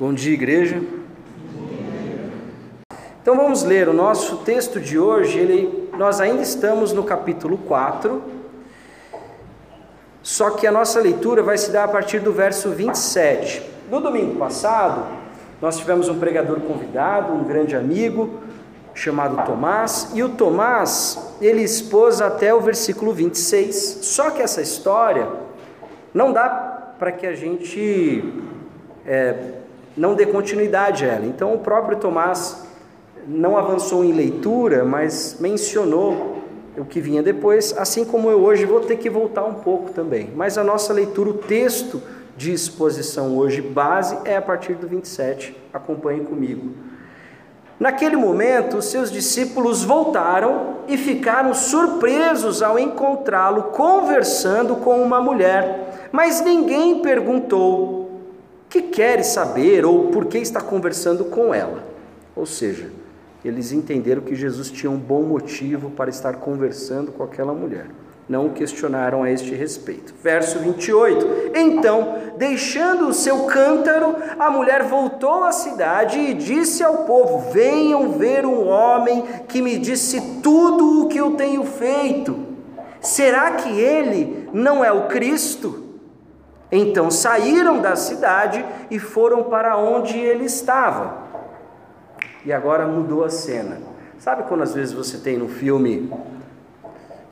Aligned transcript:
Bom 0.00 0.14
dia, 0.14 0.32
igreja. 0.32 0.80
Então 3.20 3.36
vamos 3.36 3.64
ler 3.64 3.88
o 3.88 3.92
nosso 3.92 4.36
texto 4.44 4.78
de 4.78 4.96
hoje. 4.96 5.36
Ele, 5.36 5.90
nós 5.98 6.20
ainda 6.20 6.40
estamos 6.40 6.92
no 6.92 7.02
capítulo 7.02 7.58
4, 7.58 8.22
só 10.22 10.50
que 10.50 10.68
a 10.68 10.70
nossa 10.70 11.00
leitura 11.00 11.42
vai 11.42 11.58
se 11.58 11.72
dar 11.72 11.82
a 11.82 11.88
partir 11.88 12.20
do 12.20 12.32
verso 12.32 12.70
27. 12.70 13.60
No 13.90 14.00
domingo 14.00 14.38
passado, 14.38 15.04
nós 15.60 15.76
tivemos 15.76 16.08
um 16.08 16.16
pregador 16.16 16.60
convidado, 16.60 17.32
um 17.32 17.42
grande 17.42 17.74
amigo, 17.74 18.38
chamado 18.94 19.44
Tomás, 19.44 20.12
e 20.14 20.22
o 20.22 20.28
Tomás, 20.28 21.34
ele 21.40 21.62
expôs 21.62 22.20
até 22.20 22.54
o 22.54 22.60
versículo 22.60 23.12
26. 23.12 23.74
Só 24.02 24.30
que 24.30 24.42
essa 24.42 24.62
história 24.62 25.28
não 26.14 26.32
dá 26.32 26.94
para 27.00 27.10
que 27.10 27.26
a 27.26 27.34
gente 27.34 28.32
é, 29.04 29.57
não 29.98 30.14
dê 30.14 30.26
continuidade 30.26 31.04
a 31.04 31.08
ela. 31.08 31.26
Então, 31.26 31.54
o 31.54 31.58
próprio 31.58 31.98
Tomás 31.98 32.64
não 33.26 33.56
avançou 33.56 34.04
em 34.04 34.12
leitura, 34.12 34.84
mas 34.84 35.36
mencionou 35.40 36.38
o 36.76 36.84
que 36.84 37.00
vinha 37.00 37.22
depois, 37.22 37.76
assim 37.76 38.04
como 38.04 38.30
eu 38.30 38.40
hoje 38.40 38.64
vou 38.64 38.80
ter 38.80 38.96
que 38.96 39.10
voltar 39.10 39.44
um 39.44 39.54
pouco 39.54 39.90
também. 39.90 40.30
Mas 40.34 40.56
a 40.56 40.64
nossa 40.64 40.92
leitura, 40.92 41.30
o 41.30 41.34
texto 41.34 42.00
de 42.36 42.52
exposição 42.52 43.36
hoje, 43.36 43.60
base, 43.60 44.16
é 44.24 44.36
a 44.36 44.42
partir 44.42 44.74
do 44.74 44.86
27. 44.86 45.56
Acompanhe 45.74 46.20
comigo. 46.20 46.70
Naquele 47.80 48.16
momento, 48.16 48.80
seus 48.80 49.10
discípulos 49.10 49.84
voltaram 49.84 50.78
e 50.88 50.96
ficaram 50.96 51.54
surpresos 51.54 52.62
ao 52.62 52.78
encontrá-lo 52.78 53.64
conversando 53.64 54.76
com 54.76 55.00
uma 55.00 55.20
mulher, 55.20 56.08
mas 56.10 56.40
ninguém 56.40 57.00
perguntou 57.00 58.07
que 58.68 58.82
quer 58.82 59.22
saber 59.22 59.84
ou 59.84 60.08
por 60.08 60.26
que 60.26 60.38
está 60.38 60.60
conversando 60.60 61.24
com 61.24 61.54
ela. 61.54 61.84
Ou 62.36 62.46
seja, 62.46 62.90
eles 63.44 63.72
entenderam 63.72 64.22
que 64.22 64.34
Jesus 64.34 64.70
tinha 64.70 64.90
um 64.90 64.98
bom 64.98 65.22
motivo 65.22 65.90
para 65.90 66.10
estar 66.10 66.34
conversando 66.34 67.12
com 67.12 67.22
aquela 67.22 67.52
mulher. 67.52 67.86
Não 68.28 68.46
o 68.46 68.50
questionaram 68.50 69.22
a 69.22 69.30
este 69.30 69.54
respeito. 69.54 70.14
Verso 70.22 70.58
28. 70.58 71.52
Então, 71.54 72.18
deixando 72.36 73.08
o 73.08 73.14
seu 73.14 73.44
cântaro, 73.44 74.16
a 74.38 74.50
mulher 74.50 74.82
voltou 74.82 75.44
à 75.44 75.52
cidade 75.52 76.18
e 76.18 76.34
disse 76.34 76.84
ao 76.84 77.04
povo: 77.04 77.50
Venham 77.50 78.12
ver 78.12 78.44
um 78.44 78.68
homem 78.68 79.24
que 79.48 79.62
me 79.62 79.78
disse 79.78 80.20
tudo 80.42 81.04
o 81.04 81.08
que 81.08 81.16
eu 81.16 81.36
tenho 81.36 81.64
feito. 81.64 82.38
Será 83.00 83.52
que 83.52 83.70
ele 83.70 84.46
não 84.52 84.84
é 84.84 84.92
o 84.92 85.06
Cristo? 85.06 85.87
Então 86.70 87.10
saíram 87.10 87.80
da 87.80 87.96
cidade 87.96 88.64
e 88.90 88.98
foram 88.98 89.44
para 89.44 89.76
onde 89.76 90.18
ele 90.18 90.44
estava. 90.44 91.28
E 92.44 92.52
agora 92.52 92.86
mudou 92.86 93.24
a 93.24 93.30
cena. 93.30 93.78
Sabe 94.18 94.42
quando 94.44 94.62
às 94.62 94.74
vezes 94.74 94.92
você 94.92 95.18
tem 95.18 95.38
no 95.38 95.48
filme 95.48 96.12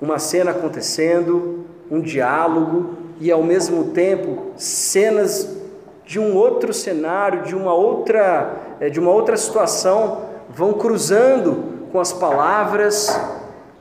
uma 0.00 0.18
cena 0.18 0.52
acontecendo, 0.52 1.66
um 1.90 2.00
diálogo 2.00 2.94
e 3.20 3.30
ao 3.30 3.42
mesmo 3.42 3.92
tempo 3.92 4.52
cenas 4.56 5.56
de 6.04 6.18
um 6.18 6.34
outro 6.34 6.72
cenário, 6.72 7.42
de 7.42 7.54
uma 7.54 7.74
outra, 7.74 8.56
eh, 8.80 8.88
de 8.88 9.00
uma 9.00 9.10
outra 9.10 9.36
situação 9.36 10.22
vão 10.48 10.72
cruzando 10.72 11.88
com 11.90 11.98
as 11.98 12.12
palavras, 12.12 13.20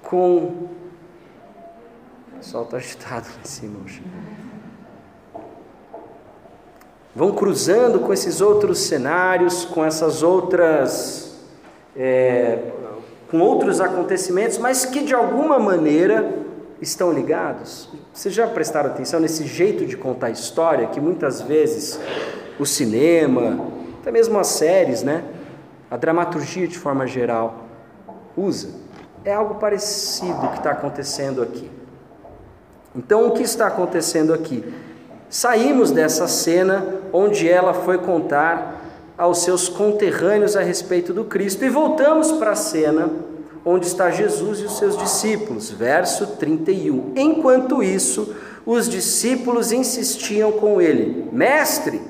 com 0.01 0.67
o 2.39 2.41
sol 2.41 2.63
está 2.63 2.77
agitado 2.77 3.27
lá 3.27 3.41
em 3.43 3.47
cima 3.47 3.79
hoje 3.83 4.03
vão 7.15 7.31
cruzando 7.31 7.99
com 7.99 8.11
esses 8.11 8.41
outros 8.41 8.79
cenários, 8.79 9.63
com 9.65 9.83
essas 9.83 10.21
outras. 10.21 11.33
É, 11.95 12.59
com 13.31 13.39
outros 13.39 13.81
acontecimentos, 13.81 14.57
mas 14.57 14.85
que 14.85 15.01
de 15.01 15.13
alguma 15.13 15.57
maneira 15.57 16.45
estão 16.79 17.11
ligados. 17.11 17.89
Vocês 18.13 18.33
já 18.33 18.45
prestaram 18.47 18.91
atenção 18.91 19.19
nesse 19.19 19.45
jeito 19.47 19.85
de 19.85 19.97
contar 19.97 20.29
história 20.29 20.87
que 20.87 20.99
muitas 20.99 21.41
vezes 21.41 21.99
o 22.59 22.65
cinema, 22.65 23.67
até 24.01 24.11
mesmo 24.11 24.37
as 24.37 24.47
séries, 24.47 25.01
né? 25.01 25.23
A 25.89 25.97
dramaturgia 25.97 26.67
de 26.67 26.77
forma 26.77 27.07
geral 27.07 27.65
usa. 28.37 28.69
É 29.23 29.33
algo 29.33 29.55
parecido 29.55 30.47
que 30.49 30.57
está 30.57 30.71
acontecendo 30.71 31.41
aqui. 31.41 31.69
Então, 32.95 33.27
o 33.27 33.31
que 33.31 33.41
está 33.41 33.67
acontecendo 33.67 34.33
aqui? 34.33 34.63
Saímos 35.29 35.91
dessa 35.91 36.27
cena 36.27 37.01
onde 37.15 37.49
ela 37.49 37.73
foi 37.73 37.97
contar 37.97 38.81
aos 39.17 39.39
seus 39.39 39.69
conterrâneos 39.69 40.57
a 40.57 40.61
respeito 40.61 41.13
do 41.13 41.23
Cristo 41.23 41.63
e 41.63 41.69
voltamos 41.69 42.33
para 42.33 42.51
a 42.51 42.55
cena 42.55 43.09
onde 43.63 43.87
está 43.87 44.11
Jesus 44.11 44.59
e 44.59 44.65
os 44.65 44.77
seus 44.77 44.97
discípulos, 44.97 45.71
verso 45.71 46.27
31. 46.37 47.13
Enquanto 47.15 47.81
isso, 47.81 48.35
os 48.65 48.89
discípulos 48.89 49.71
insistiam 49.71 50.51
com 50.51 50.81
ele: 50.81 51.29
Mestre, 51.31 52.01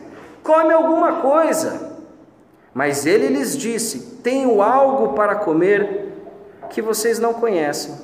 come 0.43 0.73
alguma 0.73 1.21
coisa. 1.21 1.93
Mas 2.73 3.05
ele 3.05 3.27
lhes 3.27 3.55
disse: 3.55 4.17
Tenho 4.23 4.61
algo 4.61 5.13
para 5.13 5.35
comer 5.35 6.13
que 6.69 6.81
vocês 6.81 7.19
não 7.19 7.33
conhecem. 7.33 7.95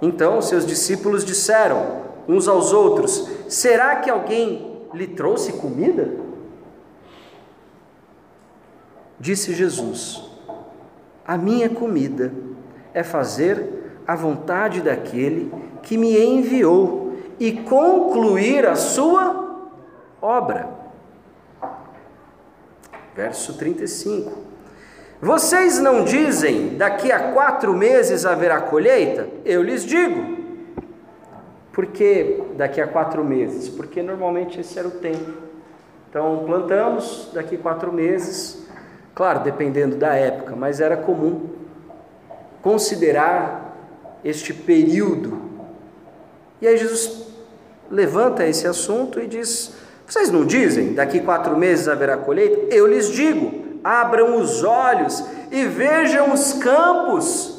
Então 0.00 0.40
seus 0.40 0.64
discípulos 0.64 1.24
disseram: 1.24 2.02
uns 2.26 2.48
aos 2.48 2.72
outros: 2.72 3.28
Será 3.52 3.96
que 3.96 4.08
alguém 4.08 4.80
lhe 4.94 5.06
trouxe 5.06 5.52
comida? 5.52 6.10
Disse 9.20 9.52
Jesus: 9.52 10.24
A 11.22 11.36
minha 11.36 11.68
comida 11.68 12.32
é 12.94 13.02
fazer 13.02 14.00
a 14.06 14.16
vontade 14.16 14.80
daquele 14.80 15.52
que 15.82 15.98
me 15.98 16.18
enviou 16.18 17.12
e 17.38 17.52
concluir 17.52 18.66
a 18.66 18.74
sua 18.74 19.68
obra. 20.22 20.70
Verso 23.14 23.58
35. 23.58 24.32
Vocês 25.20 25.78
não 25.78 26.04
dizem 26.04 26.78
daqui 26.78 27.12
a 27.12 27.34
quatro 27.34 27.74
meses 27.74 28.24
haverá 28.24 28.62
colheita? 28.62 29.28
Eu 29.44 29.62
lhes 29.62 29.84
digo 29.84 30.41
por 31.72 31.86
que 31.86 32.42
daqui 32.54 32.80
a 32.80 32.86
quatro 32.86 33.24
meses? 33.24 33.68
Porque 33.68 34.02
normalmente 34.02 34.60
esse 34.60 34.78
era 34.78 34.86
o 34.86 34.92
tempo. 34.92 35.32
Então 36.10 36.44
plantamos 36.44 37.30
daqui 37.32 37.56
a 37.56 37.58
quatro 37.58 37.90
meses, 37.90 38.66
claro, 39.14 39.40
dependendo 39.40 39.96
da 39.96 40.14
época, 40.14 40.54
mas 40.54 40.80
era 40.80 40.96
comum 40.96 41.48
considerar 42.60 43.74
este 44.22 44.52
período. 44.52 45.40
E 46.60 46.68
aí 46.68 46.76
Jesus 46.76 47.26
levanta 47.90 48.46
esse 48.46 48.66
assunto 48.66 49.18
e 49.18 49.26
diz: 49.26 49.74
Vocês 50.06 50.30
não 50.30 50.44
dizem 50.44 50.92
daqui 50.92 51.20
quatro 51.20 51.56
meses 51.56 51.88
haverá 51.88 52.18
colheita? 52.18 52.74
Eu 52.74 52.86
lhes 52.86 53.08
digo: 53.08 53.78
abram 53.82 54.36
os 54.36 54.62
olhos 54.62 55.24
e 55.50 55.64
vejam 55.64 56.32
os 56.32 56.52
campos 56.54 57.51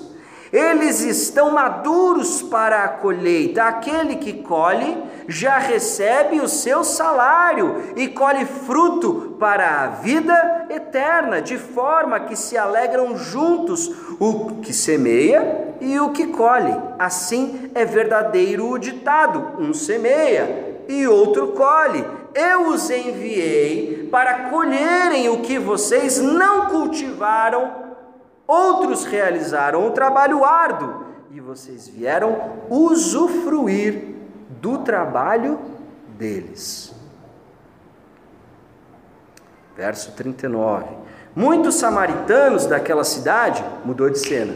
eles 0.53 1.01
estão 1.01 1.49
maduros 1.49 2.43
para 2.43 2.83
a 2.83 2.87
colheita. 2.87 3.63
Aquele 3.63 4.17
que 4.17 4.33
colhe 4.33 4.95
já 5.27 5.57
recebe 5.57 6.39
o 6.39 6.47
seu 6.47 6.83
salário 6.83 7.93
e 7.95 8.07
colhe 8.07 8.45
fruto 8.45 9.35
para 9.39 9.81
a 9.81 9.87
vida 9.87 10.67
eterna, 10.69 11.41
de 11.41 11.57
forma 11.57 12.19
que 12.19 12.35
se 12.35 12.55
alegram 12.55 13.17
juntos 13.17 13.91
o 14.19 14.57
que 14.61 14.71
semeia 14.71 15.73
e 15.81 15.99
o 15.99 16.11
que 16.11 16.27
colhe. 16.27 16.79
Assim 16.99 17.71
é 17.73 17.83
verdadeiro 17.83 18.69
o 18.69 18.77
ditado: 18.77 19.59
um 19.59 19.73
semeia 19.73 20.83
e 20.87 21.07
outro 21.07 21.47
colhe. 21.53 22.05
Eu 22.35 22.67
os 22.67 22.91
enviei 22.91 24.07
para 24.11 24.49
colherem 24.51 25.29
o 25.29 25.39
que 25.41 25.57
vocês 25.57 26.19
não 26.19 26.67
cultivaram 26.67 27.92
Outros 28.53 29.03
realizaram 29.03 29.87
o 29.87 29.91
trabalho 29.91 30.45
árduo 30.45 31.05
e 31.31 31.39
vocês 31.39 31.87
vieram 31.87 32.59
usufruir 32.69 34.13
do 34.61 34.77
trabalho 34.77 35.59
deles. 36.09 36.93
Verso 39.75 40.11
39. 40.11 40.85
Muitos 41.35 41.73
samaritanos 41.73 42.67
daquela 42.67 43.03
cidade 43.03 43.65
mudou 43.83 44.07
de 44.11 44.19
cena, 44.19 44.53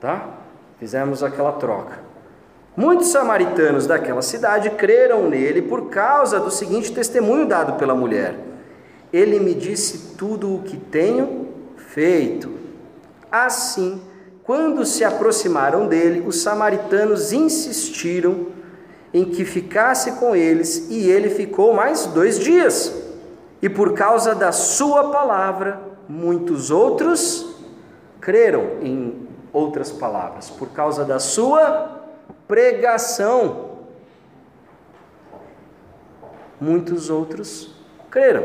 tá? 0.00 0.26
Fizemos 0.78 1.22
aquela 1.22 1.52
troca. 1.52 1.98
Muitos 2.74 3.08
samaritanos 3.08 3.86
daquela 3.86 4.22
cidade 4.22 4.70
creram 4.70 5.28
nele 5.28 5.60
por 5.60 5.90
causa 5.90 6.40
do 6.40 6.50
seguinte 6.50 6.90
testemunho 6.90 7.46
dado 7.46 7.74
pela 7.74 7.94
mulher: 7.94 8.34
Ele 9.12 9.38
me 9.40 9.52
disse 9.52 10.16
tudo 10.16 10.54
o 10.54 10.62
que 10.62 10.78
tenho 10.78 11.48
feito. 11.76 12.63
Assim, 13.34 14.00
quando 14.44 14.86
se 14.86 15.02
aproximaram 15.02 15.88
dele, 15.88 16.22
os 16.24 16.40
samaritanos 16.40 17.32
insistiram 17.32 18.46
em 19.12 19.24
que 19.24 19.44
ficasse 19.44 20.12
com 20.12 20.36
eles, 20.36 20.88
e 20.88 21.10
ele 21.10 21.28
ficou 21.28 21.74
mais 21.74 22.06
dois 22.06 22.38
dias. 22.38 23.02
e 23.60 23.68
por 23.68 23.94
causa 23.94 24.36
da 24.36 24.52
Sua 24.52 25.10
palavra, 25.10 25.80
muitos 26.08 26.70
outros 26.70 27.56
creram, 28.20 28.78
em 28.82 29.26
outras 29.52 29.90
palavras, 29.90 30.50
por 30.50 30.68
causa 30.68 31.04
da 31.04 31.18
Sua 31.18 32.02
pregação. 32.46 33.78
Muitos 36.60 37.10
outros 37.10 37.74
creram. 38.10 38.44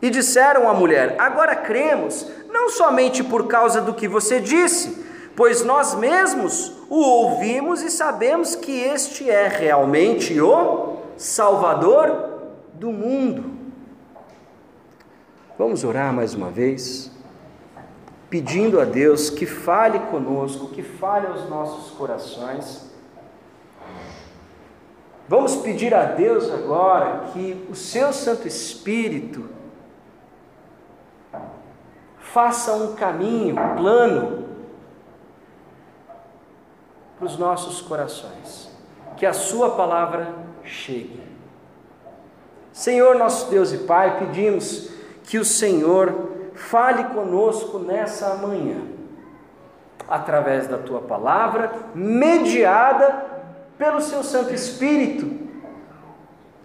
E 0.00 0.10
disseram 0.10 0.68
à 0.68 0.74
mulher: 0.74 1.16
Agora 1.18 1.56
cremos, 1.56 2.30
não 2.56 2.70
somente 2.70 3.22
por 3.22 3.46
causa 3.46 3.82
do 3.82 3.92
que 3.92 4.08
você 4.08 4.40
disse, 4.40 5.04
pois 5.36 5.62
nós 5.62 5.94
mesmos 5.94 6.72
o 6.88 6.98
ouvimos 6.98 7.82
e 7.82 7.90
sabemos 7.90 8.54
que 8.54 8.72
este 8.80 9.28
é 9.28 9.46
realmente 9.46 10.40
o 10.40 10.96
Salvador 11.18 12.08
do 12.72 12.90
mundo. 12.90 13.50
Vamos 15.58 15.84
orar 15.84 16.14
mais 16.14 16.32
uma 16.32 16.50
vez, 16.50 17.10
pedindo 18.30 18.80
a 18.80 18.86
Deus 18.86 19.28
que 19.28 19.44
fale 19.44 19.98
conosco, 20.10 20.68
que 20.68 20.82
fale 20.82 21.26
aos 21.26 21.46
nossos 21.50 21.90
corações. 21.90 22.90
Vamos 25.28 25.56
pedir 25.56 25.92
a 25.94 26.04
Deus 26.04 26.50
agora 26.50 27.28
que 27.32 27.66
o 27.70 27.74
seu 27.74 28.14
Santo 28.14 28.48
Espírito 28.48 29.55
faça 32.32 32.72
um 32.74 32.94
caminho 32.94 33.54
plano 33.76 34.46
para 37.16 37.26
os 37.26 37.38
nossos 37.38 37.80
corações, 37.80 38.70
que 39.16 39.24
a 39.24 39.32
Sua 39.32 39.70
palavra 39.70 40.34
chegue. 40.62 41.22
Senhor, 42.72 43.16
nosso 43.16 43.50
Deus 43.50 43.72
e 43.72 43.78
Pai, 43.78 44.18
pedimos 44.18 44.90
que 45.24 45.38
o 45.38 45.44
Senhor 45.44 46.30
fale 46.54 47.04
conosco 47.04 47.78
nessa 47.78 48.34
manhã, 48.34 48.82
através 50.06 50.66
da 50.66 50.76
Tua 50.76 51.00
palavra, 51.00 51.72
mediada 51.94 53.24
pelo 53.78 54.00
Seu 54.00 54.22
Santo 54.22 54.52
Espírito, 54.52 55.46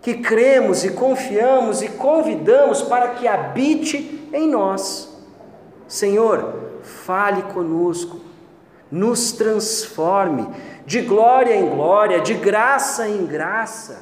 que 0.02 0.16
cremos 0.16 0.84
e 0.84 0.92
confiamos 0.92 1.81
e 1.81 1.88
convidamos 1.88 2.81
para 2.81 3.10
que 3.10 3.28
habite 3.28 4.30
em 4.34 4.50
nós. 4.50 5.11
Senhor, 5.92 6.80
fale 6.84 7.42
conosco, 7.54 8.22
nos 8.90 9.34
transforme 9.34 10.48
de 10.86 11.02
glória 11.02 11.54
em 11.54 11.70
glória, 11.70 12.22
de 12.22 12.34
graça 12.34 13.10
em 13.10 13.26
graça, 13.26 14.02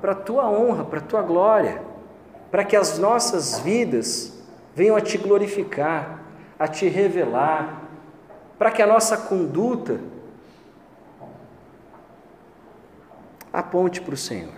para 0.00 0.10
a 0.10 0.16
tua 0.16 0.50
honra, 0.50 0.84
para 0.84 0.98
a 0.98 1.02
tua 1.02 1.22
glória, 1.22 1.80
para 2.50 2.64
que 2.64 2.74
as 2.74 2.98
nossas 2.98 3.60
vidas 3.60 4.42
venham 4.74 4.96
a 4.96 5.00
te 5.00 5.16
glorificar, 5.16 6.18
a 6.58 6.66
te 6.66 6.88
revelar, 6.88 7.84
para 8.58 8.72
que 8.72 8.82
a 8.82 8.88
nossa 8.88 9.16
conduta 9.16 10.00
aponte 13.52 14.00
para 14.00 14.14
o 14.14 14.16
Senhor. 14.16 14.54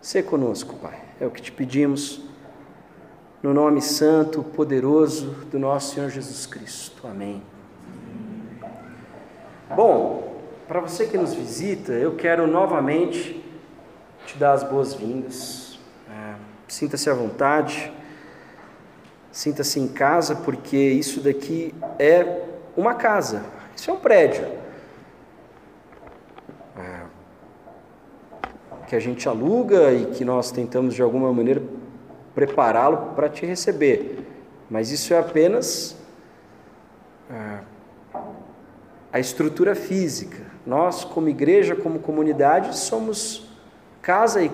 Sê 0.00 0.22
conosco, 0.22 0.76
Pai. 0.76 1.11
É 1.22 1.26
o 1.26 1.30
que 1.30 1.40
te 1.40 1.52
pedimos, 1.52 2.20
no 3.44 3.54
nome 3.54 3.80
santo, 3.80 4.42
poderoso 4.42 5.26
do 5.52 5.56
nosso 5.56 5.94
Senhor 5.94 6.10
Jesus 6.10 6.46
Cristo. 6.46 7.06
Amém. 7.06 7.40
Bom, 9.76 10.42
para 10.66 10.80
você 10.80 11.06
que 11.06 11.16
nos 11.16 11.32
visita, 11.32 11.92
eu 11.92 12.16
quero 12.16 12.48
novamente 12.48 13.40
te 14.26 14.36
dar 14.36 14.54
as 14.54 14.64
boas-vindas. 14.64 15.78
É, 16.10 16.34
sinta-se 16.66 17.08
à 17.08 17.14
vontade, 17.14 17.92
sinta-se 19.30 19.78
em 19.78 19.86
casa, 19.86 20.34
porque 20.34 20.76
isso 20.76 21.20
daqui 21.20 21.72
é 22.00 22.48
uma 22.76 22.94
casa, 22.94 23.44
isso 23.76 23.88
é 23.88 23.94
um 23.94 24.00
prédio. 24.00 24.44
Que 28.86 28.96
a 28.96 29.00
gente 29.00 29.28
aluga 29.28 29.92
e 29.92 30.06
que 30.06 30.24
nós 30.24 30.50
tentamos 30.50 30.94
de 30.94 31.02
alguma 31.02 31.32
maneira 31.32 31.62
prepará-lo 32.34 33.14
para 33.14 33.28
te 33.28 33.46
receber. 33.46 34.26
Mas 34.70 34.90
isso 34.90 35.12
é 35.12 35.18
apenas 35.18 35.96
ah, 37.30 37.60
a 39.12 39.20
estrutura 39.20 39.74
física. 39.74 40.38
Nós, 40.66 41.04
como 41.04 41.28
igreja, 41.28 41.76
como 41.76 41.98
comunidade, 41.98 42.76
somos 42.76 43.48
casa 44.00 44.48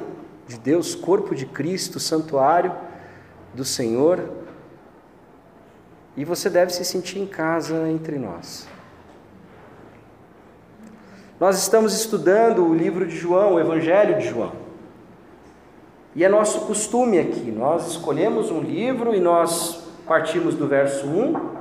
de 0.46 0.58
Deus, 0.58 0.94
corpo 0.94 1.34
de 1.34 1.46
Cristo, 1.46 2.00
santuário 2.00 2.74
do 3.54 3.64
Senhor. 3.64 4.30
E 6.16 6.24
você 6.24 6.50
deve 6.50 6.72
se 6.72 6.84
sentir 6.84 7.18
em 7.18 7.26
casa 7.26 7.88
entre 7.88 8.18
nós. 8.18 8.66
Nós 11.40 11.56
estamos 11.56 11.94
estudando 11.94 12.66
o 12.66 12.74
livro 12.74 13.06
de 13.06 13.16
João, 13.16 13.54
o 13.54 13.60
Evangelho 13.60 14.18
de 14.18 14.28
João. 14.28 14.50
E 16.12 16.24
é 16.24 16.28
nosso 16.28 16.62
costume 16.62 17.16
aqui, 17.16 17.52
nós 17.52 17.86
escolhemos 17.92 18.50
um 18.50 18.60
livro 18.60 19.14
e 19.14 19.20
nós 19.20 19.84
partimos 20.04 20.56
do 20.56 20.66
verso 20.66 21.06
1 21.06 21.58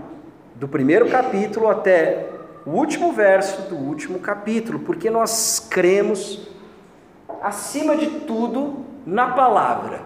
do 0.55 0.67
primeiro 0.67 1.07
capítulo 1.09 1.69
até 1.69 2.25
o 2.65 2.71
último 2.71 3.11
verso 3.11 3.69
do 3.69 3.75
último 3.75 4.17
capítulo, 4.17 4.79
porque 4.79 5.11
nós 5.11 5.59
cremos, 5.69 6.47
acima 7.39 7.95
de 7.95 8.07
tudo, 8.21 8.83
na 9.05 9.27
palavra. 9.27 10.01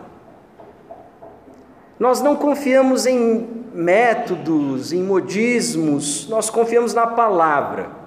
Nós 1.98 2.22
não 2.22 2.36
confiamos 2.36 3.06
em 3.06 3.64
métodos, 3.74 4.92
em 4.92 5.02
modismos, 5.02 6.28
nós 6.28 6.50
confiamos 6.50 6.94
na 6.94 7.08
palavra 7.08 8.01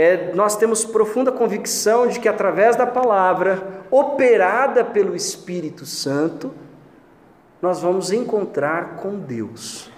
é, 0.00 0.32
nós 0.32 0.54
temos 0.54 0.84
profunda 0.84 1.32
convicção 1.32 2.06
de 2.06 2.20
que 2.20 2.28
através 2.28 2.76
da 2.76 2.86
palavra, 2.86 3.82
operada 3.90 4.84
pelo 4.84 5.16
Espírito 5.16 5.84
Santo, 5.84 6.54
nós 7.60 7.80
vamos 7.82 8.12
encontrar 8.12 8.98
com 8.98 9.18
Deus. 9.18 9.90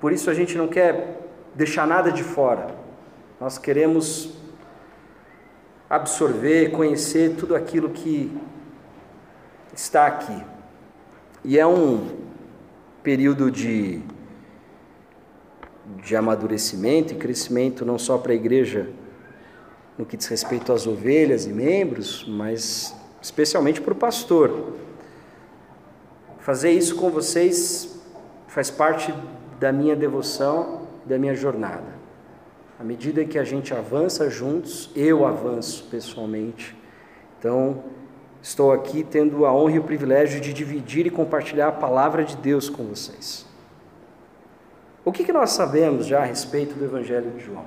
Por 0.00 0.10
isso 0.10 0.30
a 0.30 0.34
gente 0.34 0.56
não 0.56 0.66
quer 0.66 1.28
deixar 1.54 1.86
nada 1.86 2.10
de 2.10 2.24
fora. 2.24 2.68
Nós 3.38 3.58
queremos 3.58 4.32
absorver, 5.90 6.70
conhecer 6.70 7.36
tudo 7.36 7.54
aquilo 7.54 7.90
que 7.90 8.34
está 9.74 10.06
aqui. 10.06 10.57
E 11.48 11.58
é 11.58 11.66
um 11.66 12.06
período 13.02 13.50
de, 13.50 14.02
de 16.04 16.14
amadurecimento 16.14 17.14
e 17.14 17.16
crescimento 17.16 17.86
não 17.86 17.98
só 17.98 18.18
para 18.18 18.32
a 18.32 18.34
igreja 18.34 18.90
no 19.96 20.04
que 20.04 20.14
diz 20.14 20.26
respeito 20.26 20.70
às 20.74 20.86
ovelhas 20.86 21.46
e 21.46 21.48
membros, 21.48 22.26
mas 22.28 22.94
especialmente 23.22 23.80
para 23.80 23.94
o 23.94 23.96
pastor. 23.96 24.74
Fazer 26.40 26.70
isso 26.70 26.96
com 26.96 27.08
vocês 27.08 27.98
faz 28.46 28.70
parte 28.70 29.10
da 29.58 29.72
minha 29.72 29.96
devoção, 29.96 30.82
da 31.06 31.16
minha 31.16 31.34
jornada. 31.34 31.94
À 32.78 32.84
medida 32.84 33.24
que 33.24 33.38
a 33.38 33.44
gente 33.44 33.72
avança 33.72 34.28
juntos, 34.28 34.90
eu 34.94 35.24
avanço 35.24 35.88
pessoalmente. 35.90 36.76
Então, 37.38 37.84
Estou 38.40 38.72
aqui 38.72 39.02
tendo 39.02 39.44
a 39.44 39.52
honra 39.52 39.72
e 39.72 39.78
o 39.78 39.84
privilégio 39.84 40.40
de 40.40 40.52
dividir 40.52 41.06
e 41.06 41.10
compartilhar 41.10 41.68
a 41.68 41.72
palavra 41.72 42.24
de 42.24 42.36
Deus 42.36 42.68
com 42.68 42.84
vocês. 42.84 43.46
O 45.04 45.12
que, 45.12 45.24
que 45.24 45.32
nós 45.32 45.50
sabemos 45.50 46.06
já 46.06 46.20
a 46.20 46.24
respeito 46.24 46.74
do 46.74 46.84
Evangelho 46.84 47.30
de 47.30 47.44
João? 47.44 47.64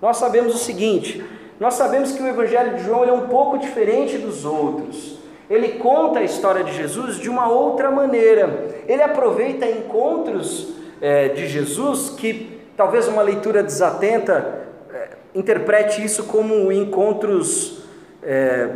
Nós 0.00 0.16
sabemos 0.16 0.54
o 0.54 0.58
seguinte: 0.58 1.24
nós 1.60 1.74
sabemos 1.74 2.12
que 2.12 2.22
o 2.22 2.26
Evangelho 2.26 2.76
de 2.76 2.84
João 2.84 3.04
é 3.04 3.12
um 3.12 3.28
pouco 3.28 3.58
diferente 3.58 4.18
dos 4.18 4.44
outros. 4.44 5.18
Ele 5.48 5.78
conta 5.78 6.18
a 6.18 6.24
história 6.24 6.62
de 6.62 6.72
Jesus 6.72 7.16
de 7.16 7.30
uma 7.30 7.48
outra 7.48 7.90
maneira. 7.90 8.84
Ele 8.86 9.02
aproveita 9.02 9.66
encontros 9.66 10.74
é, 11.00 11.28
de 11.28 11.46
Jesus 11.46 12.10
que 12.10 12.60
talvez 12.76 13.08
uma 13.08 13.22
leitura 13.22 13.62
desatenta 13.62 14.66
é, 14.92 15.08
interprete 15.34 16.04
isso 16.04 16.24
como 16.24 16.70
encontros 16.70 17.82
é, 18.22 18.68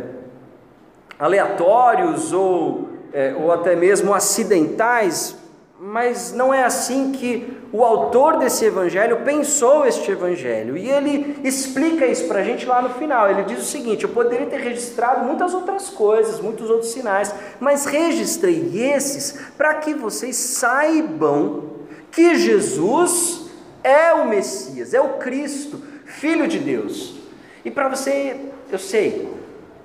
aleatórios 1.23 2.33
ou, 2.33 2.89
é, 3.13 3.33
ou 3.39 3.49
até 3.49 3.77
mesmo 3.77 4.13
acidentais, 4.13 5.37
mas 5.79 6.33
não 6.33 6.53
é 6.53 6.65
assim 6.65 7.13
que 7.13 7.57
o 7.71 7.81
autor 7.81 8.37
desse 8.37 8.65
evangelho 8.65 9.21
pensou 9.21 9.85
este 9.85 10.11
evangelho. 10.11 10.75
E 10.75 10.89
ele 10.89 11.39
explica 11.41 12.05
isso 12.05 12.27
para 12.27 12.39
a 12.39 12.43
gente 12.43 12.65
lá 12.65 12.81
no 12.81 12.89
final. 12.89 13.29
Ele 13.29 13.43
diz 13.43 13.59
o 13.59 13.65
seguinte: 13.65 14.03
Eu 14.03 14.09
poderia 14.09 14.47
ter 14.47 14.59
registrado 14.59 15.23
muitas 15.23 15.53
outras 15.53 15.89
coisas, 15.89 16.41
muitos 16.41 16.69
outros 16.69 16.91
sinais, 16.91 17.33
mas 17.57 17.85
registrei 17.85 18.71
esses 18.93 19.39
para 19.57 19.75
que 19.75 19.93
vocês 19.93 20.35
saibam 20.35 21.69
que 22.11 22.35
Jesus 22.35 23.49
é 23.81 24.13
o 24.13 24.27
Messias, 24.27 24.93
é 24.93 24.99
o 24.99 25.13
Cristo, 25.19 25.81
Filho 26.05 26.49
de 26.49 26.59
Deus. 26.59 27.15
E 27.63 27.71
para 27.71 27.87
você, 27.87 28.35
eu 28.69 28.77
sei, 28.77 29.29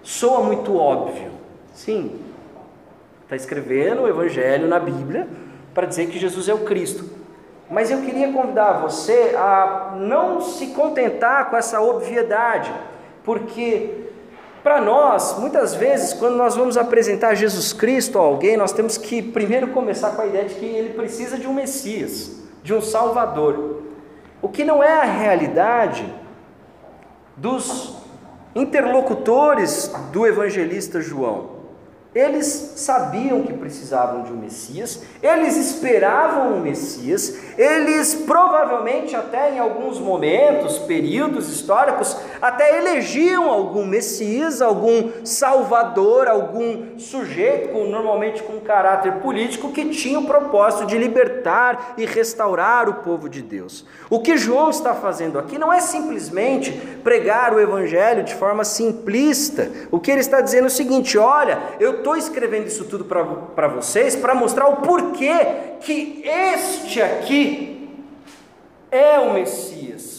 soa 0.08 0.42
muito 0.42 0.74
óbvio. 0.74 1.30
Sim, 1.74 2.18
está 3.24 3.36
escrevendo 3.36 4.02
o 4.02 4.08
Evangelho 4.08 4.66
na 4.66 4.80
Bíblia 4.80 5.28
para 5.74 5.86
dizer 5.86 6.08
que 6.08 6.18
Jesus 6.18 6.48
é 6.48 6.54
o 6.54 6.64
Cristo. 6.64 7.04
Mas 7.70 7.90
eu 7.90 8.00
queria 8.00 8.32
convidar 8.32 8.80
você 8.80 9.34
a 9.36 9.94
não 9.98 10.40
se 10.40 10.68
contentar 10.68 11.50
com 11.50 11.56
essa 11.58 11.82
obviedade, 11.82 12.72
porque 13.22 14.08
para 14.62 14.80
nós, 14.80 15.38
muitas 15.38 15.74
vezes, 15.74 16.14
quando 16.14 16.36
nós 16.36 16.56
vamos 16.56 16.78
apresentar 16.78 17.34
Jesus 17.34 17.74
Cristo 17.74 18.18
a 18.18 18.22
alguém, 18.22 18.56
nós 18.56 18.72
temos 18.72 18.96
que 18.96 19.20
primeiro 19.20 19.68
começar 19.68 20.12
com 20.12 20.22
a 20.22 20.26
ideia 20.26 20.46
de 20.46 20.54
que 20.54 20.64
ele 20.64 20.94
precisa 20.94 21.36
de 21.36 21.46
um 21.46 21.52
Messias, 21.52 22.42
de 22.62 22.72
um 22.72 22.80
Salvador. 22.80 23.82
O 24.40 24.48
que 24.48 24.64
não 24.64 24.82
é 24.82 24.90
a 24.90 25.04
realidade 25.04 26.10
dos 27.36 28.07
interlocutores 28.54 29.92
do 30.12 30.26
evangelista 30.26 31.00
João. 31.00 31.58
Eles 32.14 32.46
sabiam 32.76 33.42
que 33.42 33.52
precisavam 33.52 34.22
de 34.22 34.32
um 34.32 34.36
Messias, 34.36 35.04
eles 35.22 35.56
esperavam 35.56 36.54
um 36.54 36.60
Messias, 36.60 37.38
eles 37.58 38.14
provavelmente, 38.26 39.14
até 39.14 39.54
em 39.54 39.58
alguns 39.58 40.00
momentos, 40.00 40.78
períodos 40.78 41.50
históricos, 41.50 42.16
até 42.40 42.78
elegiam 42.78 43.50
algum 43.50 43.84
Messias, 43.84 44.62
algum 44.62 45.10
Salvador, 45.22 46.28
algum 46.28 46.98
sujeito, 46.98 47.76
normalmente 47.84 48.42
com 48.42 48.58
caráter 48.58 49.20
político, 49.20 49.70
que 49.70 49.90
tinha 49.90 50.18
o 50.18 50.26
propósito 50.26 50.86
de 50.86 50.96
libertar 50.96 51.37
e 51.96 52.04
restaurar 52.04 52.88
o 52.88 52.94
povo 52.94 53.28
de 53.28 53.42
Deus. 53.42 53.84
O 54.10 54.20
que 54.20 54.36
João 54.36 54.70
está 54.70 54.94
fazendo 54.94 55.38
aqui 55.38 55.58
não 55.58 55.72
é 55.72 55.80
simplesmente 55.80 56.72
pregar 57.02 57.54
o 57.54 57.60
Evangelho 57.60 58.22
de 58.22 58.34
forma 58.34 58.64
simplista, 58.64 59.70
o 59.90 59.98
que 59.98 60.10
ele 60.10 60.20
está 60.20 60.40
dizendo 60.40 60.64
é 60.64 60.66
o 60.66 60.70
seguinte: 60.70 61.16
olha, 61.16 61.58
eu 61.80 61.98
estou 61.98 62.16
escrevendo 62.16 62.66
isso 62.66 62.84
tudo 62.84 63.04
para 63.04 63.68
vocês 63.68 64.16
para 64.16 64.34
mostrar 64.34 64.68
o 64.68 64.76
porquê 64.76 65.38
que 65.80 66.22
este 66.24 67.00
aqui 67.00 67.90
é 68.90 69.18
o 69.18 69.32
Messias. 69.32 70.17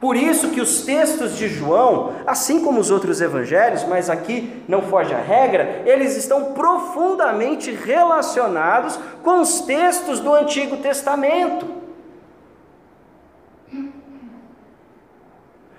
Por 0.00 0.16
isso 0.16 0.50
que 0.50 0.60
os 0.60 0.82
textos 0.82 1.36
de 1.36 1.48
João, 1.48 2.12
assim 2.24 2.64
como 2.64 2.78
os 2.78 2.90
outros 2.90 3.20
evangelhos, 3.20 3.84
mas 3.84 4.08
aqui 4.08 4.62
não 4.68 4.82
foge 4.82 5.12
a 5.12 5.18
regra, 5.18 5.82
eles 5.84 6.16
estão 6.16 6.52
profundamente 6.52 7.72
relacionados 7.72 8.96
com 9.24 9.40
os 9.40 9.62
textos 9.62 10.20
do 10.20 10.32
Antigo 10.32 10.76
Testamento. 10.76 11.66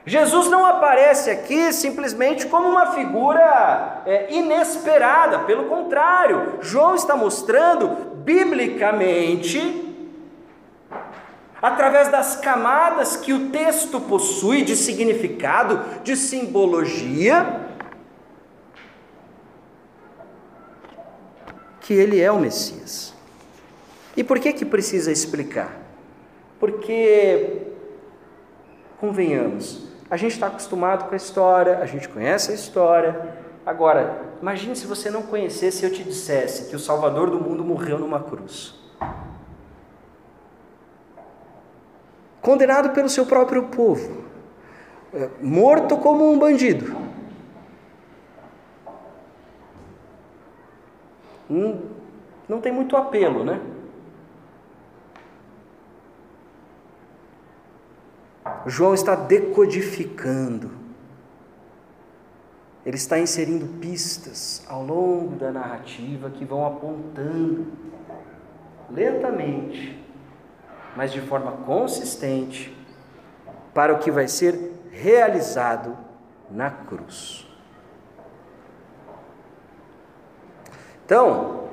Jesus 0.05 0.49
não 0.49 0.65
aparece 0.65 1.29
aqui 1.29 1.71
simplesmente 1.71 2.47
como 2.47 2.67
uma 2.67 2.87
figura 2.87 4.01
é, 4.05 4.33
inesperada, 4.33 5.39
pelo 5.39 5.65
contrário, 5.65 6.55
João 6.61 6.95
está 6.95 7.15
mostrando 7.15 8.15
biblicamente, 8.15 9.88
através 11.61 12.09
das 12.09 12.35
camadas 12.37 13.15
que 13.15 13.33
o 13.33 13.49
texto 13.49 13.99
possui 14.01 14.63
de 14.63 14.75
significado, 14.75 16.03
de 16.03 16.15
simbologia, 16.15 17.67
que 21.81 21.93
ele 21.93 22.21
é 22.21 22.31
o 22.31 22.39
Messias. 22.39 23.13
E 24.15 24.23
por 24.23 24.39
que 24.39 24.53
que 24.53 24.65
precisa 24.65 25.11
explicar? 25.11 25.75
Porque 26.59 27.67
convenhamos, 28.99 29.87
a 30.09 30.17
gente 30.17 30.33
está 30.33 30.47
acostumado 30.47 31.07
com 31.07 31.13
a 31.13 31.17
história, 31.17 31.79
a 31.79 31.85
gente 31.85 32.09
conhece 32.09 32.51
a 32.51 32.55
história. 32.55 33.35
Agora, 33.65 34.21
imagine 34.41 34.75
se 34.75 34.87
você 34.87 35.09
não 35.09 35.21
conhecesse 35.21 35.83
eu 35.83 35.91
te 35.91 36.03
dissesse 36.03 36.69
que 36.69 36.75
o 36.75 36.79
Salvador 36.79 37.29
do 37.29 37.39
mundo 37.39 37.63
morreu 37.63 37.99
numa 37.99 38.19
cruz. 38.19 38.75
Condenado 42.41 42.91
pelo 42.91 43.09
seu 43.09 43.25
próprio 43.25 43.63
povo, 43.63 44.23
é, 45.13 45.29
morto 45.41 45.97
como 45.97 46.31
um 46.31 46.39
bandido. 46.39 46.95
Hum, 51.49 51.81
não 52.47 52.61
tem 52.61 52.71
muito 52.71 52.95
apelo, 52.95 53.43
né? 53.43 53.59
João 58.65 58.93
está 58.93 59.15
decodificando, 59.15 60.71
ele 62.85 62.97
está 62.97 63.19
inserindo 63.19 63.65
pistas 63.79 64.65
ao 64.67 64.83
longo 64.83 65.35
da 65.35 65.51
narrativa 65.51 66.29
que 66.29 66.45
vão 66.45 66.65
apontando 66.65 67.67
lentamente, 68.89 69.97
mas 70.95 71.11
de 71.11 71.21
forma 71.21 71.51
consistente, 71.65 72.75
para 73.73 73.93
o 73.93 73.99
que 73.99 74.11
vai 74.11 74.27
ser 74.27 74.73
realizado 74.91 75.97
na 76.49 76.69
cruz. 76.69 77.47
Então, 81.05 81.69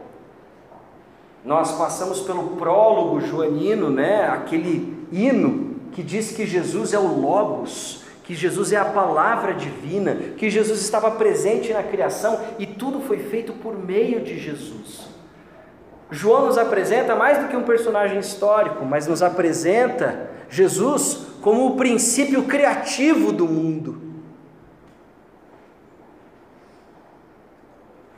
nós 1.45 1.73
passamos 1.73 2.21
pelo 2.21 2.57
prólogo 2.57 3.21
joanino, 3.21 3.91
né? 3.91 4.29
Aquele 4.29 5.07
hino 5.13 5.77
que 5.93 6.03
diz 6.03 6.33
que 6.33 6.47
Jesus 6.47 6.93
é 6.93 6.99
o 6.99 7.21
Logos, 7.21 8.05
que 8.25 8.35
Jesus 8.35 8.73
é 8.73 8.77
a 8.77 8.85
palavra 8.85 9.55
divina, 9.55 10.15
que 10.37 10.51
Jesus 10.51 10.81
estava 10.81 11.13
presente 11.13 11.73
na 11.73 11.83
criação 11.83 12.41
e 12.59 12.67
tudo 12.67 13.01
foi 13.01 13.19
feito 13.19 13.53
por 13.53 13.79
meio 13.79 14.21
de 14.21 14.39
Jesus. 14.39 15.16
João 16.11 16.47
nos 16.47 16.57
apresenta 16.57 17.15
mais 17.15 17.39
do 17.39 17.49
que 17.49 17.57
um 17.57 17.65
personagem 17.65 18.19
histórico, 18.19 18.85
mas 18.85 19.07
nos 19.07 19.23
apresenta 19.23 20.31
Jesus 20.49 21.27
como 21.43 21.67
o 21.67 21.77
princípio 21.77 22.45
criativo 22.45 23.33
do 23.33 23.47
mundo. 23.47 24.03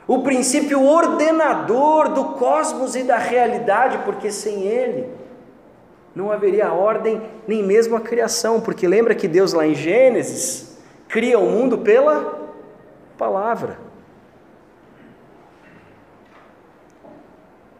O 0.07 0.23
princípio 0.23 0.83
ordenador 0.83 2.09
do 2.09 2.25
cosmos 2.33 2.95
e 2.95 3.03
da 3.03 3.17
realidade, 3.17 3.99
porque 3.99 4.31
sem 4.31 4.63
ele 4.63 5.07
não 6.15 6.31
haveria 6.31 6.73
ordem 6.73 7.21
nem 7.47 7.63
mesmo 7.63 7.95
a 7.95 8.01
criação, 8.01 8.59
porque 8.59 8.87
lembra 8.87 9.13
que 9.13 9.27
Deus 9.27 9.53
lá 9.53 9.65
em 9.65 9.75
Gênesis 9.75 10.77
cria 11.07 11.39
o 11.39 11.49
mundo 11.49 11.77
pela 11.77 12.49
palavra. 13.17 13.88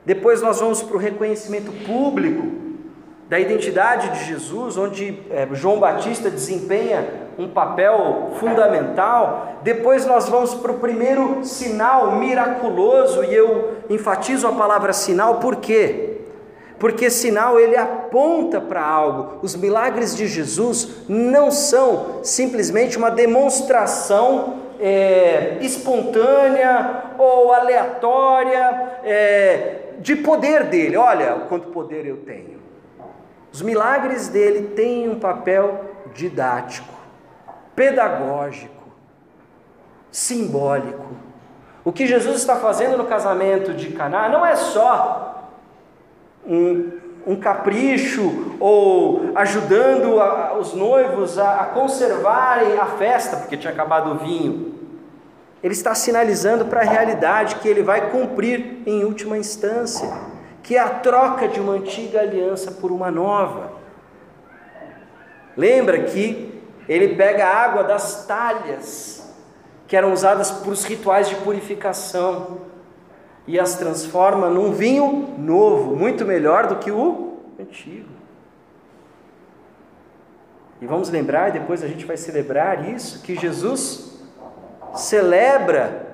Depois 0.09 0.41
nós 0.41 0.59
vamos 0.59 0.81
para 0.81 0.97
o 0.97 0.99
reconhecimento 0.99 1.71
público 1.85 2.47
da 3.29 3.39
identidade 3.39 4.09
de 4.09 4.25
Jesus, 4.25 4.75
onde 4.75 5.21
é, 5.29 5.47
João 5.51 5.79
Batista 5.79 6.31
desempenha 6.31 7.07
um 7.37 7.47
papel 7.47 8.31
fundamental. 8.39 9.59
Depois 9.61 10.07
nós 10.07 10.27
vamos 10.27 10.55
para 10.55 10.71
o 10.71 10.79
primeiro 10.79 11.45
sinal 11.45 12.15
miraculoso, 12.15 13.23
e 13.23 13.35
eu 13.35 13.75
enfatizo 13.87 14.47
a 14.47 14.51
palavra 14.51 14.93
sinal, 14.93 15.35
por 15.35 15.57
quê? 15.57 16.07
porque 16.79 17.09
sinal 17.09 17.59
ele 17.59 17.75
aponta 17.75 18.59
para 18.59 18.81
algo. 18.81 19.39
Os 19.43 19.53
milagres 19.55 20.15
de 20.15 20.25
Jesus 20.25 21.03
não 21.09 21.51
são 21.51 22.23
simplesmente 22.23 22.97
uma 22.97 23.11
demonstração 23.11 24.55
é, 24.79 25.57
espontânea 25.59 27.03
ou 27.17 27.51
aleatória 27.51 28.91
é, 29.03 29.88
de 29.99 30.15
poder 30.15 30.65
dele. 30.65 30.97
Olha 30.97 31.35
o 31.35 31.41
quanto 31.47 31.67
poder 31.69 32.05
eu 32.05 32.17
tenho. 32.17 32.59
Os 33.51 33.61
milagres 33.61 34.27
dele 34.27 34.69
têm 34.69 35.09
um 35.09 35.19
papel 35.19 35.85
didático, 36.13 36.93
pedagógico, 37.75 38.83
simbólico. 40.11 41.07
O 41.83 41.91
que 41.91 42.05
Jesus 42.05 42.37
está 42.37 42.57
fazendo 42.57 42.97
no 42.97 43.05
casamento 43.05 43.73
de 43.73 43.91
Caná 43.91 44.29
não 44.29 44.45
é 44.45 44.55
só 44.55 45.49
um, 46.45 46.91
um 47.25 47.35
capricho 47.35 48.55
ou 48.59 49.31
ajudando 49.35 50.19
a, 50.19 50.57
os 50.57 50.73
noivos 50.73 51.39
a, 51.39 51.61
a 51.61 51.65
conservarem 51.65 52.77
a 52.77 52.85
festa, 52.85 53.37
porque 53.37 53.57
tinha 53.57 53.73
acabado 53.73 54.11
o 54.11 54.15
vinho. 54.15 54.78
Ele 55.61 55.73
está 55.73 55.93
sinalizando 55.93 56.65
para 56.65 56.81
a 56.81 56.85
realidade 56.85 57.55
que 57.55 57.67
ele 57.67 57.83
vai 57.83 58.11
cumprir 58.11 58.81
em 58.85 59.03
última 59.03 59.37
instância, 59.37 60.09
que 60.63 60.75
é 60.75 60.79
a 60.79 60.89
troca 60.89 61.47
de 61.47 61.59
uma 61.59 61.73
antiga 61.73 62.21
aliança 62.21 62.71
por 62.71 62.91
uma 62.91 63.11
nova. 63.11 63.73
Lembra 65.57 66.03
que 66.03 66.61
ele 66.87 67.15
pega 67.15 67.45
a 67.45 67.55
água 67.55 67.83
das 67.83 68.25
talhas 68.25 69.19
que 69.87 69.95
eram 69.95 70.13
usadas 70.13 70.51
para 70.51 70.69
os 70.69 70.85
rituais 70.85 71.27
de 71.27 71.35
purificação 71.35 72.59
e 73.47 73.59
as 73.59 73.75
transforma 73.75 74.47
num 74.47 74.71
vinho 74.71 75.33
novo, 75.37 75.95
muito 75.95 76.23
melhor 76.23 76.67
do 76.67 76.75
que 76.75 76.91
o 76.91 77.39
antigo. 77.59 78.07
E 80.79 80.85
vamos 80.85 81.09
lembrar, 81.09 81.51
depois 81.51 81.83
a 81.83 81.87
gente 81.87 82.05
vai 82.05 82.15
celebrar 82.15 82.87
isso, 82.87 83.21
que 83.23 83.35
Jesus 83.35 84.08
celebra 84.95 86.07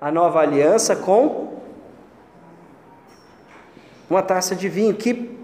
a 0.00 0.10
nova 0.10 0.40
aliança 0.40 0.96
com 0.96 1.52
uma 4.10 4.22
taça 4.22 4.54
de 4.54 4.68
vinho 4.68 4.94
que 4.94 5.38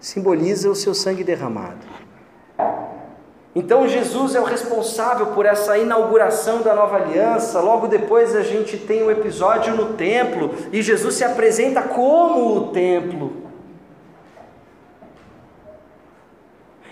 simboliza 0.00 0.68
o 0.68 0.74
seu 0.74 0.94
sangue 0.94 1.22
derramado. 1.22 1.86
Então 3.54 3.86
Jesus 3.86 4.34
é 4.34 4.40
o 4.40 4.44
responsável 4.44 5.26
por 5.26 5.46
essa 5.46 5.78
inauguração 5.78 6.60
da 6.60 6.74
nova 6.74 6.96
aliança. 6.96 7.60
Logo 7.60 7.86
depois 7.86 8.34
a 8.34 8.42
gente 8.42 8.76
tem 8.76 9.02
o 9.02 9.06
um 9.06 9.10
episódio 9.10 9.76
no 9.76 9.92
templo 9.94 10.52
e 10.72 10.82
Jesus 10.82 11.14
se 11.14 11.24
apresenta 11.24 11.82
como 11.82 12.56
o 12.56 12.72
templo. 12.72 13.44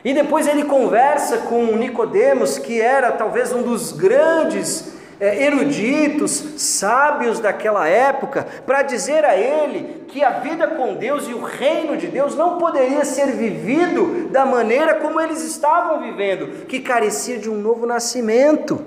E 0.05 0.15
depois 0.15 0.47
ele 0.47 0.65
conversa 0.65 1.39
com 1.39 1.77
Nicodemos, 1.77 2.59
que 2.59 2.81
era 2.81 3.13
talvez 3.13 3.53
um 3.53 3.63
dos 3.63 3.93
grandes 3.93 4.93
eruditos, 5.23 6.33
sábios 6.57 7.39
daquela 7.39 7.87
época, 7.87 8.45
para 8.67 8.83
dizer 8.83 9.25
a 9.25 9.37
ele 9.37 10.05
que 10.09 10.25
a 10.25 10.41
vida 10.41 10.67
com 10.67 10.95
Deus 10.95 11.29
e 11.29 11.33
o 11.33 11.45
reino 11.45 11.97
de 11.97 12.09
Deus 12.09 12.35
não 12.35 12.59
poderia 12.59 13.05
ser 13.05 13.29
vivido 13.29 14.29
da 14.31 14.45
maneira 14.45 14.97
como 14.97 15.21
eles 15.21 15.43
estavam 15.43 16.01
vivendo, 16.01 16.67
que 16.67 16.81
carecia 16.81 17.39
de 17.39 17.49
um 17.49 17.55
novo 17.55 17.87
nascimento, 17.87 18.85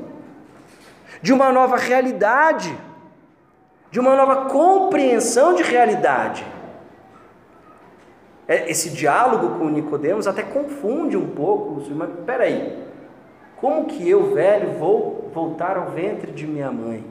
de 1.21 1.31
uma 1.31 1.53
nova 1.53 1.77
realidade, 1.77 2.77
de 3.89 3.99
uma 3.99 4.15
nova 4.15 4.49
compreensão 4.49 5.53
de 5.53 5.63
realidade. 5.63 6.45
É, 8.45 8.69
esse 8.69 8.89
diálogo 8.89 9.57
com 9.57 9.69
Nicodemos 9.69 10.27
até 10.27 10.43
confunde 10.43 11.15
um 11.15 11.29
pouco, 11.29 11.81
mas 11.91 12.09
peraí, 12.25 12.77
como 13.55 13.85
que 13.85 14.07
eu, 14.07 14.33
velho, 14.33 14.77
vou 14.77 15.24
voltar 15.35 15.75
ao 15.75 15.89
ventre 15.89 16.31
de 16.31 16.47
minha 16.47 16.71
mãe? 16.71 17.05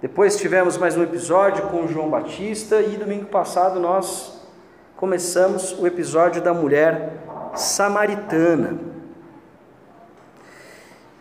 Depois 0.00 0.38
tivemos 0.38 0.78
mais 0.78 0.96
um 0.96 1.02
episódio 1.02 1.66
com 1.66 1.86
João 1.86 2.08
Batista 2.08 2.80
e 2.80 2.96
domingo 2.96 3.26
passado 3.26 3.78
nós 3.78 4.40
começamos 4.96 5.78
o 5.78 5.86
episódio 5.86 6.40
da 6.40 6.54
mulher 6.54 7.18
samaritana. 7.54 8.78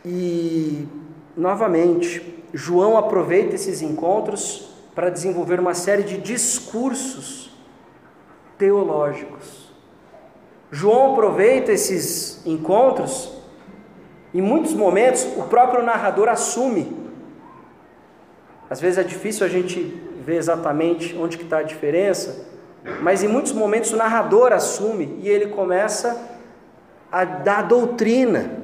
E 0.05 0.87
novamente, 1.35 2.45
João 2.53 2.97
aproveita 2.97 3.55
esses 3.55 3.81
encontros 3.81 4.76
para 4.97 5.11
desenvolver 5.11 5.59
uma 5.59 5.75
série 5.75 6.01
de 6.01 6.17
discursos 6.17 7.55
teológicos. 8.57 9.71
João 10.71 11.11
aproveita 11.11 11.71
esses 11.71 12.43
encontros, 12.47 13.31
em 14.33 14.41
muitos 14.41 14.73
momentos 14.73 15.23
o 15.37 15.43
próprio 15.43 15.83
narrador 15.83 16.27
assume. 16.27 16.97
Às 18.67 18.81
vezes 18.81 18.97
é 18.97 19.03
difícil 19.03 19.45
a 19.45 19.49
gente 19.49 19.81
ver 20.25 20.37
exatamente 20.37 21.15
onde 21.15 21.37
que 21.37 21.43
está 21.43 21.59
a 21.59 21.63
diferença, 21.63 22.47
mas 22.99 23.21
em 23.21 23.27
muitos 23.27 23.51
momentos 23.51 23.93
o 23.93 23.97
narrador 23.97 24.51
assume 24.51 25.19
e 25.21 25.29
ele 25.29 25.49
começa 25.49 26.39
a 27.11 27.23
dar 27.23 27.61
doutrina 27.61 28.63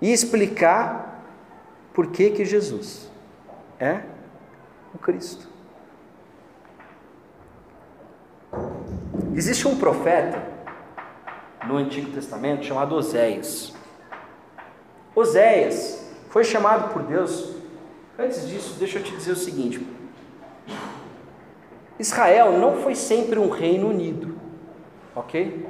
e 0.00 0.12
explicar 0.12 1.24
por 1.92 2.06
que, 2.06 2.30
que 2.30 2.44
Jesus 2.44 3.10
é 3.80 4.11
Cristo. 4.98 5.48
Existe 9.34 9.66
um 9.66 9.76
profeta 9.76 10.42
no 11.66 11.76
Antigo 11.76 12.10
Testamento 12.10 12.64
chamado 12.64 12.94
Oséias. 12.94 13.72
Oséias 15.14 16.10
foi 16.28 16.44
chamado 16.44 16.92
por 16.92 17.02
Deus. 17.02 17.54
Antes 18.18 18.46
disso, 18.48 18.76
deixa 18.78 18.98
eu 18.98 19.02
te 19.02 19.14
dizer 19.16 19.32
o 19.32 19.36
seguinte: 19.36 19.86
Israel 21.98 22.58
não 22.58 22.76
foi 22.76 22.94
sempre 22.94 23.38
um 23.38 23.48
reino 23.48 23.88
unido, 23.88 24.36
ok? 25.14 25.66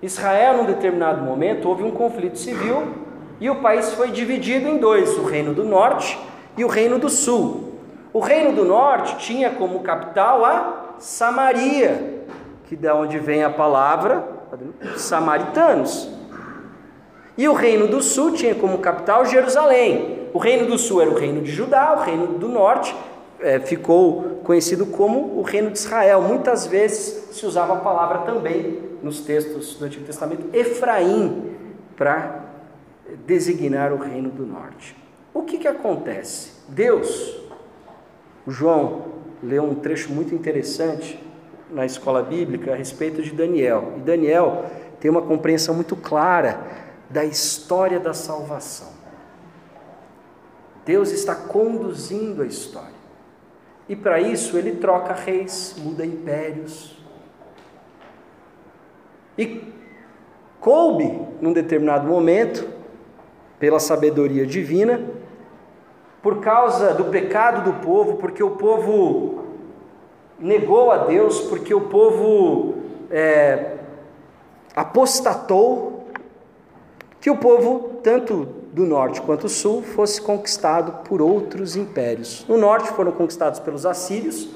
Israel, 0.00 0.58
num 0.58 0.66
determinado 0.66 1.22
momento, 1.22 1.68
houve 1.68 1.82
um 1.82 1.90
conflito 1.90 2.38
civil 2.38 2.94
e 3.40 3.50
o 3.50 3.56
país 3.56 3.92
foi 3.94 4.10
dividido 4.10 4.68
em 4.68 4.78
dois: 4.78 5.16
o 5.18 5.24
Reino 5.24 5.52
do 5.52 5.64
Norte 5.64 6.18
e 6.58 6.64
o 6.64 6.68
Reino 6.68 6.98
do 6.98 7.08
Sul. 7.08 7.74
O 8.12 8.18
Reino 8.18 8.52
do 8.52 8.64
Norte 8.64 9.16
tinha 9.18 9.48
como 9.50 9.80
capital 9.80 10.44
a 10.44 10.96
Samaria, 10.98 12.24
que 12.64 12.74
da 12.74 12.96
onde 12.96 13.16
vem 13.18 13.44
a 13.44 13.50
palavra 13.50 14.26
samaritanos. 14.96 16.10
E 17.36 17.46
o 17.48 17.52
Reino 17.52 17.86
do 17.86 18.02
Sul 18.02 18.32
tinha 18.32 18.56
como 18.56 18.78
capital 18.78 19.24
Jerusalém. 19.24 20.28
O 20.34 20.38
Reino 20.38 20.66
do 20.66 20.76
Sul 20.76 21.00
era 21.00 21.10
o 21.10 21.14
Reino 21.14 21.40
de 21.42 21.52
Judá, 21.52 21.94
o 21.96 22.02
Reino 22.02 22.26
do 22.38 22.48
Norte 22.48 22.94
é, 23.38 23.60
ficou 23.60 24.40
conhecido 24.42 24.84
como 24.86 25.38
o 25.38 25.42
Reino 25.42 25.70
de 25.70 25.78
Israel. 25.78 26.22
Muitas 26.22 26.66
vezes 26.66 27.36
se 27.36 27.46
usava 27.46 27.74
a 27.74 27.76
palavra 27.76 28.18
também 28.18 28.82
nos 29.00 29.20
textos 29.20 29.76
do 29.76 29.84
Antigo 29.84 30.04
Testamento 30.04 30.44
Efraim 30.52 31.54
para 31.96 32.46
designar 33.24 33.92
o 33.92 33.96
reino 33.96 34.28
do 34.28 34.44
norte. 34.44 35.07
O 35.38 35.44
que, 35.44 35.56
que 35.56 35.68
acontece? 35.68 36.50
Deus, 36.66 37.38
João 38.44 39.04
leu 39.40 39.62
um 39.62 39.76
trecho 39.76 40.12
muito 40.12 40.34
interessante 40.34 41.22
na 41.70 41.86
escola 41.86 42.24
bíblica 42.24 42.72
a 42.72 42.74
respeito 42.74 43.22
de 43.22 43.30
Daniel. 43.30 43.94
E 43.98 44.00
Daniel 44.00 44.64
tem 44.98 45.08
uma 45.08 45.22
compreensão 45.22 45.76
muito 45.76 45.94
clara 45.94 46.60
da 47.08 47.24
história 47.24 48.00
da 48.00 48.12
salvação. 48.12 48.88
Deus 50.84 51.12
está 51.12 51.36
conduzindo 51.36 52.42
a 52.42 52.46
história. 52.46 52.98
E 53.88 53.94
para 53.94 54.20
isso 54.20 54.58
ele 54.58 54.72
troca 54.72 55.14
reis, 55.14 55.76
muda 55.78 56.04
impérios. 56.04 56.98
E 59.38 59.72
coube, 60.58 61.28
num 61.40 61.52
determinado 61.52 62.08
momento, 62.08 62.68
pela 63.60 63.78
sabedoria 63.78 64.44
divina, 64.44 65.00
por 66.22 66.40
causa 66.40 66.94
do 66.94 67.04
pecado 67.04 67.70
do 67.70 67.80
povo, 67.80 68.16
porque 68.16 68.42
o 68.42 68.50
povo 68.50 69.44
negou 70.38 70.90
a 70.90 70.98
Deus, 70.98 71.40
porque 71.40 71.74
o 71.74 71.82
povo 71.82 72.74
é, 73.10 73.76
apostatou, 74.74 76.06
que 77.20 77.30
o 77.30 77.36
povo, 77.36 78.00
tanto 78.02 78.46
do 78.72 78.84
norte 78.84 79.20
quanto 79.20 79.42
do 79.42 79.48
sul, 79.48 79.82
fosse 79.82 80.20
conquistado 80.20 81.04
por 81.08 81.20
outros 81.20 81.74
impérios. 81.74 82.44
No 82.48 82.56
norte 82.56 82.88
foram 82.90 83.12
conquistados 83.12 83.58
pelos 83.58 83.84
assírios 83.84 84.48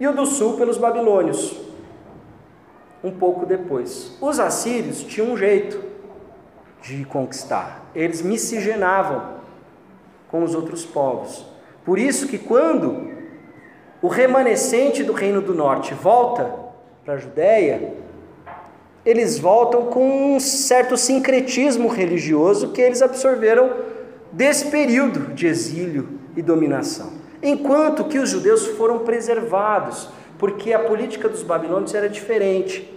e 0.00 0.06
o 0.06 0.12
do 0.12 0.26
sul 0.26 0.56
pelos 0.56 0.76
babilônios. 0.76 1.56
Um 3.04 3.12
pouco 3.12 3.46
depois. 3.46 4.16
Os 4.20 4.40
assírios 4.40 5.02
tinham 5.04 5.32
um 5.32 5.36
jeito 5.36 5.80
de 6.82 7.04
conquistar. 7.04 7.84
Eles 7.94 8.22
miscigenavam 8.22 9.35
com 10.36 10.44
os 10.44 10.54
outros 10.54 10.84
povos. 10.84 11.46
Por 11.82 11.98
isso 11.98 12.28
que 12.28 12.36
quando 12.36 13.08
o 14.02 14.08
remanescente 14.08 15.02
do 15.02 15.14
reino 15.14 15.40
do 15.40 15.54
norte 15.54 15.94
volta 15.94 16.54
para 17.02 17.14
a 17.14 17.16
Judéia, 17.16 17.94
eles 19.04 19.38
voltam 19.38 19.86
com 19.86 20.34
um 20.34 20.40
certo 20.40 20.94
sincretismo 20.94 21.88
religioso 21.88 22.72
que 22.72 22.82
eles 22.82 23.00
absorveram 23.00 23.72
desse 24.30 24.66
período 24.66 25.32
de 25.32 25.46
exílio 25.46 26.06
e 26.36 26.42
dominação. 26.42 27.12
Enquanto 27.42 28.04
que 28.04 28.18
os 28.18 28.28
judeus 28.28 28.66
foram 28.66 28.98
preservados, 28.98 30.10
porque 30.36 30.74
a 30.74 30.80
política 30.80 31.30
dos 31.30 31.42
babilônios 31.42 31.94
era 31.94 32.10
diferente. 32.10 32.92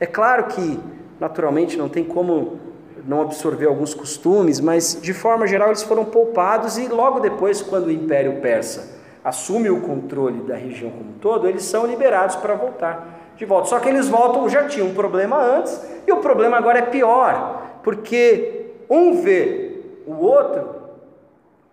É 0.00 0.06
claro 0.06 0.46
que, 0.46 0.80
naturalmente, 1.20 1.76
não 1.76 1.88
tem 1.88 2.02
como 2.02 2.58
não 3.06 3.22
absorver 3.22 3.66
alguns 3.66 3.94
costumes, 3.94 4.60
mas 4.60 4.98
de 5.00 5.12
forma 5.12 5.46
geral 5.46 5.68
eles 5.68 5.82
foram 5.82 6.04
poupados 6.04 6.78
e 6.78 6.88
logo 6.88 7.20
depois, 7.20 7.62
quando 7.62 7.86
o 7.86 7.90
Império 7.90 8.40
Persa 8.40 8.98
assume 9.22 9.70
o 9.70 9.80
controle 9.80 10.40
da 10.42 10.56
região 10.56 10.90
como 10.90 11.10
um 11.10 11.18
todo, 11.20 11.46
eles 11.46 11.62
são 11.62 11.86
liberados 11.86 12.36
para 12.36 12.54
voltar 12.54 13.32
de 13.36 13.44
volta. 13.44 13.68
Só 13.68 13.78
que 13.78 13.88
eles 13.88 14.08
voltam, 14.08 14.48
já 14.48 14.66
tinham 14.66 14.88
um 14.88 14.94
problema 14.94 15.36
antes 15.36 15.80
e 16.06 16.12
o 16.12 16.18
problema 16.18 16.56
agora 16.56 16.78
é 16.78 16.82
pior, 16.82 17.80
porque 17.82 18.72
um 18.88 19.20
vê 19.20 19.78
o 20.06 20.14
outro 20.14 20.80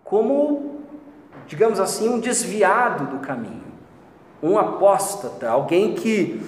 como, 0.04 0.80
digamos 1.46 1.78
assim, 1.80 2.08
um 2.08 2.18
desviado 2.18 3.06
do 3.06 3.18
caminho, 3.18 3.64
um 4.42 4.58
apóstata, 4.58 5.50
alguém 5.50 5.94
que 5.94 6.40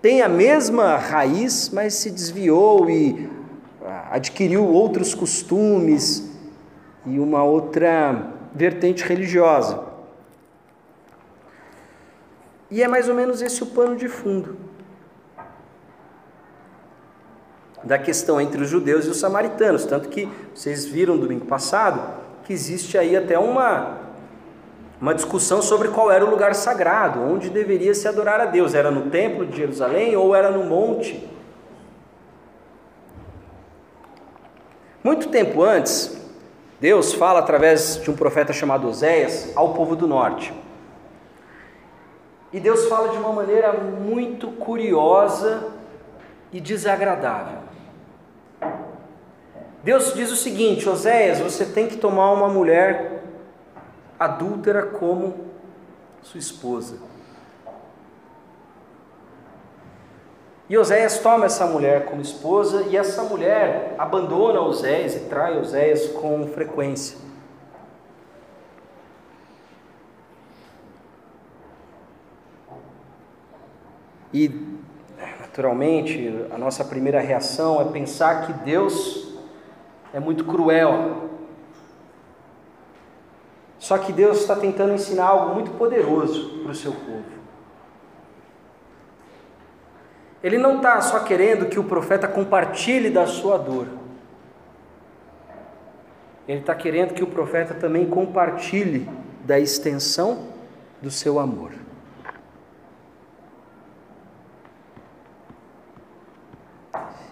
tem 0.00 0.22
a 0.22 0.28
mesma 0.28 0.96
raiz, 0.96 1.70
mas 1.70 1.94
se 1.94 2.10
desviou 2.10 2.88
e 2.88 3.37
adquiriu 4.10 4.66
outros 4.66 5.14
costumes 5.14 6.30
e 7.06 7.18
uma 7.18 7.42
outra 7.42 8.34
vertente 8.54 9.04
religiosa. 9.04 9.82
E 12.70 12.82
é 12.82 12.88
mais 12.88 13.08
ou 13.08 13.14
menos 13.14 13.40
esse 13.40 13.62
o 13.62 13.66
pano 13.66 13.96
de 13.96 14.08
fundo 14.08 14.56
da 17.82 17.98
questão 17.98 18.40
entre 18.40 18.60
os 18.60 18.68
judeus 18.68 19.06
e 19.06 19.08
os 19.08 19.18
samaritanos. 19.18 19.84
Tanto 19.84 20.08
que 20.08 20.28
vocês 20.54 20.84
viram 20.84 21.16
domingo 21.16 21.46
passado 21.46 22.02
que 22.44 22.52
existe 22.52 22.96
aí 22.98 23.16
até 23.16 23.38
uma, 23.38 23.98
uma 25.00 25.14
discussão 25.14 25.62
sobre 25.62 25.88
qual 25.88 26.10
era 26.10 26.24
o 26.24 26.30
lugar 26.30 26.54
sagrado, 26.54 27.20
onde 27.20 27.50
deveria 27.50 27.94
se 27.94 28.08
adorar 28.08 28.40
a 28.40 28.46
Deus. 28.46 28.74
Era 28.74 28.90
no 28.90 29.10
templo 29.10 29.46
de 29.46 29.56
Jerusalém 29.56 30.16
ou 30.16 30.34
era 30.34 30.50
no 30.50 30.64
monte? 30.64 31.28
Muito 35.08 35.30
tempo 35.30 35.62
antes, 35.62 36.20
Deus 36.78 37.14
fala 37.14 37.38
através 37.38 37.96
de 37.96 38.10
um 38.10 38.14
profeta 38.14 38.52
chamado 38.52 38.86
Oséias 38.86 39.50
ao 39.56 39.72
povo 39.72 39.96
do 39.96 40.06
norte. 40.06 40.52
E 42.52 42.60
Deus 42.60 42.84
fala 42.88 43.08
de 43.08 43.16
uma 43.16 43.32
maneira 43.32 43.72
muito 43.72 44.48
curiosa 44.48 45.72
e 46.52 46.60
desagradável. 46.60 47.60
Deus 49.82 50.12
diz 50.12 50.30
o 50.30 50.36
seguinte: 50.36 50.86
Oséias, 50.86 51.40
você 51.40 51.64
tem 51.64 51.88
que 51.88 51.96
tomar 51.96 52.30
uma 52.32 52.50
mulher 52.50 53.22
adúltera 54.20 54.82
como 54.82 55.46
sua 56.20 56.38
esposa. 56.38 57.07
E 60.68 60.76
Oséias 60.76 61.18
toma 61.20 61.46
essa 61.46 61.66
mulher 61.66 62.04
como 62.04 62.20
esposa 62.20 62.82
e 62.82 62.96
essa 62.96 63.22
mulher 63.22 63.94
abandona 63.96 64.60
Oséias 64.60 65.16
e 65.16 65.20
trai 65.20 65.58
Oséias 65.58 66.08
com 66.08 66.46
frequência. 66.48 67.16
E, 74.32 74.50
naturalmente, 75.40 76.46
a 76.50 76.58
nossa 76.58 76.84
primeira 76.84 77.18
reação 77.18 77.80
é 77.80 77.84
pensar 77.86 78.46
que 78.46 78.52
Deus 78.52 79.38
é 80.12 80.20
muito 80.20 80.44
cruel. 80.44 81.30
Só 83.78 83.96
que 83.96 84.12
Deus 84.12 84.40
está 84.40 84.54
tentando 84.54 84.92
ensinar 84.92 85.28
algo 85.28 85.54
muito 85.54 85.70
poderoso 85.72 86.58
para 86.62 86.72
o 86.72 86.74
seu 86.74 86.92
povo. 86.92 87.37
Ele 90.42 90.58
não 90.58 90.76
está 90.76 91.00
só 91.00 91.20
querendo 91.20 91.66
que 91.66 91.78
o 91.78 91.84
profeta 91.84 92.28
compartilhe 92.28 93.10
da 93.10 93.26
sua 93.26 93.58
dor. 93.58 93.88
Ele 96.46 96.60
está 96.60 96.74
querendo 96.74 97.12
que 97.12 97.22
o 97.22 97.26
profeta 97.26 97.74
também 97.74 98.08
compartilhe 98.08 99.08
da 99.44 99.58
extensão 99.58 100.48
do 101.02 101.10
seu 101.10 101.38
amor. 101.38 101.72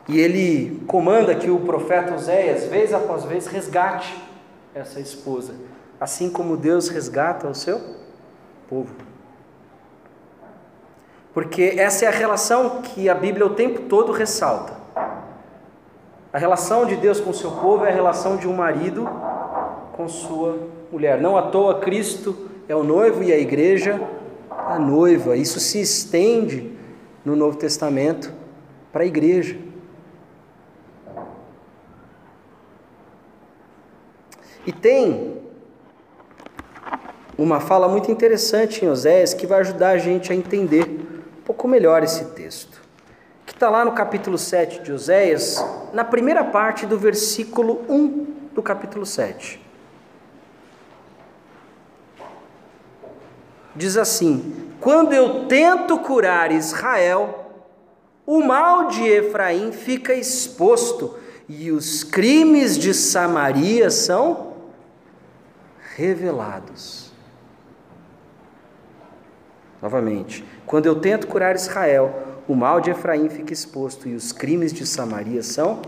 E 0.09 0.21
ele 0.21 0.85
comanda 0.87 1.35
que 1.35 1.51
o 1.51 1.61
profeta 1.61 2.14
Oséias, 2.14 2.64
vez 2.66 2.92
após 2.92 3.25
vez, 3.25 3.47
resgate 3.47 4.14
essa 4.75 5.01
esposa, 5.01 5.55
assim 5.99 6.31
como 6.31 6.57
Deus 6.57 6.88
resgata 6.88 7.49
o 7.49 7.55
seu 7.55 7.81
povo. 8.69 8.95
Porque 11.37 11.75
essa 11.77 12.07
é 12.07 12.09
a 12.09 12.11
relação 12.11 12.81
que 12.81 13.11
a 13.11 13.14
Bíblia 13.14 13.44
o 13.44 13.51
tempo 13.51 13.83
todo 13.83 14.11
ressalta. 14.11 14.72
A 16.33 16.38
relação 16.38 16.87
de 16.87 16.96
Deus 16.96 17.20
com 17.20 17.29
o 17.29 17.35
seu 17.35 17.51
povo 17.51 17.85
é 17.85 17.90
a 17.90 17.94
relação 17.94 18.38
de 18.38 18.49
um 18.49 18.55
marido 18.55 19.07
com 19.92 20.09
sua 20.09 20.59
mulher. 20.90 21.20
Não 21.20 21.37
à 21.37 21.42
toa 21.42 21.79
Cristo 21.79 22.49
é 22.66 22.75
o 22.75 22.83
noivo 22.83 23.22
e 23.22 23.35
a 23.35 23.38
igreja 23.38 24.01
a 24.49 24.79
noiva. 24.79 25.37
Isso 25.37 25.61
se 25.61 25.79
estende 25.79 26.75
no 27.22 27.37
Novo 27.37 27.59
Testamento 27.59 28.33
para 28.90 29.03
a 29.03 29.07
igreja. 29.07 29.59
E 34.64 34.72
tem 34.72 35.37
uma 37.37 37.61
fala 37.61 37.87
muito 37.88 38.11
interessante 38.11 38.87
em 38.87 38.88
Oséias 38.88 39.35
que 39.35 39.46
vai 39.46 39.61
ajudar 39.61 39.90
a 39.90 39.99
gente 39.99 40.33
a 40.33 40.35
entender 40.35 40.95
pouco 41.66 41.68
melhor 41.68 42.02
esse 42.02 42.24
texto. 42.26 42.81
Que 43.44 43.52
está 43.52 43.68
lá 43.68 43.85
no 43.85 43.92
capítulo 43.92 44.38
7 44.38 44.83
de 44.83 44.92
Oséias, 44.92 45.62
na 45.92 46.05
primeira 46.05 46.44
parte 46.44 46.87
do 46.87 46.98
versículo 46.98 47.85
1 47.88 48.50
do 48.55 48.62
capítulo 48.62 49.05
7. 49.05 49.61
Diz 53.74 53.96
assim: 53.96 54.72
Quando 54.81 55.12
eu 55.12 55.46
tento 55.46 55.98
curar 55.98 56.50
Israel, 56.50 57.52
o 58.24 58.40
mal 58.42 58.88
de 58.88 59.05
Efraim 59.05 59.70
fica 59.72 60.14
exposto 60.14 61.18
e 61.48 61.70
os 61.70 62.02
crimes 62.02 62.76
de 62.79 62.94
Samaria 62.94 63.90
são 63.90 64.55
revelados. 65.94 67.12
Novamente, 69.81 70.44
quando 70.66 70.87
eu 70.87 70.96
tento 70.96 71.26
curar 71.29 71.55
Israel, 71.55 72.12
o 72.48 72.55
mal 72.55 72.81
de 72.81 72.90
Efraim 72.90 73.29
fica 73.29 73.52
exposto 73.52 74.09
e 74.09 74.14
os 74.14 74.33
crimes 74.33 74.72
de 74.72 74.85
Samaria 74.85 75.42
são 75.42 75.81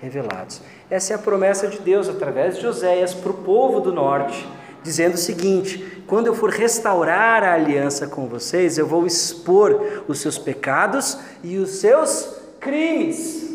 revelados. 0.00 0.60
Essa 0.90 1.12
é 1.12 1.16
a 1.16 1.18
promessa 1.18 1.68
de 1.68 1.78
Deus 1.78 2.08
através 2.08 2.58
de 2.58 2.66
Oséias 2.66 3.14
para 3.14 3.30
o 3.30 3.34
povo 3.34 3.80
do 3.80 3.92
norte, 3.92 4.46
dizendo 4.82 5.14
o 5.14 5.18
seguinte: 5.18 6.02
quando 6.06 6.26
eu 6.26 6.34
for 6.34 6.50
restaurar 6.50 7.42
a 7.44 7.54
aliança 7.54 8.06
com 8.06 8.26
vocês, 8.26 8.76
eu 8.76 8.86
vou 8.86 9.06
expor 9.06 10.04
os 10.08 10.20
seus 10.20 10.38
pecados 10.38 11.18
e 11.42 11.56
os 11.56 11.70
seus 11.76 12.36
crimes. 12.60 13.46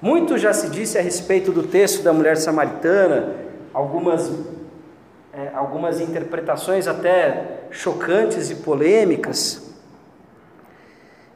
Muito 0.00 0.38
já 0.38 0.52
se 0.52 0.68
disse 0.70 0.96
a 0.96 1.02
respeito 1.02 1.50
do 1.50 1.64
texto 1.64 2.02
da 2.02 2.12
mulher 2.12 2.36
samaritana, 2.36 3.34
algumas, 3.74 4.30
é, 5.38 5.52
algumas 5.54 6.00
interpretações 6.00 6.88
até 6.88 7.60
chocantes 7.70 8.50
e 8.50 8.56
polêmicas, 8.56 9.72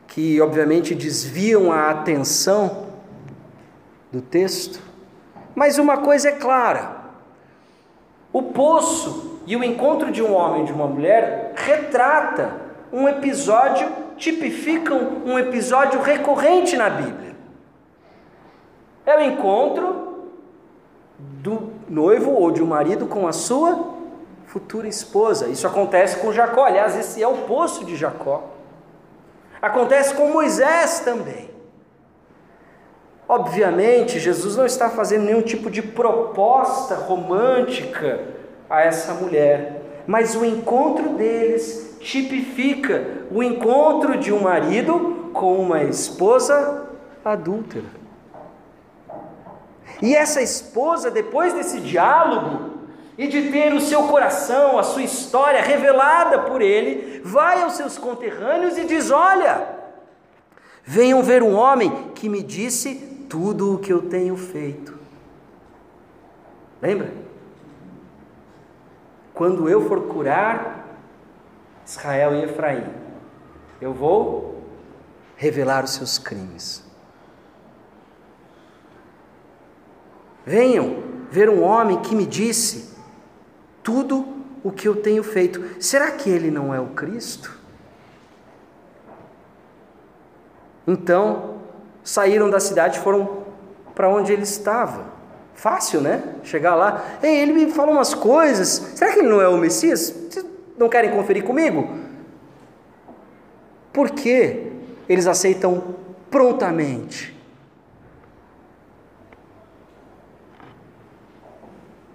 que 0.09 0.41
obviamente 0.41 0.93
desviam 0.93 1.71
a 1.71 1.91
atenção 1.91 2.89
do 4.11 4.21
texto. 4.21 4.81
Mas 5.55 5.79
uma 5.79 5.99
coisa 5.99 6.31
é 6.31 6.33
clara: 6.33 6.97
o 8.33 8.43
poço 8.43 9.41
e 9.47 9.55
o 9.55 9.63
encontro 9.63 10.11
de 10.11 10.21
um 10.21 10.35
homem 10.35 10.63
e 10.63 10.67
de 10.67 10.73
uma 10.73 10.89
mulher 10.89 11.53
retrata 11.55 12.61
um 12.93 13.09
episódio, 13.09 13.89
tipificam 14.17 15.23
um 15.25 15.39
episódio 15.39 16.03
recorrente 16.03 16.77
na 16.77 16.91
Bíblia. 16.91 17.37
É 19.07 19.17
o 19.17 19.21
encontro 19.21 20.27
do 21.19 21.72
noivo 21.93 22.31
ou 22.33 22.51
de 22.51 22.63
um 22.63 22.67
marido 22.67 23.07
com 23.07 23.29
a 23.29 23.33
sua 23.33 23.93
futura 24.47 24.89
esposa. 24.89 25.49
Isso 25.49 25.67
acontece 25.67 26.17
com 26.17 26.33
Jacó. 26.33 26.65
Aliás, 26.65 26.97
esse 26.97 27.23
é 27.23 27.29
o 27.29 27.39
poço 27.39 27.85
de 27.85 27.97
Jacó. 27.97 28.45
Acontece 29.61 30.15
com 30.15 30.33
Moisés 30.33 31.01
também. 31.01 31.51
Obviamente, 33.29 34.19
Jesus 34.19 34.57
não 34.57 34.67
está 34.67 34.91
fazendo 34.91 35.25
nenhum 35.25 35.43
tipo 35.43 35.71
de 35.71 35.83
proposta 35.83 36.95
romântica 36.95 38.21
a 38.69 38.81
essa 38.81 39.15
mulher, 39.15 39.83
mas 40.07 40.35
o 40.35 40.45
encontro 40.45 41.11
deles 41.11 41.99
tipifica 42.01 43.05
o 43.31 43.43
encontro 43.43 44.19
de 44.19 44.33
um 44.33 44.41
marido 44.41 45.31
com 45.33 45.57
uma 45.57 45.85
esposa 45.85 46.89
adúltera. 47.25 48.02
E 50.03 50.17
essa 50.17 50.43
esposa, 50.43 51.11
depois 51.11 51.55
desse 51.55 51.79
diálogo, 51.79 52.73
e 53.17 53.29
de 53.29 53.53
ter 53.53 53.73
o 53.73 53.81
seu 53.81 54.09
coração, 54.09 54.77
a 54.77 54.83
sua 54.83 55.03
história 55.03 55.63
revelada 55.63 56.41
por 56.41 56.61
ele, 56.61 57.21
vai 57.25 57.63
aos 57.63 57.75
seus 57.75 57.97
conterrâneos 57.97 58.77
e 58.77 58.85
diz: 58.85 59.13
Olha, 59.13 59.65
venham 60.85 61.23
ver 61.23 61.41
um 61.41 61.55
homem 61.55 62.11
que 62.17 62.29
me 62.29 62.43
disse 62.43 62.97
tudo 63.31 63.75
o 63.75 63.79
que 63.79 63.93
eu 63.93 64.03
tenho 64.09 64.37
feito. 64.37 64.99
Lembra? 66.81 67.13
Quando 69.33 69.69
eu 69.69 69.89
for 69.89 70.09
curar 70.09 70.99
Israel 71.87 72.35
e 72.35 72.43
Efraim, 72.43 72.85
eu 73.81 73.95
vou 73.95 74.63
revelar 75.37 75.85
os 75.85 75.93
seus 75.93 76.19
crimes. 76.19 76.92
Venham 80.45 81.03
ver 81.31 81.49
um 81.49 81.63
homem 81.63 82.01
que 82.01 82.15
me 82.15 82.27
disse 82.27 82.95
tudo 83.83 84.27
o 84.63 84.71
que 84.71 84.87
eu 84.87 84.97
tenho 84.97 85.23
feito. 85.23 85.63
Será 85.81 86.11
que 86.11 86.29
ele 86.29 86.51
não 86.51 86.75
é 86.75 86.81
o 86.81 86.89
Cristo? 86.89 87.59
Então, 90.87 91.59
saíram 92.03 92.51
da 92.51 92.61
cidade 92.61 92.99
e 92.99 93.01
foram 93.01 93.45
para 93.95 94.09
onde 94.09 94.33
ele 94.33 94.43
estava. 94.43 95.13
Fácil, 95.55 96.01
né? 96.01 96.23
Chegar 96.43 96.75
lá. 96.75 97.05
Ei, 97.23 97.41
ele 97.41 97.53
me 97.53 97.71
falou 97.71 97.95
umas 97.95 98.15
coisas. 98.15 98.69
Será 98.95 99.13
que 99.13 99.21
ele 99.21 99.29
não 99.29 99.41
é 99.41 99.49
o 99.49 99.57
Messias? 99.57 100.11
Vocês 100.11 100.45
não 100.77 100.89
querem 100.89 101.11
conferir 101.11 101.45
comigo? 101.45 101.89
Por 103.93 104.11
que 104.11 104.73
eles 105.09 105.27
aceitam 105.27 105.97
prontamente? 106.31 107.33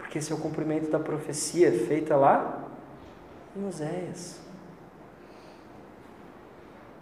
Porque 0.07 0.19
esse 0.19 0.31
é 0.31 0.35
o 0.35 0.37
cumprimento 0.37 0.89
da 0.89 0.97
profecia 0.97 1.69
feita 1.69 2.15
lá 2.15 2.63
em 3.53 3.67
Oséias. 3.67 4.39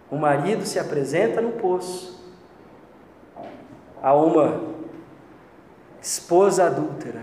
O 0.10 0.18
marido 0.18 0.66
se 0.66 0.80
apresenta 0.80 1.40
no 1.40 1.52
poço 1.52 2.20
a 4.02 4.12
uma 4.16 4.60
esposa 6.02 6.66
adúltera, 6.66 7.22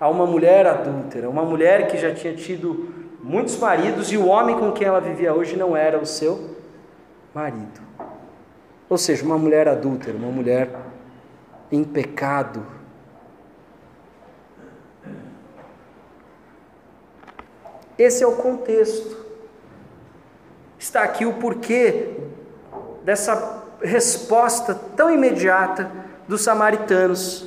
a 0.00 0.08
uma 0.08 0.26
mulher 0.26 0.66
adúltera, 0.66 1.30
uma 1.30 1.44
mulher 1.44 1.86
que 1.86 1.96
já 1.96 2.12
tinha 2.12 2.34
tido 2.34 2.92
muitos 3.22 3.56
maridos 3.56 4.10
e 4.10 4.16
o 4.16 4.26
homem 4.26 4.58
com 4.58 4.72
quem 4.72 4.88
ela 4.88 5.00
vivia 5.00 5.32
hoje 5.32 5.56
não 5.56 5.76
era 5.76 5.96
o 5.96 6.04
seu 6.04 6.56
marido. 7.32 7.80
Ou 8.88 8.98
seja, 8.98 9.24
uma 9.24 9.38
mulher 9.38 9.68
adúltera, 9.68 10.18
uma 10.18 10.32
mulher 10.32 10.70
em 11.70 11.84
pecado. 11.84 12.74
Esse 17.98 18.22
é 18.22 18.26
o 18.26 18.36
contexto. 18.36 19.24
Está 20.78 21.02
aqui 21.02 21.24
o 21.24 21.34
porquê 21.34 22.14
dessa 23.02 23.64
resposta 23.80 24.74
tão 24.74 25.10
imediata 25.10 25.90
dos 26.28 26.42
samaritanos. 26.42 27.46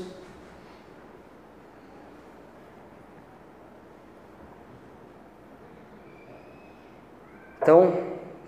Então, 7.61 7.93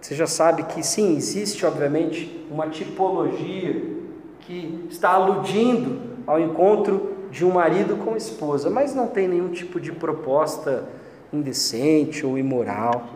você 0.02 0.16
já 0.16 0.26
sabe 0.26 0.64
que 0.64 0.82
sim, 0.82 1.16
existe 1.16 1.64
obviamente 1.66 2.48
uma 2.50 2.70
tipologia 2.70 4.00
que 4.40 4.88
está 4.90 5.12
aludindo 5.12 6.18
ao 6.26 6.40
encontro 6.40 7.28
de 7.30 7.46
um 7.46 7.52
marido 7.52 7.98
com 7.98 8.16
esposa, 8.16 8.70
mas 8.70 8.96
não 8.96 9.08
tem 9.08 9.28
nenhum 9.28 9.52
tipo 9.52 9.80
de 9.80 9.92
proposta 9.92 10.86
indecente 11.32 12.26
ou 12.26 12.38
imoral. 12.38 13.10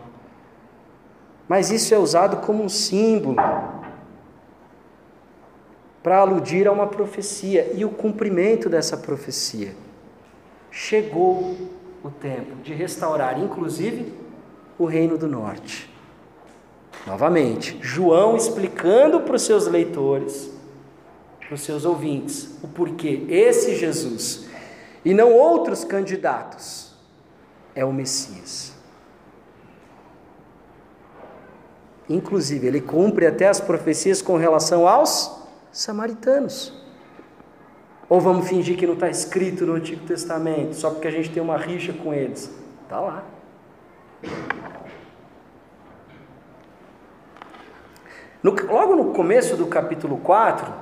Mas 1.48 1.70
isso 1.70 1.94
é 1.94 1.98
usado 1.98 2.38
como 2.38 2.62
um 2.62 2.68
símbolo 2.68 3.36
para 6.02 6.18
aludir 6.18 6.66
a 6.66 6.72
uma 6.72 6.86
profecia 6.86 7.72
e 7.74 7.84
o 7.84 7.90
cumprimento 7.90 8.68
dessa 8.68 8.96
profecia. 8.96 9.74
Chegou 10.70 11.56
o 12.02 12.10
tempo 12.10 12.56
de 12.62 12.72
restaurar, 12.72 13.38
inclusive, 13.40 14.12
o 14.78 14.84
reino 14.84 15.18
do 15.18 15.26
norte. 15.26 15.90
Novamente, 17.06 17.78
João 17.80 18.36
explicando 18.36 19.20
para 19.20 19.36
os 19.36 19.42
seus 19.42 19.66
leitores, 19.66 20.50
para 21.40 21.54
os 21.54 21.62
seus 21.62 21.84
ouvintes, 21.84 22.58
o 22.62 22.68
porquê 22.68 23.24
esse 23.28 23.76
Jesus 23.76 24.46
e 25.04 25.14
não 25.14 25.32
outros 25.32 25.84
candidatos 25.84 26.85
é 27.76 27.84
o 27.84 27.92
Messias. 27.92 28.72
Inclusive, 32.08 32.66
ele 32.66 32.80
cumpre 32.80 33.26
até 33.26 33.46
as 33.46 33.60
profecias 33.60 34.22
com 34.22 34.36
relação 34.36 34.88
aos 34.88 35.42
samaritanos. 35.70 36.72
Ou 38.08 38.20
vamos 38.20 38.48
fingir 38.48 38.76
que 38.78 38.86
não 38.86 38.94
está 38.94 39.10
escrito 39.10 39.66
no 39.66 39.74
Antigo 39.74 40.06
Testamento, 40.06 40.74
só 40.74 40.90
porque 40.90 41.06
a 41.06 41.10
gente 41.10 41.30
tem 41.30 41.42
uma 41.42 41.58
rixa 41.58 41.92
com 41.92 42.14
eles. 42.14 42.50
Está 42.84 43.00
lá. 43.00 43.24
No, 48.42 48.52
logo 48.52 48.94
no 48.94 49.12
começo 49.12 49.56
do 49.56 49.66
capítulo 49.66 50.18
4, 50.18 50.72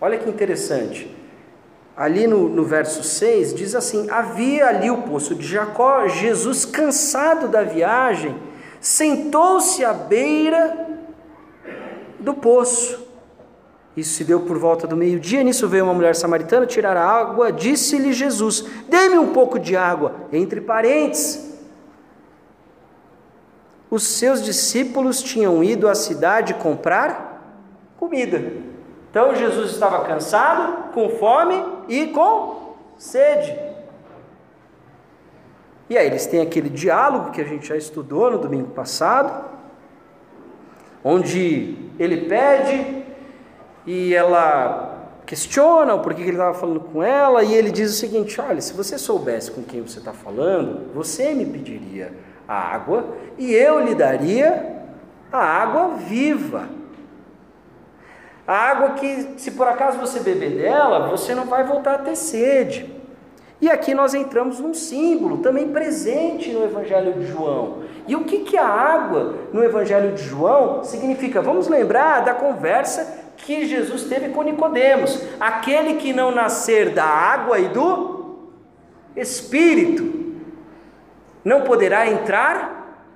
olha 0.00 0.18
que 0.18 0.30
interessante. 0.30 1.14
Ali 1.96 2.26
no, 2.26 2.48
no 2.48 2.62
verso 2.62 3.02
6 3.02 3.54
diz 3.54 3.74
assim: 3.74 4.10
Havia 4.10 4.66
ali 4.66 4.90
o 4.90 5.02
poço 5.02 5.34
de 5.34 5.46
Jacó, 5.46 6.06
Jesus, 6.06 6.66
cansado 6.66 7.48
da 7.48 7.62
viagem, 7.62 8.36
sentou-se 8.80 9.82
à 9.82 9.94
beira 9.94 10.86
do 12.20 12.34
poço. 12.34 13.06
Isso 13.96 14.12
se 14.12 14.24
deu 14.24 14.40
por 14.40 14.58
volta 14.58 14.86
do 14.86 14.94
meio-dia. 14.94 15.42
Nisso 15.42 15.66
veio 15.66 15.84
uma 15.84 15.94
mulher 15.94 16.14
samaritana 16.14 16.66
tirar 16.66 16.98
a 16.98 17.06
água. 17.06 17.50
Disse-lhe 17.50 18.12
Jesus: 18.12 18.66
Dê-me 18.90 19.18
um 19.18 19.32
pouco 19.32 19.58
de 19.58 19.74
água. 19.74 20.16
Entre 20.30 20.60
parênteses. 20.60 21.46
Os 23.90 24.02
seus 24.02 24.42
discípulos 24.42 25.22
tinham 25.22 25.64
ido 25.64 25.88
à 25.88 25.94
cidade 25.94 26.52
comprar 26.52 27.64
comida. 27.96 28.65
Então 29.16 29.34
Jesus 29.34 29.70
estava 29.70 30.04
cansado, 30.04 30.92
com 30.92 31.08
fome 31.08 31.64
e 31.88 32.08
com 32.08 32.74
sede. 32.98 33.58
E 35.88 35.96
aí 35.96 36.06
eles 36.06 36.26
têm 36.26 36.42
aquele 36.42 36.68
diálogo 36.68 37.30
que 37.30 37.40
a 37.40 37.44
gente 37.44 37.66
já 37.66 37.78
estudou 37.78 38.30
no 38.30 38.36
domingo 38.36 38.72
passado, 38.72 39.46
onde 41.02 41.78
ele 41.98 42.28
pede 42.28 43.06
e 43.86 44.14
ela 44.14 45.08
questiona 45.24 45.94
o 45.94 46.00
porquê 46.00 46.22
que 46.22 46.28
ele 46.28 46.36
estava 46.36 46.52
falando 46.52 46.80
com 46.80 47.02
ela, 47.02 47.42
e 47.42 47.54
ele 47.54 47.70
diz 47.70 47.92
o 47.92 47.94
seguinte: 47.94 48.38
Olha, 48.38 48.60
se 48.60 48.74
você 48.74 48.98
soubesse 48.98 49.50
com 49.50 49.62
quem 49.62 49.80
você 49.80 49.98
está 49.98 50.12
falando, 50.12 50.92
você 50.92 51.32
me 51.32 51.46
pediria 51.46 52.12
a 52.46 52.54
água 52.54 53.16
e 53.38 53.54
eu 53.54 53.80
lhe 53.80 53.94
daria 53.94 54.84
a 55.32 55.38
água 55.38 55.96
viva. 55.96 56.68
A 58.46 58.54
água 58.54 58.90
que, 58.90 59.34
se 59.38 59.50
por 59.52 59.66
acaso 59.66 59.98
você 59.98 60.20
beber 60.20 60.50
dela, 60.50 61.08
você 61.08 61.34
não 61.34 61.46
vai 61.46 61.64
voltar 61.64 61.94
a 61.94 61.98
ter 61.98 62.16
sede. 62.16 62.94
E 63.60 63.70
aqui 63.70 63.94
nós 63.94 64.14
entramos 64.14 64.60
num 64.60 64.74
símbolo 64.74 65.38
também 65.38 65.68
presente 65.68 66.52
no 66.52 66.64
Evangelho 66.64 67.14
de 67.14 67.26
João. 67.26 67.78
E 68.06 68.14
o 68.14 68.24
que, 68.24 68.40
que 68.40 68.56
a 68.56 68.66
água 68.68 69.34
no 69.52 69.64
Evangelho 69.64 70.14
de 70.14 70.22
João 70.22 70.84
significa? 70.84 71.40
Vamos 71.42 71.66
lembrar 71.66 72.24
da 72.24 72.34
conversa 72.34 73.24
que 73.36 73.66
Jesus 73.66 74.04
teve 74.04 74.28
com 74.28 74.42
Nicodemos, 74.42 75.22
aquele 75.40 75.94
que 75.94 76.12
não 76.12 76.30
nascer 76.30 76.90
da 76.90 77.04
água 77.04 77.58
e 77.58 77.68
do 77.68 78.36
espírito 79.16 80.16
não 81.44 81.62
poderá 81.62 82.10
entrar 82.10 83.06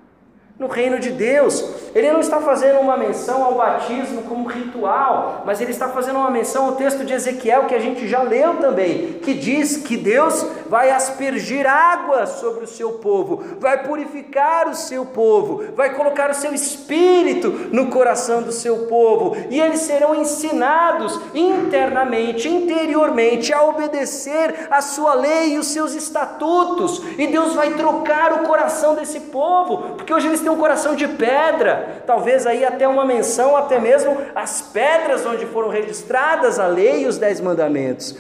no 0.59 0.67
reino 0.67 1.01
de 1.01 1.11
Deus. 1.11 1.80
Ele 1.95 2.13
não 2.13 2.21
está 2.21 2.41
fazendo 2.41 2.81
uma 2.81 2.97
menção 2.97 3.45
ao 3.45 3.55
batismo 3.55 4.23
como 4.23 4.49
ritual, 4.49 5.43
mas 5.45 5.61
ele 5.61 5.73
está 5.73 5.89
fazendo 5.89 6.19
uma 6.19 6.31
menção 6.31 6.67
ao 6.67 6.73
texto 6.73 7.05
de 7.05 7.13
Ezequiel 7.13 7.65
que 7.65 7.75
a 7.75 7.79
gente 7.79 8.07
já 8.07 8.23
leu 8.23 8.57
também, 8.57 9.15
que 9.23 9.35
diz 9.35 9.77
que 9.77 9.97
Deus 9.97 10.47
vai 10.69 10.91
aspergir 10.91 11.67
água 11.67 12.27
sobre 12.27 12.65
o 12.65 12.69
seu 12.69 12.93
povo, 12.93 13.43
vai 13.59 13.83
purificar 13.83 14.69
o 14.69 14.75
seu 14.75 15.05
povo, 15.05 15.65
vai 15.75 15.95
colocar 15.95 16.31
o 16.31 16.35
seu 16.35 16.55
espírito 16.55 17.51
no 17.73 17.89
coração 17.89 18.43
do 18.43 18.53
seu 18.53 18.87
povo, 18.87 19.37
e 19.51 19.61
eles 19.61 19.81
serão 19.81 20.15
ensinados 20.15 21.19
internamente, 21.35 22.49
interiormente, 22.49 23.53
a 23.53 23.63
obedecer 23.63 24.69
a 24.71 24.81
sua 24.81 25.15
lei 25.15 25.55
e 25.55 25.59
os 25.59 25.67
seus 25.67 25.95
estatutos, 25.95 27.03
e 27.19 27.27
Deus 27.27 27.55
vai 27.55 27.71
trocar 27.75 28.33
o 28.35 28.47
coração 28.47 28.95
desse 28.95 29.21
povo, 29.21 29.97
porque 29.97 30.15
hoje 30.15 30.29
eles 30.29 30.41
têm 30.41 30.51
um 30.51 30.57
coração 30.57 30.95
de 30.95 31.09
pedra, 31.09 31.80
talvez 32.07 32.47
aí 32.47 32.65
até 32.65 32.87
uma 32.87 33.05
menção, 33.05 33.57
até 33.57 33.79
mesmo 33.79 34.17
as 34.35 34.63
pedras 34.63 35.25
onde 35.27 35.47
foram 35.47 35.69
registradas 35.69 36.59
a 36.59 36.67
lei 36.67 37.03
e 37.03 37.07
os 37.07 37.19
dez 37.19 37.41
mandamentos. 37.41 38.17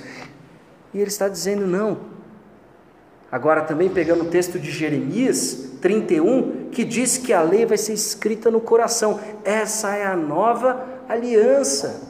E 0.93 0.99
ele 0.99 1.09
está 1.09 1.29
dizendo: 1.29 1.67
não. 1.67 2.11
Agora, 3.33 3.63
também 3.63 3.89
pegando 3.89 4.25
o 4.25 4.29
texto 4.29 4.59
de 4.59 4.71
Jeremias 4.71 5.77
31, 5.81 6.69
que 6.73 6.85
diz 6.85 7.17
que 7.17 7.33
a 7.33 7.43
lei 7.43 7.65
vai 7.65 7.79
ser 7.79 7.93
escrita 7.93 8.51
no 8.51 8.61
coração. 8.61 9.21
Essa 9.45 9.95
é 9.95 10.05
a 10.05 10.17
nova 10.17 10.85
aliança. 11.09 12.09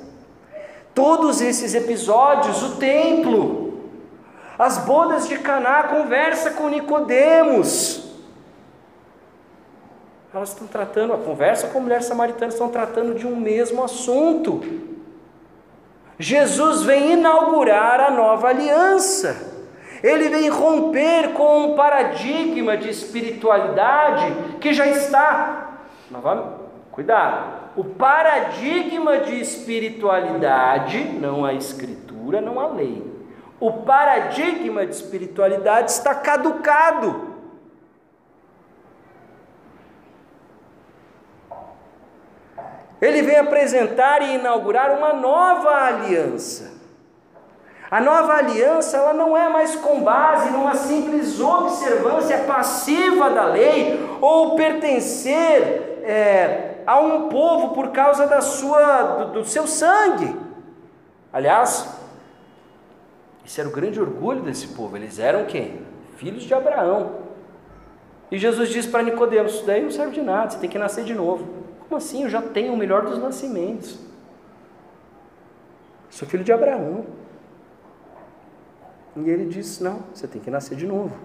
Todos 0.94 1.40
esses 1.40 1.74
episódios, 1.74 2.62
o 2.62 2.76
templo, 2.76 3.80
as 4.58 4.78
bodas 4.78 5.28
de 5.28 5.38
Caná, 5.38 5.84
conversa 5.84 6.50
com 6.52 6.68
Nicodemos, 6.68 8.09
elas 10.32 10.50
estão 10.50 10.66
tratando, 10.66 11.12
a 11.12 11.18
conversa 11.18 11.68
com 11.68 11.78
a 11.78 11.82
mulher 11.82 12.02
samaritana 12.02 12.52
estão 12.52 12.68
tratando 12.68 13.14
de 13.14 13.26
um 13.26 13.36
mesmo 13.36 13.82
assunto. 13.82 14.62
Jesus 16.18 16.82
vem 16.82 17.12
inaugurar 17.12 18.00
a 18.00 18.10
nova 18.10 18.48
aliança. 18.48 19.50
Ele 20.02 20.28
vem 20.28 20.48
romper 20.48 21.32
com 21.32 21.64
um 21.64 21.74
paradigma 21.74 22.76
de 22.76 22.88
espiritualidade 22.88 24.32
que 24.60 24.72
já 24.72 24.86
está 24.86 25.78
Cuidado. 26.90 27.60
O 27.76 27.84
paradigma 27.84 29.18
de 29.18 29.40
espiritualidade, 29.40 31.02
não 31.04 31.44
a 31.44 31.54
escritura, 31.54 32.40
não 32.40 32.58
a 32.58 32.66
lei. 32.66 33.02
O 33.60 33.72
paradigma 33.72 34.84
de 34.86 34.94
espiritualidade 34.94 35.90
está 35.92 36.14
caducado. 36.14 37.29
Ele 43.00 43.22
vem 43.22 43.36
apresentar 43.36 44.20
e 44.22 44.34
inaugurar 44.34 44.96
uma 44.96 45.12
nova 45.12 45.70
aliança. 45.70 46.80
A 47.90 48.00
nova 48.00 48.34
aliança 48.34 48.96
ela 48.96 49.12
não 49.12 49.36
é 49.36 49.48
mais 49.48 49.74
com 49.74 50.02
base 50.02 50.50
numa 50.50 50.74
simples 50.74 51.40
observância 51.40 52.38
passiva 52.40 53.30
da 53.30 53.46
lei 53.46 53.98
ou 54.20 54.54
pertencer 54.54 56.02
é, 56.04 56.82
a 56.86 57.00
um 57.00 57.28
povo 57.28 57.70
por 57.74 57.88
causa 57.88 58.26
da 58.26 58.40
sua, 58.40 59.02
do, 59.02 59.32
do 59.40 59.44
seu 59.44 59.66
sangue. 59.66 60.36
Aliás, 61.32 61.88
esse 63.44 63.58
era 63.60 63.68
o 63.68 63.72
grande 63.72 64.00
orgulho 64.00 64.42
desse 64.42 64.68
povo. 64.68 64.96
Eles 64.96 65.18
eram 65.18 65.46
quem? 65.46 65.80
Filhos 66.16 66.44
de 66.44 66.54
Abraão. 66.54 67.30
E 68.30 68.38
Jesus 68.38 68.68
diz 68.68 68.86
para 68.86 69.02
Nicodemos: 69.02 69.54
Isso 69.54 69.66
daí 69.66 69.82
não 69.82 69.90
serve 69.90 70.12
de 70.12 70.22
nada, 70.22 70.50
você 70.50 70.58
tem 70.58 70.70
que 70.70 70.78
nascer 70.78 71.02
de 71.02 71.14
novo. 71.14 71.59
Como 71.90 71.98
assim? 71.98 72.22
Eu 72.22 72.30
já 72.30 72.40
tenho 72.40 72.72
o 72.72 72.76
melhor 72.76 73.04
dos 73.04 73.18
nascimentos. 73.18 73.98
Sou 76.08 76.26
filho 76.28 76.44
de 76.44 76.52
Abraão. 76.52 77.04
E 79.16 79.28
ele 79.28 79.46
diz: 79.46 79.80
Não, 79.80 80.04
você 80.14 80.28
tem 80.28 80.40
que 80.40 80.48
nascer 80.52 80.76
de 80.76 80.86
novo. 80.86 81.16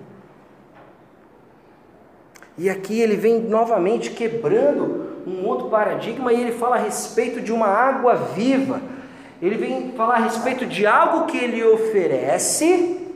E 2.57 2.67
aqui 2.67 2.99
ele 2.99 3.15
vem 3.15 3.41
novamente 3.41 4.09
quebrando 4.09 5.23
um 5.27 5.45
outro 5.45 5.69
paradigma 5.69 6.33
e 6.33 6.41
ele 6.41 6.53
fala 6.53 6.77
a 6.77 6.79
respeito 6.79 7.41
de 7.41 7.53
uma 7.53 7.67
água 7.67 8.15
viva. 8.15 8.81
Ele 9.39 9.57
vem 9.57 9.91
falar 9.91 10.15
a 10.15 10.23
respeito 10.23 10.65
de 10.65 10.87
algo 10.87 11.27
que 11.27 11.37
ele 11.37 11.63
oferece, 11.63 13.07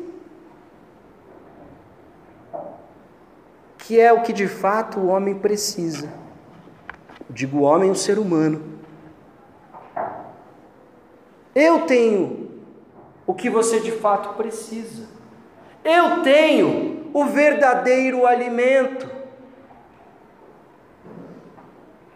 que 3.79 3.99
é 3.99 4.13
o 4.13 4.21
que 4.21 4.33
de 4.33 4.47
fato 4.47 4.99
o 4.99 5.07
homem 5.07 5.33
precisa. 5.33 6.28
Digo 7.29 7.61
homem, 7.61 7.91
o 7.91 7.95
ser 7.95 8.17
humano. 8.17 8.79
Eu 11.53 11.81
tenho 11.81 12.49
o 13.27 13.33
que 13.33 13.49
você 13.49 13.79
de 13.79 13.91
fato 13.91 14.35
precisa. 14.35 15.07
Eu 15.83 16.23
tenho 16.23 17.09
o 17.13 17.25
verdadeiro 17.25 18.25
alimento. 18.25 19.09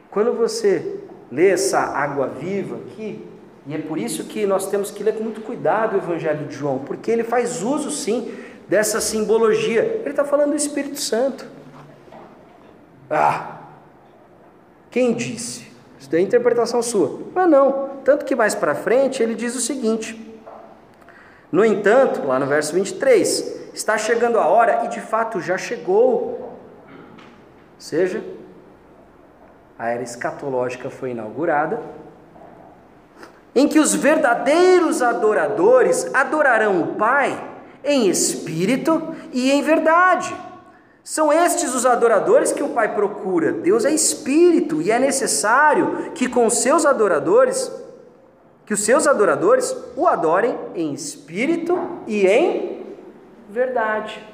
Quando 0.09 0.33
você 0.33 0.99
lê 1.31 1.49
essa 1.49 1.79
água 1.79 2.27
viva 2.27 2.77
aqui, 2.77 3.27
e 3.65 3.73
é 3.73 3.77
por 3.77 3.97
isso 3.97 4.25
que 4.25 4.45
nós 4.45 4.69
temos 4.69 4.91
que 4.91 5.03
ler 5.03 5.15
com 5.15 5.23
muito 5.23 5.41
cuidado 5.41 5.93
o 5.93 5.97
Evangelho 5.97 6.47
de 6.47 6.55
João, 6.55 6.79
porque 6.79 7.09
ele 7.09 7.23
faz 7.23 7.63
uso 7.63 7.89
sim 7.89 8.33
dessa 8.67 8.99
simbologia. 8.99 9.83
Ele 10.01 10.09
está 10.09 10.25
falando 10.25 10.51
do 10.51 10.55
Espírito 10.55 10.99
Santo. 10.99 11.47
Ah, 13.09 13.62
quem 14.93 15.11
disse? 15.11 15.65
Isso 15.99 16.07
daí 16.07 16.21
é 16.21 16.23
interpretação 16.23 16.83
sua. 16.83 17.19
Mas 17.33 17.49
não. 17.49 17.89
Tanto 18.05 18.23
que 18.25 18.35
mais 18.35 18.53
para 18.53 18.75
frente 18.75 19.23
ele 19.23 19.33
diz 19.33 19.55
o 19.55 19.59
seguinte: 19.59 20.39
No 21.51 21.65
entanto, 21.65 22.27
lá 22.27 22.37
no 22.37 22.45
verso 22.45 22.75
23, 22.75 23.71
está 23.73 23.97
chegando 23.97 24.37
a 24.37 24.45
hora, 24.45 24.85
e 24.85 24.89
de 24.89 25.01
fato 25.01 25.41
já 25.41 25.57
chegou. 25.57 26.03
Ou 26.03 26.59
seja, 27.79 28.23
a 29.79 29.89
era 29.89 30.03
escatológica 30.03 30.91
foi 30.91 31.09
inaugurada, 31.09 31.81
em 33.55 33.67
que 33.67 33.79
os 33.79 33.95
verdadeiros 33.95 35.01
adoradores 35.01 36.13
adorarão 36.13 36.83
o 36.83 36.95
Pai 36.95 37.51
em 37.83 38.07
espírito 38.09 39.15
e 39.31 39.51
em 39.51 39.63
verdade. 39.63 40.35
São 41.03 41.33
estes 41.33 41.75
os 41.75 41.85
adoradores 41.85 42.53
que 42.53 42.63
o 42.63 42.69
Pai 42.69 42.95
procura. 42.95 43.51
Deus 43.51 43.83
é 43.83 43.91
espírito 43.91 44.81
e 44.81 44.89
é 44.89 44.97
necessário 44.97 46.11
que 46.15 46.29
com 46.29 46.49
seus 46.49 46.85
adoradores, 46.85 47.69
que 48.65 48.73
os 48.73 48.85
seus 48.85 49.05
adoradores 49.05 49.75
o 49.97 50.07
adorem 50.07 50.57
em 50.73 50.93
espírito 50.93 51.77
e 52.07 52.25
em 52.25 52.85
verdade. 53.49 54.25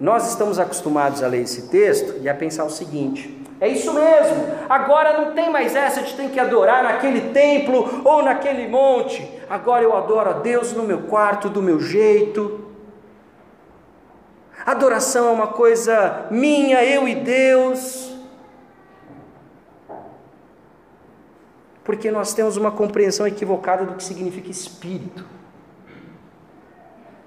Nós 0.00 0.28
estamos 0.28 0.58
acostumados 0.58 1.22
a 1.22 1.28
ler 1.28 1.42
esse 1.42 1.68
texto 1.68 2.20
e 2.20 2.28
a 2.28 2.34
pensar 2.34 2.64
o 2.64 2.70
seguinte: 2.70 3.40
é 3.60 3.68
isso 3.68 3.94
mesmo. 3.94 4.44
Agora 4.68 5.18
não 5.18 5.34
tem 5.34 5.50
mais 5.50 5.76
essa 5.76 6.02
de 6.02 6.14
ter 6.14 6.30
que 6.30 6.40
adorar 6.40 6.82
naquele 6.82 7.32
templo 7.32 8.02
ou 8.04 8.24
naquele 8.24 8.66
monte. 8.66 9.40
Agora 9.48 9.84
eu 9.84 9.96
adoro 9.96 10.30
a 10.30 10.32
Deus 10.32 10.72
no 10.72 10.82
meu 10.82 11.02
quarto, 11.02 11.48
do 11.48 11.62
meu 11.62 11.78
jeito. 11.78 12.73
Adoração 14.64 15.28
é 15.28 15.30
uma 15.30 15.48
coisa 15.48 16.26
minha, 16.30 16.84
eu 16.84 17.06
e 17.06 17.14
Deus. 17.14 18.12
Porque 21.82 22.10
nós 22.10 22.32
temos 22.32 22.56
uma 22.56 22.70
compreensão 22.70 23.26
equivocada 23.26 23.84
do 23.84 23.94
que 23.94 24.02
significa 24.02 24.50
espírito. 24.50 25.24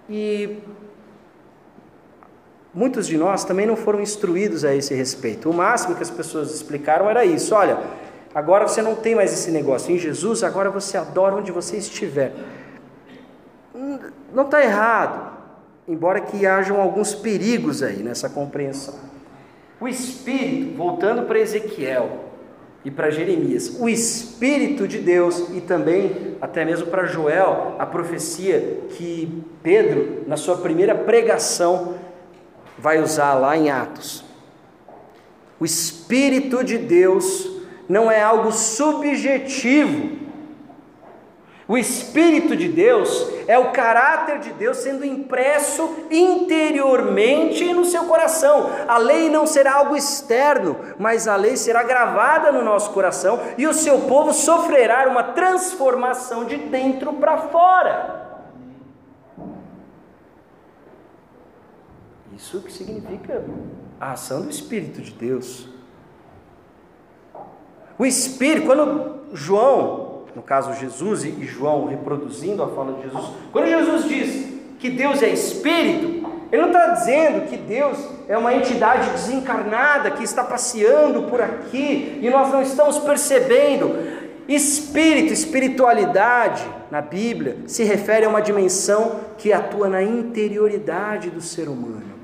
E 0.10 0.58
Muitos 2.78 3.08
de 3.08 3.18
nós 3.18 3.44
também 3.44 3.66
não 3.66 3.76
foram 3.76 4.00
instruídos 4.00 4.64
a 4.64 4.72
esse 4.72 4.94
respeito. 4.94 5.50
O 5.50 5.54
máximo 5.54 5.96
que 5.96 6.04
as 6.04 6.12
pessoas 6.12 6.54
explicaram 6.54 7.10
era 7.10 7.26
isso: 7.26 7.56
olha, 7.56 7.80
agora 8.36 8.68
você 8.68 8.84
não 8.84 8.94
tem 8.94 9.16
mais 9.16 9.34
esse 9.34 9.50
negócio. 9.50 9.92
Em 9.92 9.98
Jesus, 9.98 10.44
agora 10.44 10.70
você 10.70 10.96
adora 10.96 11.34
onde 11.34 11.52
você 11.52 11.78
estiver. 11.78 12.36
Não 14.32 14.44
está 14.44 14.64
errado, 14.64 15.37
embora 15.88 16.20
que 16.20 16.46
hajam 16.46 16.82
alguns 16.82 17.16
perigos 17.16 17.82
aí 17.82 18.04
nessa 18.04 18.30
compreensão. 18.30 18.96
O 19.80 19.88
Espírito, 19.88 20.76
voltando 20.76 21.24
para 21.24 21.40
Ezequiel 21.40 22.26
e 22.84 22.92
para 22.92 23.10
Jeremias, 23.10 23.78
o 23.80 23.88
Espírito 23.88 24.88
de 24.88 24.98
Deus 24.98 25.50
e 25.54 25.62
também 25.62 26.36
até 26.42 26.66
mesmo 26.66 26.88
para 26.88 27.06
Joel, 27.06 27.76
a 27.80 27.86
profecia 27.86 28.82
que 28.90 29.44
Pedro, 29.64 30.24
na 30.28 30.36
sua 30.36 30.58
primeira 30.58 30.96
pregação, 30.96 31.96
vai 32.78 33.02
usar 33.02 33.34
lá 33.36 33.56
em 33.56 33.70
Atos. 33.70 34.26
O 35.60 35.66
Espírito 35.66 36.64
de 36.64 36.78
Deus 36.78 37.50
não 37.88 38.12
é 38.12 38.22
algo 38.22 38.52
subjetivo. 38.52 40.27
O 41.68 41.78
Espírito 41.78 42.56
de 42.56 42.70
Deus 42.70 43.28
é 43.46 43.60
o 43.60 43.74
caráter 43.74 44.40
de 44.40 44.52
Deus 44.54 44.78
sendo 44.78 45.04
impresso 45.04 46.06
interiormente 46.10 47.74
no 47.74 47.84
seu 47.84 48.06
coração. 48.06 48.72
A 48.88 48.98
lei 48.98 49.30
não 49.30 49.46
será 49.46 49.76
algo 49.76 49.96
externo, 49.96 50.78
mas 50.98 51.28
a 51.28 51.36
lei 51.36 51.58
será 51.58 51.84
gravada 51.84 52.54
no 52.54 52.64
nosso 52.64 52.92
coração 52.92 53.42
e 53.58 53.68
o 53.68 53.74
seu 53.74 54.00
povo 54.02 54.32
sofrerá 54.32 55.10
uma 55.10 55.24
transformação 55.24 56.46
de 56.46 56.56
dentro 56.56 57.12
para 57.14 57.38
fora. 57.50 58.28
Isso 62.34 62.62
que 62.62 62.72
significa 62.72 63.44
a 64.00 64.12
ação 64.14 64.44
do 64.44 64.50
Espírito 64.50 65.02
de 65.02 65.12
Deus. 65.12 65.68
O 68.00 68.06
Espírito, 68.06 68.68
quando 68.68 69.34
João, 69.34 70.07
no 70.38 70.44
caso 70.44 70.72
Jesus 70.76 71.26
e 71.26 71.44
João 71.44 71.88
reproduzindo 71.88 72.62
a 72.62 72.68
fala 72.68 72.94
de 72.94 73.02
Jesus, 73.02 73.26
quando 73.52 73.66
Jesus 73.66 74.08
diz 74.08 74.54
que 74.78 74.88
Deus 74.88 75.24
é 75.24 75.30
Espírito, 75.30 76.30
ele 76.52 76.62
não 76.62 76.70
está 76.70 76.90
dizendo 76.90 77.48
que 77.48 77.58
Deus 77.58 77.98
é 78.28 78.38
uma 78.38 78.54
entidade 78.54 79.10
desencarnada 79.10 80.12
que 80.12 80.24
está 80.24 80.44
passeando 80.44 81.24
por 81.24 81.42
aqui 81.42 82.20
e 82.22 82.30
nós 82.30 82.52
não 82.52 82.62
estamos 82.62 83.00
percebendo. 83.00 83.96
Espírito, 84.48 85.34
espiritualidade 85.34 86.64
na 86.92 87.02
Bíblia 87.02 87.58
se 87.66 87.84
refere 87.84 88.28
a 88.28 88.30
uma 88.30 88.40
dimensão 88.40 89.20
que 89.40 89.52
atua 89.52 89.90
na 89.90 90.04
interioridade 90.04 91.32
do 91.32 91.42
ser 91.42 91.68
humano 91.68 92.18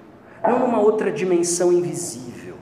não 0.47 0.59
numa 0.59 0.79
outra 0.79 1.11
dimensão 1.11 1.71
invisível. 1.71 2.55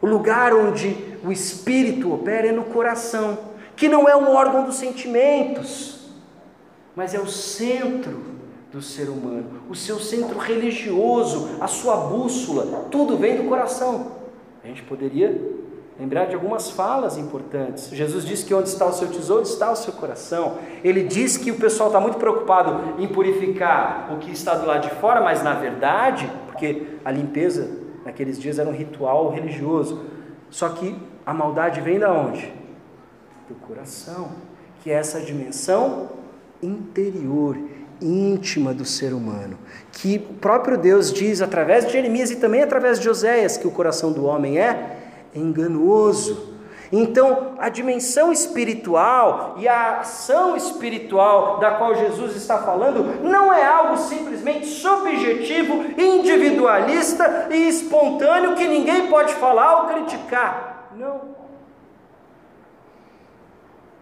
O 0.00 0.06
lugar 0.06 0.52
onde 0.52 1.13
o 1.24 1.32
espírito 1.32 2.12
opera 2.12 2.48
é 2.48 2.52
no 2.52 2.64
coração, 2.64 3.38
que 3.76 3.88
não 3.88 4.08
é 4.08 4.16
um 4.16 4.34
órgão 4.34 4.64
dos 4.64 4.76
sentimentos, 4.76 6.10
mas 6.94 7.14
é 7.14 7.20
o 7.20 7.26
centro 7.26 8.34
do 8.70 8.82
ser 8.82 9.08
humano, 9.08 9.62
o 9.68 9.74
seu 9.74 9.98
centro 9.98 10.38
religioso, 10.38 11.56
a 11.60 11.66
sua 11.66 11.96
bússola, 11.96 12.86
tudo 12.90 13.16
vem 13.16 13.36
do 13.36 13.44
coração. 13.44 14.12
A 14.62 14.66
gente 14.66 14.82
poderia 14.82 15.54
Lembrar 15.98 16.24
de 16.24 16.34
algumas 16.34 16.70
falas 16.70 17.16
importantes. 17.16 17.88
Jesus 17.90 18.24
disse 18.24 18.44
que 18.44 18.52
onde 18.52 18.68
está 18.68 18.84
o 18.84 18.92
seu 18.92 19.06
tesouro 19.06 19.42
está 19.42 19.70
o 19.70 19.76
seu 19.76 19.92
coração. 19.92 20.58
Ele 20.82 21.04
diz 21.04 21.36
que 21.36 21.52
o 21.52 21.54
pessoal 21.54 21.88
está 21.88 22.00
muito 22.00 22.18
preocupado 22.18 23.00
em 23.00 23.06
purificar 23.06 24.12
o 24.12 24.18
que 24.18 24.32
está 24.32 24.56
do 24.56 24.66
lado 24.66 24.88
de 24.88 24.94
fora, 24.96 25.20
mas 25.20 25.44
na 25.44 25.54
verdade, 25.54 26.28
porque 26.46 26.98
a 27.04 27.12
limpeza 27.12 27.70
naqueles 28.04 28.40
dias 28.40 28.58
era 28.58 28.68
um 28.68 28.72
ritual 28.72 29.30
religioso. 29.30 30.02
Só 30.50 30.68
que 30.70 30.96
a 31.26 31.32
maldade 31.32 31.80
vem 31.80 31.98
da 31.98 32.12
onde? 32.12 32.52
Do 33.48 33.54
coração, 33.54 34.30
que 34.82 34.90
é 34.90 34.94
essa 34.94 35.20
dimensão 35.20 36.08
interior, 36.62 37.56
íntima 38.00 38.74
do 38.74 38.84
ser 38.84 39.12
humano, 39.12 39.58
que 39.92 40.16
o 40.30 40.34
próprio 40.34 40.76
Deus 40.76 41.12
diz 41.12 41.40
através 41.40 41.86
de 41.86 41.92
Jeremias 41.92 42.30
e 42.30 42.36
também 42.36 42.62
através 42.62 42.98
de 42.98 43.08
Oséias 43.08 43.56
que 43.56 43.66
o 43.66 43.70
coração 43.70 44.12
do 44.12 44.24
homem 44.24 44.58
é 44.58 44.98
enganoso. 45.34 46.54
Então, 46.92 47.54
a 47.58 47.68
dimensão 47.68 48.30
espiritual 48.30 49.56
e 49.58 49.66
a 49.66 50.00
ação 50.00 50.56
espiritual 50.56 51.58
da 51.58 51.72
qual 51.72 51.94
Jesus 51.94 52.36
está 52.36 52.58
falando 52.58 53.22
não 53.22 53.52
é 53.52 53.64
algo 53.66 53.96
simplesmente 53.96 54.66
subjetivo, 54.66 55.84
individualista 55.98 57.48
e 57.50 57.68
espontâneo 57.68 58.54
que 58.54 58.68
ninguém 58.68 59.08
pode 59.08 59.34
falar 59.34 59.82
ou 59.82 59.88
criticar. 59.88 60.73
Não. 60.96 61.34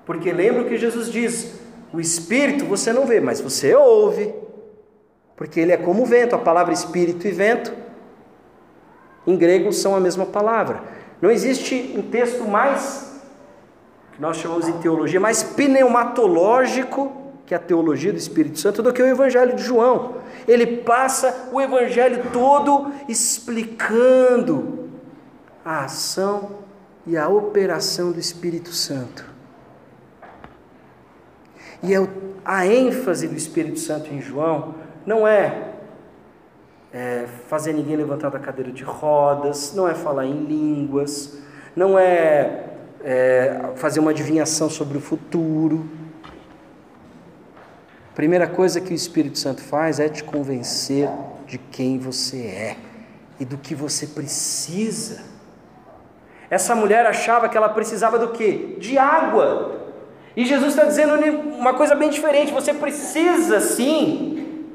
Porque 0.05 0.33
lembra 0.33 0.63
o 0.63 0.69
que 0.69 0.77
Jesus 0.77 1.11
diz: 1.11 1.61
o 1.93 2.01
espírito 2.01 2.65
você 2.65 2.93
não 2.93 3.07
vê, 3.07 3.21
mas 3.21 3.41
você 3.41 3.75
ouve. 3.75 4.35
Porque 5.37 5.61
ele 5.61 5.73
é 5.73 5.77
como 5.77 6.03
o 6.03 6.07
vento, 6.07 6.35
a 6.35 6.39
palavra 6.39 6.73
espírito 6.73 7.27
e 7.27 7.31
vento 7.31 7.73
em 9.27 9.37
grego 9.37 9.73
são 9.73 9.95
a 9.95 10.01
mesma 10.01 10.27
palavra. 10.27 10.83
Não 11.21 11.31
existe 11.31 11.95
um 11.97 12.03
texto 12.03 12.45
mais, 12.45 13.23
que 14.13 14.21
nós 14.21 14.37
chamamos 14.37 14.67
de 14.67 14.73
teologia, 14.75 15.21
mais 15.21 15.43
pneumatológico 15.43 17.13
que 17.47 17.55
a 17.55 17.59
teologia 17.59 18.13
do 18.13 18.19
Espírito 18.19 18.59
Santo 18.59 18.83
do 18.83 18.93
que 18.93 19.03
o 19.03 19.07
Evangelho 19.07 19.55
de 19.55 19.63
João. 19.63 20.17
Ele 20.47 20.79
passa 20.79 21.49
o 21.53 21.61
Evangelho 21.61 22.31
todo 22.33 22.91
explicando 23.09 24.91
a 25.65 25.85
ação 25.85 26.62
e 27.07 27.17
a 27.17 27.29
operação 27.29 28.13
do 28.13 28.21
Espírito 28.21 28.73
Santo. 28.73 29.25
E 31.83 31.95
é 31.95 31.99
a 32.45 32.67
ênfase 32.67 33.27
do 33.27 33.35
Espírito 33.35 33.79
Santo 33.81 34.13
em 34.13 34.21
João 34.21 34.75
não 35.05 35.27
é 35.27 35.73
é, 36.93 37.27
fazer 37.49 37.73
ninguém 37.73 37.97
levantar 37.97 38.31
da 38.31 38.39
cadeira 38.39 38.71
de 38.71 38.85
rodas, 38.85 39.73
não 39.75 39.89
é 39.89 39.95
falar 39.95 40.27
em 40.27 40.45
línguas, 40.45 41.39
não 41.75 41.99
é, 41.99 42.67
é 43.03 43.73
fazer 43.77 44.01
uma 44.01 44.11
adivinhação 44.11 44.69
sobre 44.69 44.99
o 44.99 45.01
futuro. 45.01 45.89
A 48.11 48.15
primeira 48.15 48.47
coisa 48.47 48.81
que 48.81 48.93
o 48.93 48.95
Espírito 48.95 49.39
Santo 49.39 49.63
faz 49.63 49.99
é 49.99 50.09
te 50.09 50.23
convencer 50.23 51.09
de 51.47 51.57
quem 51.57 51.99
você 51.99 52.43
é 52.43 52.77
e 53.41 53.45
do 53.45 53.57
que 53.57 53.75
você 53.75 54.07
precisa. 54.07 55.32
Essa 56.53 56.75
mulher 56.75 57.07
achava 57.07 57.49
que 57.49 57.57
ela 57.57 57.71
precisava 57.71 58.19
do 58.19 58.29
quê? 58.29 58.77
De 58.79 58.99
água. 58.99 59.73
E 60.37 60.45
Jesus 60.45 60.75
está 60.75 60.85
dizendo 60.85 61.15
uma 61.59 61.73
coisa 61.73 61.95
bem 61.95 62.11
diferente: 62.11 62.53
você 62.53 62.75
precisa 62.75 63.59
sim 63.59 64.67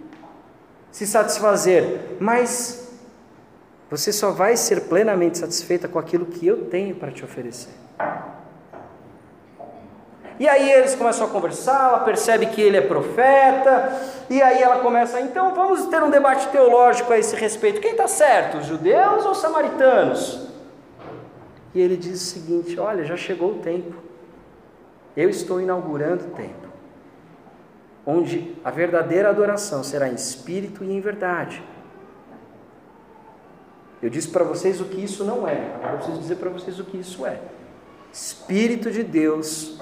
se 0.92 1.06
satisfazer, 1.06 2.18
mas 2.20 2.92
você 3.92 4.12
só 4.12 4.32
vai 4.32 4.58
ser 4.58 4.86
plenamente 4.86 5.38
satisfeita 5.38 5.88
com 5.88 6.00
aquilo 6.00 6.26
que 6.26 6.48
eu 6.48 6.66
tenho 6.66 6.96
para 6.96 7.12
te 7.12 7.24
oferecer. 7.24 7.76
E 10.40 10.50
aí 10.50 10.72
eles 10.72 10.96
começam 10.96 11.28
a 11.28 11.30
conversar, 11.30 11.90
ela 11.90 12.00
percebe 12.00 12.48
que 12.48 12.60
ele 12.60 12.78
é 12.78 12.82
profeta, 12.82 14.02
e 14.32 14.42
aí 14.42 14.64
ela 14.64 14.80
começa, 14.80 15.22
então 15.22 15.54
vamos 15.54 15.86
ter 15.86 16.02
um 16.02 16.10
debate 16.10 16.48
teológico 16.48 17.14
a 17.14 17.20
esse 17.20 17.36
respeito. 17.36 17.80
Quem 17.80 17.92
está 17.92 18.08
certo, 18.08 18.58
os 18.58 18.66
judeus 18.66 19.26
ou 19.26 19.32
os 19.34 19.38
samaritanos? 19.38 20.57
E 21.78 21.80
ele 21.80 21.96
diz 21.96 22.20
o 22.20 22.26
seguinte: 22.26 22.80
olha, 22.80 23.06
já 23.06 23.16
chegou 23.16 23.52
o 23.52 23.60
tempo, 23.60 23.94
eu 25.16 25.30
estou 25.30 25.62
inaugurando 25.62 26.26
o 26.26 26.30
tempo 26.32 26.68
onde 28.04 28.56
a 28.64 28.72
verdadeira 28.72 29.30
adoração 29.30 29.84
será 29.84 30.08
em 30.08 30.16
espírito 30.16 30.84
e 30.84 30.92
em 30.92 31.00
verdade. 31.02 31.62
Eu 34.02 34.10
disse 34.10 34.30
para 34.30 34.46
vocês 34.46 34.80
o 34.80 34.86
que 34.86 35.04
isso 35.04 35.24
não 35.24 35.48
é, 35.48 35.76
agora 35.76 35.94
eu 35.94 35.98
preciso 35.98 36.20
dizer 36.20 36.38
para 36.38 36.50
vocês 36.50 36.80
o 36.80 36.86
que 36.86 36.98
isso 36.98 37.26
é. 37.26 37.42
Espírito 38.12 38.90
de 38.90 39.04
Deus, 39.04 39.78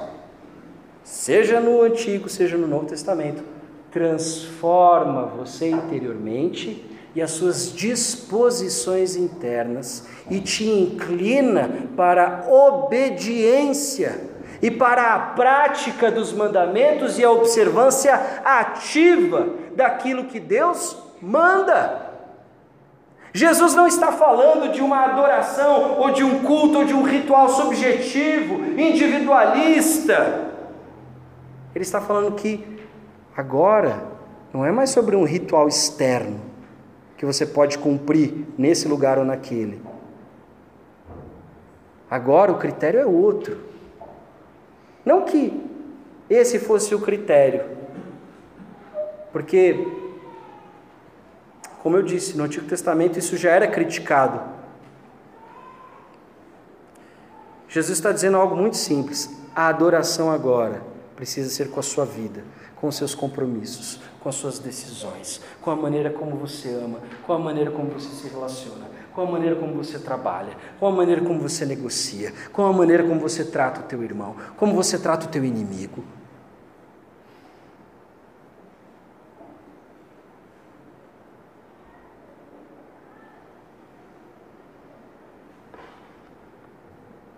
seja 1.04 1.62
no 1.62 1.82
Antigo, 1.82 2.28
seja 2.28 2.58
no 2.58 2.68
Novo 2.68 2.88
Testamento, 2.88 3.44
transforma 3.92 5.28
você 5.28 5.70
interiormente 5.70 6.95
e 7.16 7.22
as 7.22 7.32
suas 7.32 7.72
disposições 7.72 9.16
internas 9.16 10.06
e 10.30 10.42
te 10.42 10.70
inclina 10.70 11.88
para 11.96 12.44
a 12.46 12.52
obediência 12.52 14.36
e 14.62 14.70
para 14.70 15.16
a 15.16 15.20
prática 15.20 16.12
dos 16.12 16.34
mandamentos 16.34 17.18
e 17.18 17.24
a 17.24 17.32
observância 17.32 18.14
ativa 18.44 19.48
daquilo 19.76 20.26
que 20.26 20.42
Deus 20.42 20.98
manda. 21.22 22.04
Jesus 23.34 23.74
não 23.74 23.88
está 23.88 24.12
falando 24.12 24.72
de 24.72 24.82
uma 24.82 25.06
adoração 25.06 26.00
ou 26.00 26.12
de 26.12 26.24
um 26.24 26.44
culto 26.44 26.80
ou 26.80 26.86
de 26.86 26.94
um 26.94 27.04
ritual 27.04 27.50
subjetivo, 27.50 28.56
individualista. 28.80 30.52
Ele 31.74 31.84
está 31.84 32.02
falando 32.02 32.34
que 32.34 32.66
agora 33.36 34.04
não 34.54 34.66
é 34.66 34.72
mais 34.72 34.90
sobre 34.90 35.16
um 35.16 35.26
ritual 35.26 35.68
externo 35.68 36.55
que 37.26 37.34
você 37.34 37.46
pode 37.46 37.80
cumprir 37.80 38.46
nesse 38.58 38.88
lugar 38.88 39.18
ou 39.18 39.26
naquele. 39.26 39.82
Agora 42.10 42.52
o 42.52 42.60
critério 42.60 43.00
é 43.00 43.06
outro. 43.06 43.58
Não 45.04 45.26
que 45.26 45.64
esse 46.30 46.60
fosse 46.60 46.94
o 46.94 47.02
critério, 47.02 47.66
porque, 49.32 49.88
como 51.82 51.98
eu 51.98 52.04
disse, 52.04 52.38
no 52.38 52.44
Antigo 52.44 52.68
Testamento 52.68 53.18
isso 53.20 53.36
já 53.38 53.52
era 53.52 53.68
criticado. 53.68 54.42
Jesus 57.68 57.98
está 57.98 58.12
dizendo 58.12 58.38
algo 58.38 58.56
muito 58.56 58.78
simples: 58.78 59.30
a 59.56 59.68
adoração 59.68 60.32
agora 60.32 60.82
precisa 61.16 61.50
ser 61.50 61.70
com 61.70 61.80
a 61.80 61.84
sua 61.84 62.06
vida, 62.06 62.44
com 62.76 62.88
os 62.88 62.96
seus 62.96 63.14
compromissos, 63.14 64.00
com 64.26 64.30
as 64.30 64.36
suas 64.36 64.58
decisões, 64.58 65.40
com 65.62 65.70
a 65.70 65.76
maneira 65.76 66.10
como 66.10 66.36
você 66.36 66.70
ama, 66.70 67.00
com 67.28 67.32
a 67.32 67.38
maneira 67.38 67.70
como 67.70 67.92
você 67.92 68.10
se 68.10 68.28
relaciona 68.28 68.96
com 69.14 69.22
a 69.22 69.26
maneira 69.26 69.56
como 69.56 69.74
você 69.76 69.98
trabalha, 69.98 70.58
com 70.78 70.88
a 70.88 70.92
maneira 70.92 71.22
como 71.22 71.40
você 71.40 71.66
negocia, 71.66 72.34
com 72.52 72.66
a 72.66 72.74
maneira 72.74 73.02
como 73.02 73.18
você 73.18 73.46
trata 73.46 73.80
o 73.80 73.84
teu 73.84 74.04
irmão, 74.04 74.36
como 74.58 74.74
você 74.74 75.00
trata 75.00 75.26
o 75.26 75.30
teu 75.30 75.46
inimigo. 75.46 76.04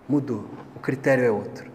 Mudou, 0.08 0.46
o 0.74 0.80
critério 0.80 1.24
é 1.24 1.30
outro. 1.30 1.70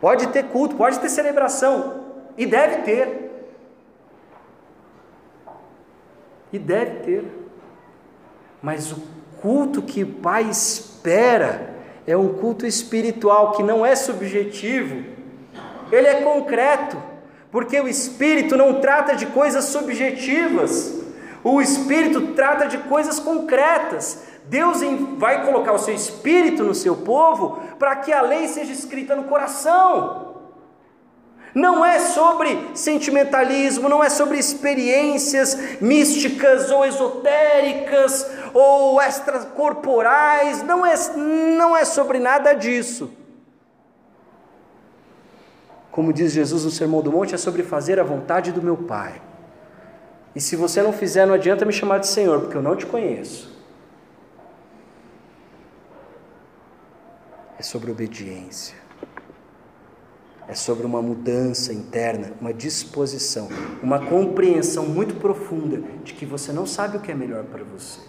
Pode 0.00 0.26
ter 0.28 0.44
culto, 0.48 0.74
pode 0.74 0.98
ter 0.98 1.08
celebração, 1.08 2.07
e 2.38 2.46
deve 2.46 2.82
ter. 2.82 3.30
E 6.52 6.58
deve 6.58 7.00
ter. 7.00 7.24
Mas 8.62 8.92
o 8.92 9.02
culto 9.42 9.82
que 9.82 10.04
o 10.04 10.14
Pai 10.14 10.44
espera 10.44 11.74
é 12.06 12.16
um 12.16 12.34
culto 12.34 12.64
espiritual 12.64 13.52
que 13.52 13.62
não 13.62 13.84
é 13.84 13.94
subjetivo, 13.94 15.04
ele 15.92 16.06
é 16.06 16.22
concreto, 16.22 16.96
porque 17.50 17.78
o 17.80 17.88
Espírito 17.88 18.56
não 18.56 18.80
trata 18.80 19.14
de 19.14 19.26
coisas 19.26 19.66
subjetivas, 19.66 21.02
o 21.44 21.60
Espírito 21.60 22.28
trata 22.34 22.66
de 22.66 22.78
coisas 22.78 23.18
concretas. 23.18 24.22
Deus 24.46 24.78
vai 25.18 25.44
colocar 25.44 25.72
o 25.72 25.78
seu 25.78 25.94
Espírito 25.94 26.64
no 26.64 26.74
seu 26.74 26.96
povo 26.96 27.60
para 27.78 27.96
que 27.96 28.12
a 28.12 28.22
lei 28.22 28.48
seja 28.48 28.72
escrita 28.72 29.14
no 29.14 29.24
coração. 29.24 30.27
Não 31.58 31.84
é 31.84 31.98
sobre 31.98 32.70
sentimentalismo, 32.72 33.88
não 33.88 34.02
é 34.02 34.08
sobre 34.08 34.38
experiências 34.38 35.80
místicas 35.80 36.70
ou 36.70 36.84
esotéricas 36.84 38.30
ou 38.54 39.02
extracorporais, 39.02 40.62
não 40.62 40.86
é, 40.86 40.94
não 41.16 41.76
é 41.76 41.84
sobre 41.84 42.20
nada 42.20 42.52
disso. 42.52 43.10
Como 45.90 46.12
diz 46.12 46.30
Jesus 46.30 46.64
no 46.64 46.70
Sermão 46.70 47.02
do 47.02 47.10
Monte, 47.10 47.34
é 47.34 47.38
sobre 47.38 47.64
fazer 47.64 47.98
a 47.98 48.04
vontade 48.04 48.52
do 48.52 48.62
meu 48.62 48.76
Pai. 48.76 49.20
E 50.36 50.40
se 50.40 50.54
você 50.54 50.80
não 50.80 50.92
fizer, 50.92 51.26
não 51.26 51.34
adianta 51.34 51.64
me 51.64 51.72
chamar 51.72 51.98
de 51.98 52.06
Senhor, 52.06 52.40
porque 52.42 52.56
eu 52.56 52.62
não 52.62 52.76
te 52.76 52.86
conheço. 52.86 53.52
É 57.58 57.62
sobre 57.64 57.90
obediência 57.90 58.87
é 60.48 60.54
sobre 60.54 60.86
uma 60.86 61.02
mudança 61.02 61.74
interna, 61.74 62.32
uma 62.40 62.54
disposição, 62.54 63.48
uma 63.82 64.06
compreensão 64.06 64.86
muito 64.86 65.16
profunda 65.16 65.82
de 66.02 66.14
que 66.14 66.24
você 66.24 66.52
não 66.52 66.66
sabe 66.66 66.96
o 66.96 67.00
que 67.00 67.12
é 67.12 67.14
melhor 67.14 67.44
para 67.44 67.62
você. 67.62 68.00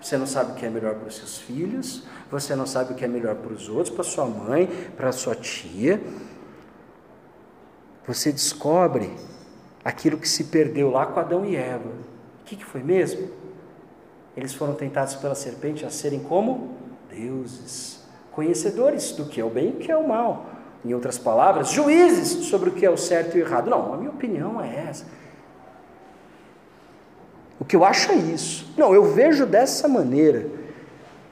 Você 0.00 0.18
não 0.18 0.26
sabe 0.26 0.52
o 0.52 0.54
que 0.54 0.66
é 0.66 0.70
melhor 0.70 0.94
para 0.96 1.08
os 1.08 1.16
seus 1.16 1.38
filhos, 1.38 2.04
você 2.30 2.54
não 2.54 2.66
sabe 2.66 2.92
o 2.92 2.94
que 2.94 3.04
é 3.04 3.08
melhor 3.08 3.34
para 3.36 3.52
os 3.52 3.68
outros, 3.68 3.88
para 3.88 4.04
sua 4.04 4.26
mãe, 4.26 4.68
para 4.94 5.10
sua 5.10 5.34
tia. 5.34 6.00
Você 8.06 8.30
descobre 8.30 9.10
aquilo 9.82 10.18
que 10.18 10.28
se 10.28 10.44
perdeu 10.44 10.90
lá 10.90 11.06
com 11.06 11.18
Adão 11.18 11.46
e 11.46 11.56
Eva. 11.56 11.88
O 12.42 12.44
que, 12.44 12.56
que 12.56 12.64
foi 12.64 12.82
mesmo? 12.82 13.28
Eles 14.36 14.52
foram 14.54 14.74
tentados 14.74 15.14
pela 15.16 15.34
serpente 15.34 15.84
a 15.84 15.90
serem 15.90 16.20
como 16.20 16.76
deuses, 17.10 18.06
conhecedores 18.30 19.12
do 19.12 19.24
que 19.24 19.40
é 19.40 19.44
o 19.44 19.50
bem 19.50 19.70
e 19.70 19.72
do 19.72 19.78
que 19.78 19.90
é 19.90 19.96
o 19.96 20.06
mal. 20.06 20.57
Em 20.84 20.94
outras 20.94 21.18
palavras, 21.18 21.70
juízes 21.70 22.46
sobre 22.46 22.70
o 22.70 22.72
que 22.72 22.86
é 22.86 22.90
o 22.90 22.96
certo 22.96 23.36
e 23.36 23.42
o 23.42 23.46
errado. 23.46 23.68
Não, 23.68 23.92
a 23.92 23.96
minha 23.96 24.10
opinião 24.10 24.60
é 24.60 24.86
essa. 24.88 25.04
O 27.60 27.64
que 27.64 27.74
eu 27.74 27.84
acho 27.84 28.12
é 28.12 28.14
isso. 28.14 28.72
Não, 28.76 28.94
eu 28.94 29.12
vejo 29.12 29.44
dessa 29.44 29.88
maneira. 29.88 30.46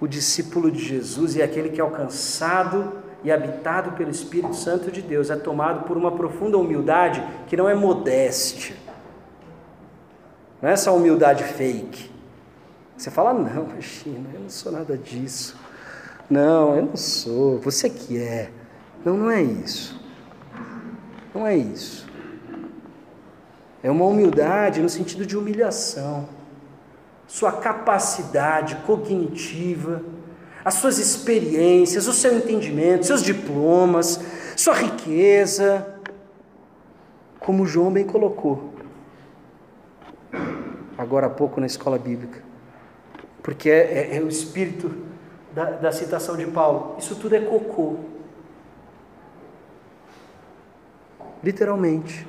O 0.00 0.06
discípulo 0.06 0.70
de 0.70 0.84
Jesus 0.84 1.36
e 1.36 1.42
aquele 1.42 1.70
que 1.70 1.80
é 1.80 1.82
alcançado 1.82 2.92
e 3.22 3.32
habitado 3.32 3.92
pelo 3.92 4.10
Espírito 4.10 4.54
Santo 4.54 4.90
de 4.90 5.00
Deus 5.00 5.30
é 5.30 5.36
tomado 5.36 5.84
por 5.84 5.96
uma 5.96 6.12
profunda 6.12 6.58
humildade 6.58 7.22
que 7.46 7.56
não 7.56 7.68
é 7.68 7.74
modéstia. 7.74 8.76
Não 10.60 10.68
é 10.68 10.72
essa 10.72 10.92
humildade 10.92 11.44
fake. 11.44 12.10
Você 12.96 13.10
fala, 13.10 13.32
não, 13.32 13.64
imagina, 13.64 14.28
eu 14.34 14.40
não 14.40 14.48
sou 14.48 14.72
nada 14.72 14.96
disso. 14.96 15.56
Não, 16.28 16.76
eu 16.76 16.82
não 16.86 16.96
sou, 16.96 17.58
você 17.60 17.88
que 17.88 18.18
é. 18.18 18.50
Não, 19.06 19.16
não 19.16 19.30
é 19.30 19.40
isso. 19.40 20.04
Não 21.32 21.46
é 21.46 21.56
isso. 21.56 22.06
É 23.80 23.88
uma 23.88 24.04
humildade 24.04 24.82
no 24.82 24.88
sentido 24.88 25.24
de 25.24 25.38
humilhação. 25.38 26.28
Sua 27.28 27.52
capacidade 27.52 28.74
cognitiva, 28.84 30.02
as 30.64 30.74
suas 30.74 30.98
experiências, 30.98 32.08
o 32.08 32.12
seu 32.12 32.36
entendimento, 32.36 33.06
seus 33.06 33.22
diplomas, 33.22 34.20
sua 34.56 34.74
riqueza, 34.74 35.94
como 37.38 37.64
João 37.64 37.92
bem 37.92 38.04
colocou 38.04 38.74
agora 40.98 41.26
há 41.26 41.30
pouco 41.30 41.60
na 41.60 41.66
escola 41.66 41.98
bíblica, 41.98 42.42
porque 43.42 43.70
é, 43.70 44.10
é, 44.10 44.16
é 44.16 44.20
o 44.20 44.28
espírito 44.28 44.90
da, 45.54 45.70
da 45.70 45.92
citação 45.92 46.36
de 46.36 46.46
Paulo: 46.46 46.96
isso 46.98 47.14
tudo 47.14 47.36
é 47.36 47.40
cocô. 47.40 48.15
Literalmente. 51.46 52.26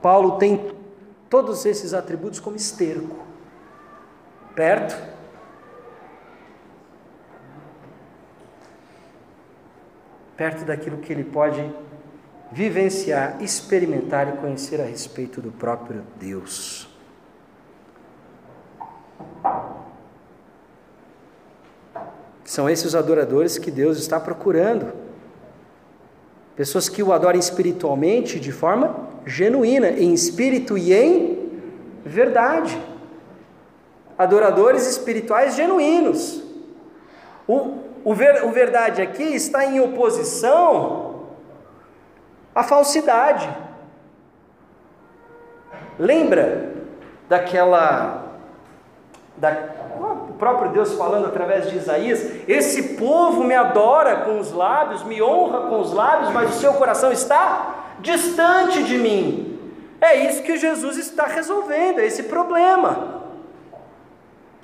Paulo 0.00 0.38
tem 0.38 0.72
todos 1.28 1.66
esses 1.66 1.92
atributos 1.92 2.38
como 2.38 2.54
esterco. 2.54 3.16
Perto. 4.54 4.96
Perto 10.36 10.64
daquilo 10.64 10.98
que 10.98 11.12
ele 11.12 11.24
pode 11.24 11.68
vivenciar, 12.52 13.42
experimentar 13.42 14.28
e 14.28 14.36
conhecer 14.36 14.80
a 14.80 14.84
respeito 14.84 15.40
do 15.40 15.50
próprio 15.50 16.04
Deus. 16.14 16.88
São 22.44 22.70
esses 22.70 22.94
adoradores 22.94 23.58
que 23.58 23.72
Deus 23.72 23.98
está 23.98 24.20
procurando. 24.20 25.11
Pessoas 26.56 26.88
que 26.88 27.02
o 27.02 27.12
adorem 27.12 27.40
espiritualmente 27.40 28.38
de 28.38 28.52
forma 28.52 29.08
genuína, 29.24 29.88
em 29.88 30.12
espírito 30.12 30.76
e 30.76 30.92
em 30.92 31.50
verdade. 32.04 32.78
Adoradores 34.18 34.86
espirituais 34.86 35.54
genuínos. 35.54 36.42
O, 37.48 37.78
o, 38.04 38.14
ver, 38.14 38.44
o 38.44 38.50
verdade 38.50 39.00
aqui 39.00 39.22
está 39.22 39.64
em 39.64 39.80
oposição 39.80 41.26
à 42.54 42.62
falsidade. 42.62 43.48
Lembra 45.98 46.72
daquela. 47.28 48.36
Da, 49.36 49.50
próprio 50.42 50.72
Deus 50.72 50.94
falando 50.94 51.26
através 51.26 51.70
de 51.70 51.76
Isaías: 51.76 52.20
Esse 52.48 52.94
povo 52.94 53.44
me 53.44 53.54
adora 53.54 54.22
com 54.24 54.40
os 54.40 54.52
lábios, 54.52 55.04
me 55.04 55.22
honra 55.22 55.68
com 55.68 55.80
os 55.80 55.92
lábios, 55.92 56.32
mas 56.32 56.50
o 56.50 56.58
seu 56.58 56.74
coração 56.74 57.12
está 57.12 57.94
distante 58.00 58.82
de 58.82 58.98
mim. 58.98 59.56
É 60.00 60.28
isso 60.28 60.42
que 60.42 60.56
Jesus 60.56 60.96
está 60.98 61.26
resolvendo, 61.26 62.00
é 62.00 62.06
esse 62.06 62.24
problema. 62.24 63.21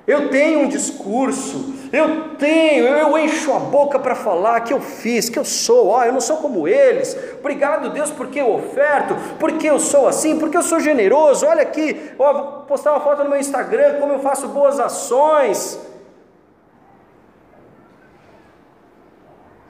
Eu 0.09 0.30
tenho 0.30 0.61
um 0.61 0.68
discurso, 0.68 1.74
eu 1.92 2.30
tenho, 2.38 2.86
eu 2.86 3.18
encho 3.18 3.52
a 3.52 3.59
boca 3.59 3.98
para 3.98 4.14
falar 4.14 4.62
que 4.62 4.72
eu 4.72 4.80
fiz, 4.80 5.28
que 5.28 5.38
eu 5.38 5.44
sou, 5.44 5.88
ó, 5.88 6.02
eu 6.02 6.14
não 6.14 6.20
sou 6.20 6.38
como 6.38 6.66
eles. 6.66 7.14
Obrigado, 7.38 7.90
Deus, 7.90 8.11
porque 8.11 8.40
eu 8.40 8.54
oferto, 8.54 9.14
porque 9.38 9.68
eu 9.68 9.78
sou 9.78 10.09
assim, 10.09 10.38
porque 10.38 10.56
eu 10.56 10.62
sou 10.62 10.80
generoso. 10.80 11.44
Olha 11.44 11.61
aqui, 11.61 12.11
ó, 12.18 12.32
vou 12.32 12.42
postar 12.62 12.92
uma 12.92 13.00
foto 13.00 13.22
no 13.22 13.28
meu 13.28 13.38
Instagram, 13.38 14.00
como 14.00 14.14
eu 14.14 14.20
faço 14.20 14.48
boas 14.48 14.80
ações. 14.80 15.78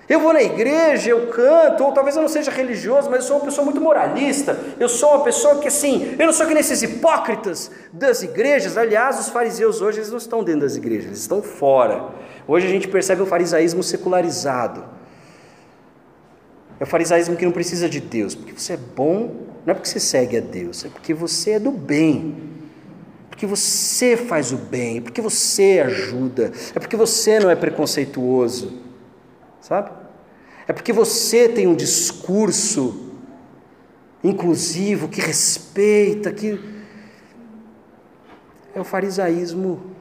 Eu 0.08 0.20
vou 0.20 0.32
na 0.32 0.42
igreja, 0.42 1.10
eu 1.10 1.26
canto, 1.26 1.84
ou 1.84 1.92
talvez 1.92 2.16
eu 2.16 2.22
não 2.22 2.30
seja 2.30 2.50
religioso, 2.50 3.10
mas 3.10 3.20
eu 3.20 3.26
sou 3.26 3.36
uma 3.36 3.44
pessoa 3.44 3.64
muito 3.64 3.80
moralista. 3.80 4.58
Eu 4.80 4.88
sou 4.88 5.10
uma 5.10 5.22
pessoa 5.22 5.58
que 5.58 5.68
assim, 5.68 6.16
eu 6.18 6.24
não 6.24 6.32
sou 6.32 6.46
que 6.46 6.54
nesses 6.54 6.82
hipócritas 6.82 7.70
das 7.92 8.22
igrejas. 8.22 8.78
Aliás, 8.78 9.20
os 9.20 9.28
fariseus 9.28 9.82
hoje 9.82 9.98
eles 9.98 10.10
não 10.10 10.16
estão 10.16 10.42
dentro 10.42 10.62
das 10.62 10.76
igrejas, 10.76 11.06
eles 11.06 11.18
estão 11.18 11.42
fora. 11.42 12.08
Hoje 12.46 12.66
a 12.66 12.70
gente 12.70 12.88
percebe 12.88 13.20
um 13.20 13.26
farisaísmo 13.26 13.82
secularizado. 13.82 14.82
É 16.80 16.84
o 16.84 16.86
farisaísmo 16.86 17.36
que 17.36 17.44
não 17.44 17.52
precisa 17.52 17.86
de 17.86 18.00
Deus, 18.00 18.34
porque 18.34 18.52
você 18.52 18.74
é 18.74 18.78
bom, 18.78 19.34
não 19.66 19.72
é 19.72 19.74
porque 19.74 19.88
você 19.88 20.00
segue 20.00 20.38
a 20.38 20.40
Deus, 20.40 20.86
é 20.86 20.88
porque 20.88 21.12
você 21.12 21.52
é 21.52 21.58
do 21.58 21.70
bem. 21.70 22.34
Porque 23.28 23.46
você 23.46 24.16
faz 24.16 24.52
o 24.52 24.56
bem, 24.56 25.02
porque 25.02 25.20
você 25.20 25.82
ajuda, 25.84 26.50
é 26.74 26.78
porque 26.78 26.96
você 26.96 27.38
não 27.38 27.50
é 27.50 27.54
preconceituoso 27.54 28.88
sabe? 29.60 29.90
É 30.68 30.72
porque 30.74 30.92
você 30.92 31.48
tem 31.48 31.66
um 31.66 31.74
discurso 31.74 33.10
inclusivo, 34.22 35.08
que 35.08 35.18
respeita, 35.18 36.30
que. 36.30 36.60
É 38.74 38.80
o 38.80 38.84
farisaísmo 38.84 39.96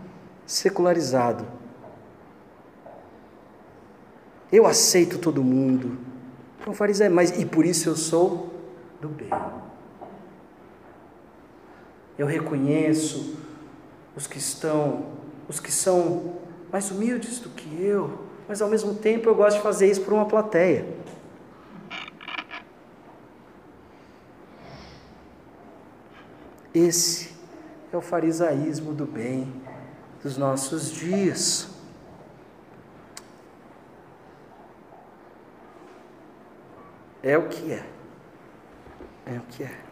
secularizado. 0.46 1.48
Eu 4.52 4.68
aceito 4.68 5.18
todo 5.18 5.42
mundo. 5.42 5.98
É 6.66 6.70
um 6.70 6.74
mas 7.10 7.40
e 7.40 7.46
por 7.46 7.66
isso 7.66 7.88
eu 7.88 7.96
sou 7.96 8.54
do 9.02 9.08
bem. 9.08 9.30
Eu 12.18 12.28
reconheço 12.28 13.38
os 14.18 14.28
que 14.28 14.38
estão, 14.38 15.06
os 15.48 15.62
que 15.62 15.72
são 15.72 16.36
mais 16.70 16.92
humildes 16.92 17.40
do 17.40 17.50
que 17.50 17.82
eu 17.82 18.27
mas 18.48 18.62
ao 18.62 18.70
mesmo 18.70 18.96
tempo 18.96 19.28
eu 19.28 19.36
gosto 19.36 19.58
de 19.58 19.64
fazer 19.64 19.90
isso 19.90 20.02
para 20.02 20.14
uma 20.14 20.26
plateia. 20.26 20.86
Esse 26.74 27.36
é 27.92 27.98
o 27.98 28.02
farisaísmo 28.02 28.94
do 28.94 29.06
bem 29.06 29.52
dos 30.22 30.38
nossos 30.38 30.92
dias. 30.92 31.70
É 37.24 37.38
o 37.38 37.50
que 37.50 37.74
é. 37.74 37.84
É 39.26 39.38
o 39.38 39.42
que 39.42 39.64
é. 39.64 39.87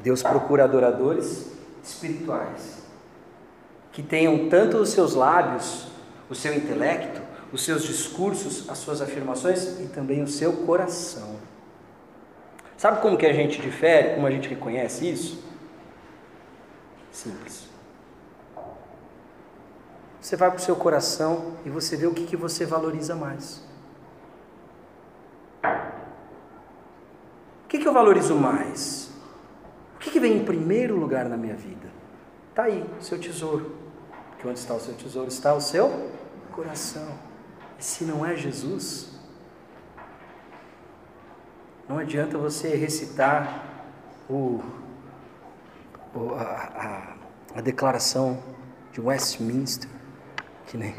Deus 0.00 0.22
procura 0.22 0.64
adoradores 0.64 1.52
espirituais 1.82 2.78
que 3.98 4.02
tenham 4.02 4.48
tanto 4.48 4.76
os 4.76 4.90
seus 4.90 5.14
lábios, 5.14 5.88
o 6.30 6.34
seu 6.34 6.54
intelecto, 6.54 7.20
os 7.52 7.64
seus 7.64 7.82
discursos, 7.82 8.68
as 8.68 8.78
suas 8.78 9.02
afirmações 9.02 9.80
e 9.80 9.88
também 9.88 10.22
o 10.22 10.28
seu 10.28 10.52
coração. 10.52 11.36
Sabe 12.76 13.00
como 13.00 13.18
que 13.18 13.26
a 13.26 13.32
gente 13.32 13.60
difere, 13.60 14.14
como 14.14 14.24
a 14.26 14.30
gente 14.30 14.48
reconhece 14.48 15.10
isso? 15.10 15.44
Simples. 17.10 17.68
Você 20.20 20.36
vai 20.36 20.48
para 20.48 20.58
o 20.58 20.62
seu 20.62 20.76
coração 20.76 21.54
e 21.64 21.70
você 21.70 21.96
vê 21.96 22.06
o 22.06 22.14
que, 22.14 22.24
que 22.24 22.36
você 22.36 22.64
valoriza 22.64 23.16
mais. 23.16 23.64
O 27.64 27.68
que, 27.68 27.78
que 27.78 27.88
eu 27.88 27.92
valorizo 27.92 28.36
mais? 28.36 29.07
O 30.08 30.10
que, 30.10 30.18
vem 30.18 30.38
em 30.38 30.44
primeiro 30.44 30.96
lugar 30.96 31.28
na 31.28 31.36
minha 31.36 31.54
vida? 31.54 31.86
Está 32.48 32.62
aí, 32.62 32.82
o 32.98 33.02
seu 33.04 33.20
tesouro. 33.20 33.76
Porque 34.30 34.48
onde 34.48 34.58
está 34.58 34.72
o 34.72 34.80
seu 34.80 34.94
tesouro 34.94 35.28
está 35.28 35.52
o 35.52 35.60
seu 35.60 36.10
coração. 36.50 37.12
E 37.78 37.84
se 37.84 38.04
não 38.04 38.24
é 38.24 38.34
Jesus, 38.34 39.12
Não 41.86 41.98
adianta 41.98 42.36
você 42.36 42.76
recitar 42.76 43.64
o, 44.28 44.60
o 46.14 46.34
a, 46.34 47.16
a, 47.54 47.58
a 47.58 47.60
declaração 47.62 48.42
de 48.92 49.00
Westminster, 49.00 49.88
que 50.66 50.76
nem 50.76 50.94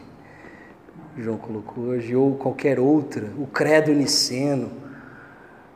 João 1.16 1.38
colocou 1.38 1.84
hoje, 1.86 2.16
ou 2.16 2.36
qualquer 2.38 2.80
outra, 2.80 3.32
o 3.38 3.46
credo 3.46 3.92
niceno, 3.92 4.72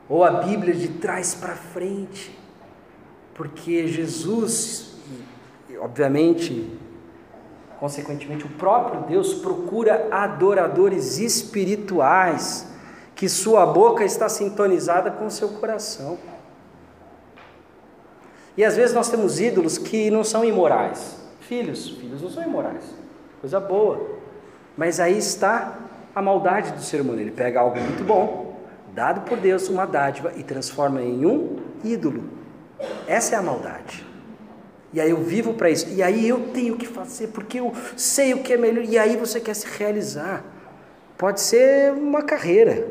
ou 0.10 0.24
a 0.24 0.32
Bíblia 0.32 0.74
de 0.74 0.88
trás 0.88 1.36
para 1.36 1.56
frente, 1.56 2.43
porque 3.34 3.88
Jesus, 3.88 4.94
obviamente, 5.80 6.70
consequentemente, 7.80 8.46
o 8.46 8.50
próprio 8.50 9.02
Deus 9.02 9.34
procura 9.34 10.08
adoradores 10.12 11.18
espirituais, 11.18 12.68
que 13.16 13.28
sua 13.28 13.66
boca 13.66 14.04
está 14.04 14.30
sintonizada 14.30 15.12
com 15.12 15.30
seu 15.30 15.50
coração. 15.50 16.18
E 18.56 18.64
às 18.64 18.76
vezes 18.76 18.94
nós 18.94 19.10
temos 19.10 19.40
ídolos 19.40 19.78
que 19.78 20.12
não 20.12 20.24
são 20.24 20.46
imorais. 20.46 21.18
Filhos, 21.42 21.90
filhos 21.90 22.22
não 22.22 22.30
são 22.30 22.44
imorais. 22.44 22.84
Coisa 23.42 23.60
boa. 23.60 24.20
Mas 24.78 25.00
aí 25.00 25.18
está 25.18 25.78
a 26.16 26.22
maldade 26.22 26.72
do 26.72 26.82
ser 26.82 27.02
humano. 27.02 27.20
Ele 27.20 27.32
pega 27.32 27.60
algo 27.60 27.80
muito 27.80 28.04
bom, 28.04 28.60
dado 28.94 29.22
por 29.22 29.38
Deus, 29.38 29.70
uma 29.70 29.86
dádiva, 29.86 30.32
e 30.36 30.44
transforma 30.44 31.02
em 31.02 31.26
um 31.26 31.58
ídolo. 31.84 32.43
Essa 33.08 33.36
é 33.36 33.38
a 33.38 33.42
maldade. 33.42 34.06
E 34.94 35.02
aí 35.02 35.10
eu 35.10 35.18
vivo 35.18 35.54
para 35.56 35.70
isso. 35.70 35.90
E 35.90 36.04
aí 36.04 36.28
eu 36.28 36.50
tenho 36.54 36.78
que 36.78 36.86
fazer, 36.86 37.28
porque 37.28 37.60
eu 37.60 37.74
sei 37.98 38.34
o 38.34 38.44
que 38.44 38.54
é 38.54 38.58
melhor. 38.58 38.86
E 38.86 38.98
aí 38.98 39.18
você 39.18 39.40
quer 39.40 39.56
se 39.56 39.66
realizar. 39.78 40.44
Pode 41.18 41.42
ser 41.42 41.92
uma 41.94 42.22
carreira. 42.22 42.88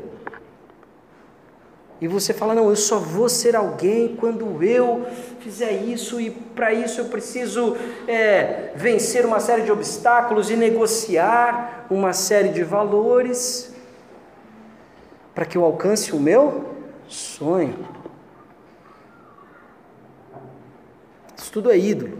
E 2.02 2.08
você 2.08 2.34
fala: 2.34 2.52
não, 2.52 2.68
eu 2.68 2.74
só 2.74 2.98
vou 2.98 3.28
ser 3.28 3.54
alguém 3.54 4.16
quando 4.16 4.60
eu 4.64 5.06
fizer 5.38 5.70
isso, 5.70 6.20
e 6.20 6.32
para 6.32 6.72
isso 6.72 7.00
eu 7.00 7.04
preciso 7.04 7.76
é, 8.08 8.72
vencer 8.74 9.24
uma 9.24 9.38
série 9.38 9.62
de 9.62 9.70
obstáculos 9.70 10.50
e 10.50 10.56
negociar 10.56 11.86
uma 11.88 12.12
série 12.12 12.48
de 12.48 12.64
valores 12.64 13.72
para 15.32 15.44
que 15.44 15.56
eu 15.56 15.64
alcance 15.64 16.12
o 16.12 16.18
meu 16.18 16.64
sonho. 17.06 17.91
Tudo 21.52 21.70
é 21.70 21.78
ídolo. 21.78 22.18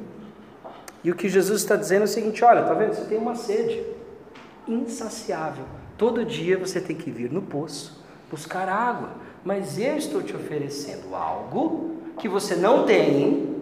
E 1.03 1.11
o 1.11 1.17
que 1.17 1.29
Jesus 1.29 1.63
está 1.63 1.75
dizendo 1.75 2.03
é 2.03 2.05
o 2.05 2.09
seguinte: 2.09 2.45
olha, 2.45 2.63
tá 2.63 2.75
vendo? 2.75 2.95
Você 2.95 3.07
tem 3.07 3.19
uma 3.19 3.35
sede 3.35 3.83
insaciável. 4.69 5.65
Todo 5.99 6.25
dia 6.25 6.57
você 6.57 6.81
tem 6.81 6.95
que 6.95 7.11
vir 7.11 7.33
no 7.33 7.43
poço 7.43 8.01
buscar 8.31 8.69
água 8.69 9.11
mas 9.45 9.79
eu 9.79 9.97
estou 9.97 10.23
te 10.23 10.35
oferecendo 10.35 11.15
algo 11.15 11.97
que 12.19 12.29
você 12.29 12.55
não 12.55 12.85
tem, 12.87 13.57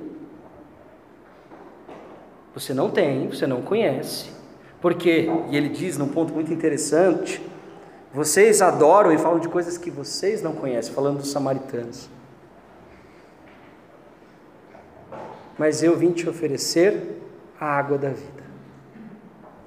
você 2.54 2.74
não 2.74 2.90
tem, 2.90 3.28
você 3.28 3.46
não 3.46 3.62
conhece. 3.62 4.30
Porque, 4.80 5.28
e 5.50 5.56
ele 5.56 5.68
diz 5.68 5.96
num 5.96 6.08
ponto 6.08 6.32
muito 6.32 6.52
interessante, 6.52 7.40
vocês 8.12 8.60
adoram 8.60 9.12
e 9.12 9.18
falam 9.18 9.38
de 9.38 9.48
coisas 9.48 9.78
que 9.78 9.90
vocês 9.90 10.42
não 10.42 10.52
conhecem, 10.52 10.92
falando 10.92 11.18
dos 11.18 11.30
samaritanos. 11.30 12.08
Mas 15.60 15.82
eu 15.82 15.94
vim 15.94 16.10
te 16.10 16.26
oferecer 16.26 17.20
a 17.60 17.66
água 17.66 17.98
da 17.98 18.08
vida. 18.08 18.42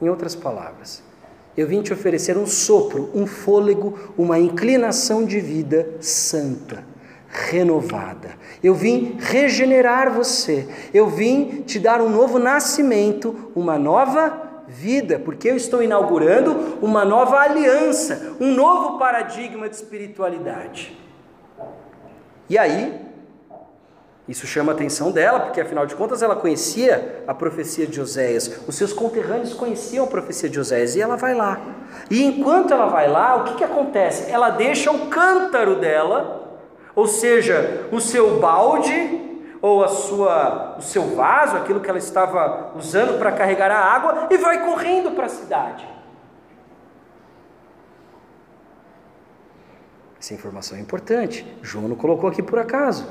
Em 0.01 0.09
outras 0.09 0.33
palavras, 0.33 1.03
eu 1.55 1.67
vim 1.67 1.83
te 1.83 1.93
oferecer 1.93 2.35
um 2.35 2.47
sopro, 2.47 3.11
um 3.13 3.27
fôlego, 3.27 4.11
uma 4.17 4.39
inclinação 4.39 5.23
de 5.23 5.39
vida 5.39 5.87
santa, 5.99 6.83
renovada. 7.29 8.31
Eu 8.63 8.73
vim 8.73 9.17
regenerar 9.19 10.11
você. 10.11 10.67
Eu 10.91 11.05
vim 11.05 11.61
te 11.61 11.77
dar 11.77 12.01
um 12.01 12.09
novo 12.09 12.39
nascimento, 12.39 13.51
uma 13.55 13.77
nova 13.77 14.63
vida, 14.67 15.19
porque 15.19 15.47
eu 15.51 15.55
estou 15.55 15.83
inaugurando 15.83 16.79
uma 16.81 17.05
nova 17.05 17.37
aliança, 17.37 18.35
um 18.39 18.51
novo 18.55 18.97
paradigma 18.97 19.69
de 19.69 19.75
espiritualidade. 19.75 20.97
E 22.49 22.57
aí, 22.57 22.99
isso 24.27 24.47
chama 24.47 24.71
a 24.71 24.75
atenção 24.75 25.11
dela, 25.11 25.41
porque 25.41 25.59
afinal 25.59 25.85
de 25.85 25.95
contas 25.95 26.21
ela 26.21 26.35
conhecia 26.35 27.23
a 27.27 27.33
profecia 27.33 27.85
de 27.85 27.99
Oséias, 27.99 28.61
os 28.65 28.75
seus 28.75 28.93
conterrâneos 28.93 29.53
conheciam 29.53 30.05
a 30.05 30.07
profecia 30.07 30.49
de 30.49 30.57
Oséias, 30.57 30.95
e 30.95 31.01
ela 31.01 31.17
vai 31.17 31.33
lá. 31.33 31.59
E 32.09 32.23
enquanto 32.23 32.73
ela 32.73 32.85
vai 32.85 33.09
lá, 33.09 33.35
o 33.35 33.43
que, 33.43 33.55
que 33.55 33.63
acontece? 33.63 34.31
Ela 34.31 34.49
deixa 34.49 34.91
o 34.91 35.07
cântaro 35.07 35.75
dela, 35.75 36.57
ou 36.95 37.05
seja, 37.05 37.87
o 37.91 37.99
seu 37.99 38.39
balde, 38.39 39.21
ou 39.61 39.83
a 39.83 39.89
sua, 39.89 40.77
o 40.77 40.81
seu 40.81 41.15
vaso, 41.15 41.57
aquilo 41.57 41.81
que 41.81 41.89
ela 41.89 41.99
estava 41.99 42.71
usando 42.77 43.17
para 43.19 43.31
carregar 43.31 43.71
a 43.71 43.79
água, 43.79 44.27
e 44.29 44.37
vai 44.37 44.65
correndo 44.65 45.11
para 45.11 45.25
a 45.25 45.29
cidade. 45.29 45.87
Essa 50.17 50.33
informação 50.33 50.77
é 50.77 50.81
importante. 50.81 51.45
João 51.61 51.89
não 51.89 51.97
colocou 51.97 52.29
aqui 52.29 52.41
por 52.41 52.57
acaso. 52.57 53.05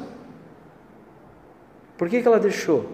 Por 1.97 2.09
que, 2.09 2.21
que 2.21 2.29
ela 2.29 2.41
deixou 2.41 2.87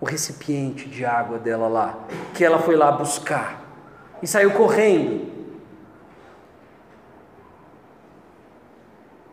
o 0.00 0.04
recipiente 0.04 0.88
de 0.88 1.04
água 1.04 1.38
dela 1.38 1.68
lá, 1.68 1.98
que 2.34 2.44
ela 2.44 2.58
foi 2.58 2.76
lá 2.76 2.92
buscar 2.92 3.60
e 4.22 4.26
saiu 4.26 4.52
correndo? 4.52 5.30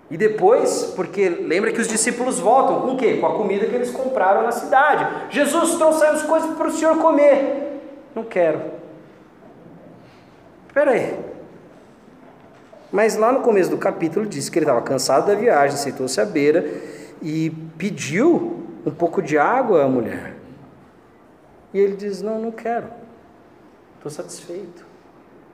E 0.10 0.16
depois, 0.16 0.94
porque 0.96 1.28
lembra 1.28 1.72
que 1.72 1.82
os 1.82 1.88
discípulos 1.88 2.40
voltam 2.40 2.82
com 2.82 2.94
o 2.94 2.98
quê? 2.98 3.18
Com 3.18 3.28
a 3.28 3.36
comida 3.36 3.66
que 3.66 3.76
eles 3.76 3.92
compraram 3.92 4.44
na 4.44 4.54
cidade. 4.54 5.06
Jesus, 5.30 5.76
trouxemos 5.76 6.24
coisas 6.24 6.56
para 6.56 6.68
o 6.68 6.72
senhor 6.72 6.98
comer. 6.98 7.82
Não 8.16 8.24
quero. 8.24 8.62
Espera 10.66 10.92
aí. 10.92 11.20
Mas 12.90 13.18
lá 13.18 13.34
no 13.34 13.42
começo 13.42 13.70
do 13.70 13.78
capítulo 13.78 14.26
disse 14.26 14.50
que 14.50 14.60
ele 14.60 14.66
estava 14.66 14.82
cansado 14.82 15.28
da 15.28 15.36
viagem, 15.36 15.76
sentou-se 15.76 16.20
à 16.22 16.26
beira 16.26 16.66
e 17.22 17.50
pediu 17.78 18.66
um 18.86 18.92
pouco 18.92 19.22
de 19.22 19.38
água 19.38 19.84
à 19.84 19.88
mulher. 19.88 20.36
E 21.74 21.80
ele 21.80 21.96
diz: 21.96 22.22
Não, 22.22 22.42
não 22.42 22.52
quero, 22.52 22.88
estou 23.98 24.12
satisfeito. 24.12 24.86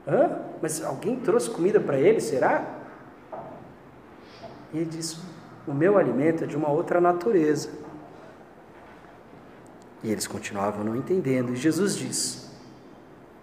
Hã? 0.08 0.40
Mas 0.62 0.84
alguém 0.84 1.16
trouxe 1.16 1.50
comida 1.50 1.80
para 1.80 1.98
ele, 1.98 2.20
será? 2.20 2.64
E 4.74 4.78
ele 4.78 4.86
diz: 4.86 5.20
O 5.68 5.74
meu 5.74 5.98
alimento 5.98 6.44
é 6.44 6.48
de 6.48 6.56
uma 6.56 6.70
outra 6.70 7.02
natureza. 7.02 7.70
E 10.04 10.12
eles 10.12 10.28
continuavam 10.28 10.84
não 10.84 10.96
entendendo. 10.96 11.54
E 11.54 11.56
Jesus 11.56 11.96
diz: 11.96 12.52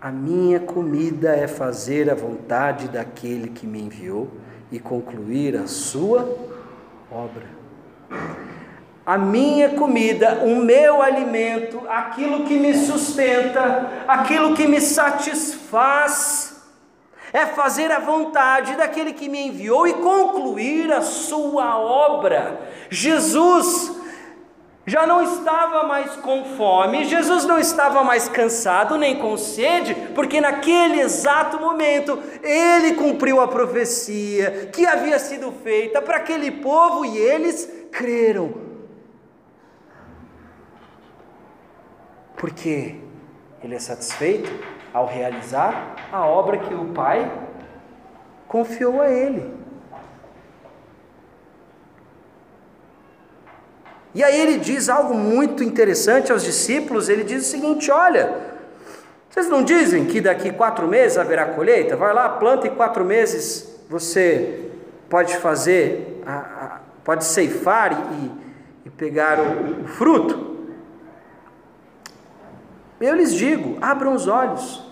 A 0.00 0.10
minha 0.10 0.60
comida 0.60 1.34
é 1.34 1.48
fazer 1.48 2.10
a 2.10 2.14
vontade 2.14 2.88
daquele 2.88 3.48
que 3.48 3.66
me 3.66 3.80
enviou 3.80 4.28
e 4.70 4.78
concluir 4.78 5.56
a 5.56 5.66
sua 5.66 6.22
obra 7.10 7.59
a 9.04 9.18
minha 9.18 9.70
comida, 9.70 10.42
o 10.44 10.56
meu 10.56 11.02
alimento, 11.02 11.82
aquilo 11.88 12.44
que 12.44 12.56
me 12.56 12.74
sustenta, 12.74 14.04
aquilo 14.06 14.54
que 14.54 14.66
me 14.66 14.80
satisfaz, 14.80 16.62
é 17.32 17.46
fazer 17.46 17.90
a 17.90 17.98
vontade 17.98 18.76
daquele 18.76 19.12
que 19.12 19.28
me 19.28 19.48
enviou 19.48 19.86
e 19.86 19.94
concluir 19.94 20.92
a 20.92 21.00
sua 21.00 21.78
obra. 21.78 22.60
Jesus 22.88 23.98
já 24.86 25.06
não 25.06 25.22
estava 25.22 25.84
mais 25.84 26.16
com 26.16 26.44
fome, 26.56 27.04
Jesus 27.04 27.44
não 27.44 27.58
estava 27.58 28.02
mais 28.02 28.28
cansado 28.28 28.96
nem 28.96 29.16
com 29.16 29.36
sede, 29.36 29.94
porque 30.14 30.40
naquele 30.40 31.00
exato 31.00 31.60
momento 31.60 32.18
ele 32.42 32.94
cumpriu 32.94 33.40
a 33.40 33.46
profecia 33.46 34.70
que 34.72 34.86
havia 34.86 35.18
sido 35.18 35.52
feita 35.62 36.02
para 36.02 36.16
aquele 36.16 36.50
povo 36.50 37.04
e 37.04 37.16
eles 37.16 37.79
creram. 37.90 38.54
Porque 42.36 42.96
ele 43.62 43.74
é 43.74 43.78
satisfeito 43.78 44.50
ao 44.92 45.06
realizar 45.06 45.96
a 46.10 46.26
obra 46.26 46.58
que 46.58 46.74
o 46.74 46.86
Pai 46.86 47.30
confiou 48.48 49.00
a 49.00 49.10
ele. 49.10 49.60
E 54.12 54.24
aí 54.24 54.40
ele 54.40 54.58
diz 54.58 54.88
algo 54.88 55.14
muito 55.14 55.62
interessante 55.62 56.32
aos 56.32 56.42
discípulos. 56.42 57.08
Ele 57.08 57.22
diz 57.22 57.46
o 57.46 57.50
seguinte: 57.50 57.90
olha, 57.90 58.50
vocês 59.28 59.48
não 59.48 59.62
dizem 59.62 60.06
que 60.06 60.20
daqui 60.20 60.50
quatro 60.50 60.88
meses 60.88 61.16
haverá 61.16 61.46
colheita? 61.46 61.96
Vai 61.96 62.12
lá, 62.12 62.28
planta 62.28 62.66
e 62.66 62.70
quatro 62.70 63.04
meses 63.04 63.68
você 63.88 64.70
pode 65.08 65.36
fazer 65.36 66.22
a, 66.26 66.79
pode 67.04 67.24
ceifar 67.24 67.92
e, 67.92 68.30
e 68.86 68.90
pegar 68.90 69.38
o, 69.38 69.84
o 69.84 69.88
fruto. 69.88 70.66
Eu 73.00 73.14
lhes 73.14 73.34
digo: 73.34 73.78
abram 73.80 74.14
os 74.14 74.28
olhos, 74.28 74.84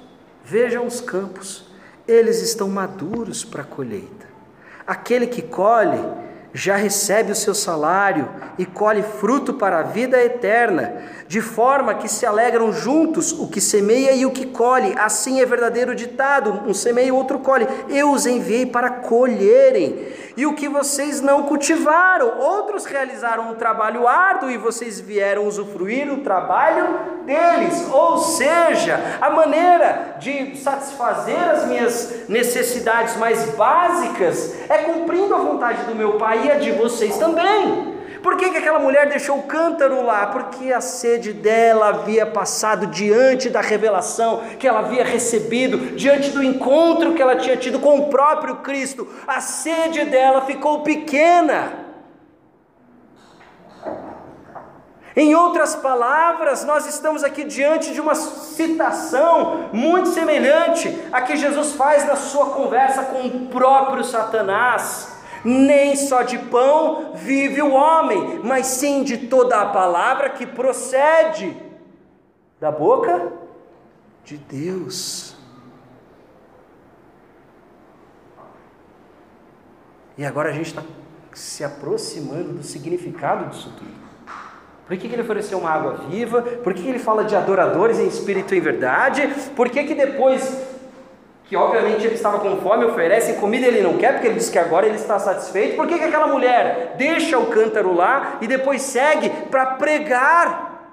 vejam 0.45 0.87
os 0.87 1.01
campos, 1.01 1.71
eles 2.07 2.41
estão 2.41 2.69
maduros 2.69 3.45
para 3.45 3.63
a 3.63 3.67
colheita. 3.67 4.27
Aquele 4.87 5.27
que 5.27 5.43
colhe 5.43 6.03
já 6.53 6.77
recebe 6.77 7.33
o 7.33 7.37
seu 7.37 7.55
salário 7.55 8.29
e 8.57 8.65
colhe 8.65 9.03
fruto 9.03 9.55
para 9.55 9.81
a 9.81 9.83
vida 9.83 10.23
eterna, 10.23 11.03
de 11.27 11.41
forma 11.41 11.95
que 11.95 12.09
se 12.09 12.25
alegram 12.25 12.73
juntos 12.73 13.33
o 13.33 13.49
que 13.49 13.61
semeia 13.61 14.13
e 14.13 14.25
o 14.25 14.31
que 14.31 14.47
colhe. 14.47 14.95
Assim 14.99 15.41
é 15.41 15.47
verdadeiro 15.47 15.95
ditado: 15.95 16.63
um 16.67 16.73
semeia 16.73 17.09
e 17.09 17.13
outro 17.13 17.39
colhe. 17.39 17.69
Eu 17.89 18.11
os 18.13 18.27
enviei 18.27 18.65
para 18.67 18.91
colherem. 18.91 20.09
E 20.37 20.47
o 20.47 20.55
que 20.55 20.69
vocês 20.69 21.21
não 21.21 21.43
cultivaram, 21.43 22.39
outros 22.39 22.85
realizaram 22.85 23.51
um 23.51 23.57
trabalho 23.57 24.07
árduo 24.07 24.49
e 24.49 24.57
vocês 24.57 25.01
vieram 25.01 25.49
usufruir 25.49 26.13
o 26.13 26.19
trabalho 26.19 26.87
deles. 27.27 27.89
Ou 27.93 28.19
seja, 28.19 29.19
a 29.21 29.31
maneira 29.31 30.15
de 30.21 30.57
satisfazer 30.57 31.41
as 31.41 31.67
minhas 31.67 32.29
necessidades 32.29 33.17
mais 33.17 33.51
básicas 33.57 34.55
é 34.69 34.79
cumprindo 34.79 35.35
a 35.35 35.39
vontade 35.39 35.83
do 35.87 35.97
meu 35.97 36.13
Pai 36.19 36.38
e 36.45 36.51
a 36.51 36.59
de 36.59 36.73
vocês 36.73 37.17
também. 37.19 37.99
Por 38.23 38.37
que, 38.37 38.51
que 38.51 38.59
aquela 38.59 38.79
mulher 38.79 39.09
deixou 39.09 39.39
o 39.39 39.43
cântaro 39.45 40.05
lá? 40.05 40.27
Porque 40.27 40.73
a 40.73 40.81
sede 40.81 41.33
dela 41.33 41.89
havia 41.89 42.27
passado 42.27 42.87
diante 42.87 43.49
da 43.49 43.61
revelação 43.61 44.43
que 44.59 44.67
ela 44.67 44.81
havia 44.81 45.05
recebido, 45.05 45.97
diante 45.97 46.31
do 46.31 46.43
encontro 46.43 47.15
que 47.15 47.23
ela 47.23 47.37
tinha 47.37 47.57
tido 47.57 47.79
com 47.79 47.99
o 47.99 48.07
próprio 48.09 48.57
Cristo. 48.57 49.09
A 49.27 49.41
sede 49.41 50.05
dela 50.05 50.43
ficou 50.43 50.83
pequena. 50.83 51.87
Em 55.17 55.35
outras 55.35 55.75
palavras, 55.75 56.65
nós 56.65 56.87
estamos 56.87 57.25
aqui 57.25 57.43
diante 57.43 57.93
de 57.93 58.01
uma 58.01 58.15
citação 58.15 59.69
muito 59.73 60.11
semelhante 60.11 60.97
a 61.11 61.21
que 61.23 61.37
Jesus 61.37 61.73
faz 61.73 62.07
na 62.07 62.15
sua 62.15 62.51
conversa 62.51 63.03
com 63.03 63.27
o 63.27 63.47
próprio 63.47 64.05
Satanás. 64.05 65.18
Nem 65.45 65.97
só 65.97 66.23
de 66.23 66.39
pão 66.39 67.13
vive 67.15 67.63
o 67.63 67.73
homem, 67.73 68.41
mas 68.43 68.67
sim 68.67 69.03
de 69.03 69.17
toda 69.17 69.61
a 69.61 69.67
palavra 69.67 70.31
que 70.31 70.47
procede 70.47 71.57
da 72.61 72.71
boca 72.71 73.33
de 74.25 74.37
Deus. 74.37 75.37
E 80.17 80.25
agora 80.25 80.51
a 80.51 80.53
gente 80.53 80.67
está 80.67 80.83
se 81.33 81.63
aproximando 81.63 82.55
do 82.55 82.63
significado 82.63 83.51
disso 83.51 83.73
tudo. 83.79 83.99
Por 84.87 84.97
que, 84.97 85.07
que 85.07 85.15
ele 85.15 85.23
ofereceu 85.23 85.59
uma 85.59 85.71
água 85.71 86.07
viva? 86.09 86.41
Por 86.41 86.73
que, 86.73 86.83
que 86.83 86.89
ele 86.89 86.99
fala 86.99 87.23
de 87.23 87.37
adoradores 87.37 87.99
em 87.99 88.09
espírito 88.09 88.55
e 88.55 88.59
em 88.59 88.61
verdade? 88.61 89.29
Por 89.55 89.69
que, 89.69 89.85
que 89.85 89.95
depois 89.95 90.68
que 91.49 91.57
obviamente 91.57 92.05
ele 92.05 92.15
estava 92.15 92.41
com 92.41 92.59
fome, 92.59 92.85
oferecem 92.85 93.37
comida 93.37 93.67
ele 93.67 93.81
não 93.81 93.97
quer, 93.97 94.13
porque 94.13 94.27
ele 94.27 94.37
diz 94.37 94.51
que 94.51 94.59
agora 94.59 94.87
ele 94.87 94.97
está 94.97 95.19
satisfeito. 95.19 95.77
Por 95.77 95.87
que, 95.87 95.99
que 95.99 96.05
aquela 96.05 96.27
mulher 96.27 96.95
deixa 96.99 97.39
o 97.39 97.47
cântaro 97.47 97.95
lá 97.95 98.37
e 98.43 98.47
depois 98.47 98.83
segue 98.83 99.31
para 99.51 99.65
pregar 99.65 100.93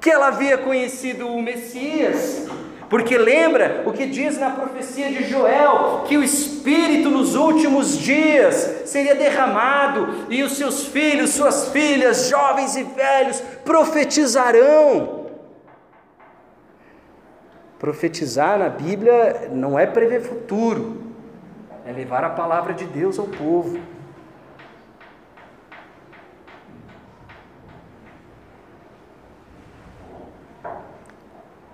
que 0.00 0.08
ela 0.08 0.28
havia 0.28 0.56
conhecido 0.56 1.26
o 1.26 1.42
Messias? 1.42 2.48
Porque 2.88 3.18
lembra 3.18 3.82
o 3.86 3.92
que 3.92 4.06
diz 4.06 4.38
na 4.38 4.50
profecia 4.50 5.08
de 5.08 5.24
Joel, 5.24 6.04
que 6.06 6.16
o 6.16 6.22
Espírito 6.22 7.10
nos 7.10 7.34
últimos 7.34 7.98
dias 7.98 8.82
seria 8.84 9.16
derramado 9.16 10.26
e 10.28 10.44
os 10.44 10.56
seus 10.56 10.86
filhos, 10.86 11.30
suas 11.30 11.68
filhas, 11.68 12.28
jovens 12.28 12.76
e 12.76 12.84
velhos 12.84 13.42
profetizarão. 13.64 15.19
Profetizar 17.80 18.58
na 18.58 18.68
Bíblia 18.68 19.48
não 19.50 19.78
é 19.78 19.86
prever 19.86 20.20
futuro, 20.20 21.02
é 21.86 21.90
levar 21.90 22.22
a 22.22 22.28
palavra 22.28 22.74
de 22.74 22.84
Deus 22.84 23.18
ao 23.18 23.26
povo. 23.26 23.80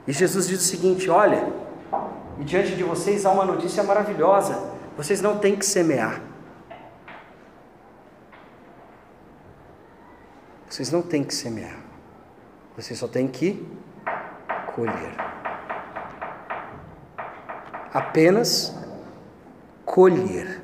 E 0.07 0.13
Jesus 0.13 0.47
diz 0.47 0.61
o 0.61 0.65
seguinte: 0.65 1.11
olha, 1.11 1.53
e 2.39 2.45
diante 2.45 2.77
de 2.77 2.85
vocês 2.85 3.27
há 3.27 3.33
uma 3.33 3.45
notícia 3.45 3.83
maravilhosa: 3.83 4.75
vocês 4.97 5.21
não 5.21 5.39
têm 5.39 5.57
que 5.57 5.67
semear. 5.67 6.23
Vocês 10.69 10.93
não 10.93 11.03
têm 11.03 11.25
que 11.25 11.35
semear. 11.35 11.81
Vocês 12.77 12.97
só 12.97 13.09
têm 13.09 13.27
que 13.27 13.67
colher 14.73 15.36
apenas 17.97 18.75
colher. 19.87 20.61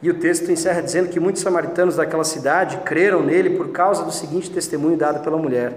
E 0.00 0.08
o 0.08 0.18
texto 0.18 0.50
encerra 0.50 0.80
dizendo 0.80 1.08
que 1.08 1.18
muitos 1.18 1.42
samaritanos 1.42 1.96
daquela 1.96 2.22
cidade 2.22 2.78
creram 2.84 3.20
nele 3.20 3.50
por 3.56 3.70
causa 3.70 4.04
do 4.04 4.12
seguinte 4.12 4.48
testemunho 4.48 4.96
dado 4.96 5.24
pela 5.24 5.36
mulher: 5.36 5.76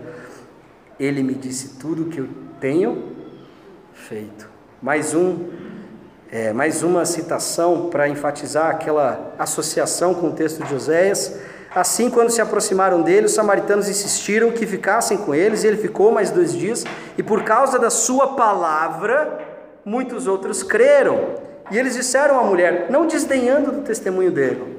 Ele 0.99 1.23
me 1.23 1.33
disse 1.33 1.79
tudo 1.79 2.03
o 2.03 2.09
que 2.09 2.19
eu 2.19 2.29
tenho 2.59 3.15
feito. 3.93 4.47
Mais 4.79 5.15
um, 5.15 5.49
é, 6.31 6.53
mais 6.53 6.83
uma 6.83 7.03
citação 7.03 7.89
para 7.89 8.07
enfatizar 8.07 8.69
aquela 8.69 9.33
associação 9.39 10.13
com 10.13 10.27
o 10.27 10.33
texto 10.33 10.63
de 10.63 10.75
Oséias. 10.75 11.35
Assim, 11.75 12.09
quando 12.09 12.29
se 12.29 12.39
aproximaram 12.39 13.01
dele, 13.01 13.25
os 13.25 13.33
samaritanos 13.33 13.89
insistiram 13.89 14.51
que 14.51 14.65
ficassem 14.67 15.17
com 15.17 15.33
eles, 15.33 15.63
e 15.63 15.67
ele 15.67 15.77
ficou 15.77 16.11
mais 16.11 16.29
dois 16.29 16.53
dias, 16.53 16.83
e 17.17 17.23
por 17.23 17.43
causa 17.43 17.79
da 17.79 17.89
sua 17.89 18.35
palavra, 18.35 19.39
muitos 19.83 20.27
outros 20.27 20.61
creram. 20.61 21.35
E 21.71 21.77
eles 21.77 21.95
disseram 21.95 22.39
à 22.39 22.43
mulher, 22.43 22.87
não 22.91 23.07
desdenhando 23.07 23.71
do 23.71 23.81
testemunho 23.81 24.31
dele, 24.31 24.77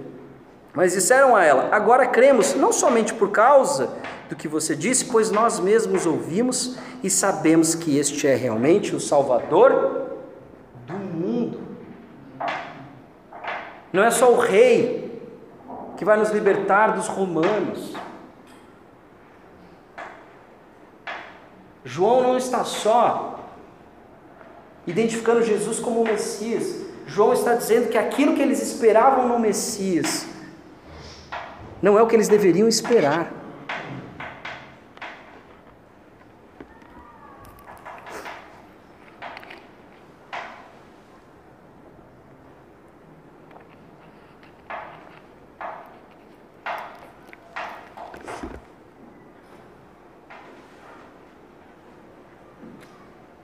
mas 0.72 0.92
disseram 0.92 1.34
a 1.34 1.42
ela: 1.42 1.68
Agora 1.72 2.07
cremos, 2.07 2.55
não 2.55 2.72
somente 2.72 3.12
por 3.12 3.30
causa 3.30 3.90
do 4.28 4.36
que 4.36 4.47
você 4.47 4.76
disse, 4.76 5.07
pois 5.07 5.32
nós 5.32 5.59
mesmos 5.59 6.07
ouvimos 6.07 6.76
e 7.03 7.11
sabemos 7.11 7.74
que 7.74 7.99
este 7.99 8.28
é 8.28 8.36
realmente 8.36 8.95
o 8.95 9.01
Salvador 9.01 10.11
do 10.86 10.95
mundo. 10.95 11.61
Não 13.92 14.05
é 14.05 14.11
só 14.11 14.32
o 14.32 14.38
rei 14.38 15.03
que 16.05 16.07
vai 16.07 16.18
nos 16.18 16.28
libertar 16.28 16.88
dos 16.88 17.09
romanos. 17.09 17.94
João 21.82 22.22
não 22.22 22.36
está 22.36 22.62
só 22.62 23.40
identificando 24.86 25.42
Jesus 25.42 25.80
como 25.80 26.02
o 26.02 26.05
Messias. 26.05 26.84
João 27.07 27.32
está 27.32 27.55
dizendo 27.55 27.88
que 27.88 27.96
aquilo 27.96 28.34
que 28.34 28.42
eles 28.42 28.61
esperavam 28.61 29.26
no 29.28 29.38
Messias 29.38 30.26
não 31.80 31.98
é 31.98 32.02
o 32.02 32.07
que 32.07 32.16
eles 32.16 32.28
deveriam 32.28 32.68
esperar. 32.68 33.32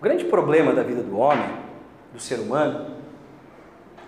O 0.00 0.02
grande 0.02 0.24
problema 0.24 0.72
da 0.72 0.82
vida 0.82 1.02
do 1.02 1.09
homem, 1.20 1.48
do 2.12 2.18
ser 2.18 2.40
humano, 2.40 2.96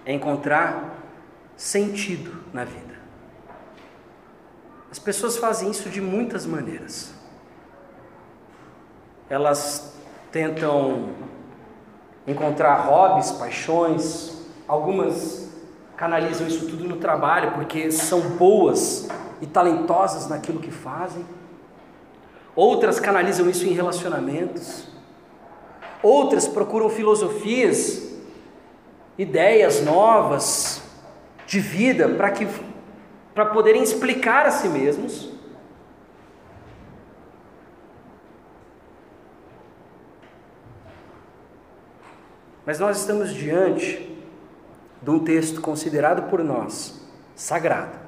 é 0.04 0.12
encontrar 0.12 0.96
sentido 1.56 2.44
na 2.52 2.64
vida. 2.64 2.92
As 4.90 4.98
pessoas 4.98 5.36
fazem 5.36 5.70
isso 5.70 5.88
de 5.88 6.00
muitas 6.00 6.44
maneiras. 6.44 7.14
Elas 9.30 9.96
tentam 10.30 11.10
encontrar 12.26 12.74
hobbies, 12.76 13.30
paixões, 13.32 14.46
algumas 14.68 15.50
canalizam 15.96 16.46
isso 16.46 16.66
tudo 16.66 16.84
no 16.84 16.96
trabalho 16.96 17.52
porque 17.52 17.92
são 17.92 18.20
boas 18.20 19.08
e 19.40 19.46
talentosas 19.46 20.28
naquilo 20.28 20.58
que 20.58 20.70
fazem. 20.70 21.24
Outras 22.54 23.00
canalizam 23.00 23.48
isso 23.48 23.64
em 23.64 23.72
relacionamentos. 23.72 24.91
Outras 26.02 26.48
procuram 26.48 26.90
filosofias, 26.90 28.12
ideias 29.16 29.82
novas 29.82 30.82
de 31.46 31.60
vida 31.60 32.08
para 32.08 32.30
que 32.30 32.46
para 33.34 33.46
poderem 33.46 33.82
explicar 33.82 34.46
a 34.46 34.50
si 34.50 34.68
mesmos. 34.68 35.30
Mas 42.64 42.78
nós 42.78 42.98
estamos 42.98 43.32
diante 43.32 44.08
de 45.00 45.10
um 45.10 45.18
texto 45.18 45.60
considerado 45.60 46.28
por 46.30 46.44
nós 46.44 47.00
sagrado, 47.34 47.98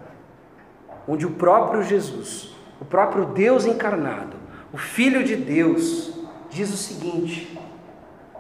onde 1.09 1.27
o 1.27 1.33
próprio 1.33 1.83
Jesus, 1.83 2.55
o 2.81 2.85
próprio 2.85 3.27
Deus 3.27 3.67
encarnado, 3.67 4.37
o 4.73 4.79
Filho 4.79 5.25
de 5.25 5.35
Deus, 5.35 6.13
diz 6.51 6.73
o 6.73 6.77
seguinte: 6.77 7.59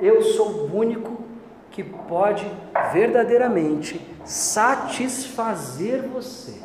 Eu 0.01 0.23
sou 0.23 0.49
o 0.49 0.77
único 0.77 1.23
que 1.71 1.83
pode 1.83 2.47
verdadeiramente 2.93 4.01
satisfazer 4.25 6.03
você. 6.03 6.61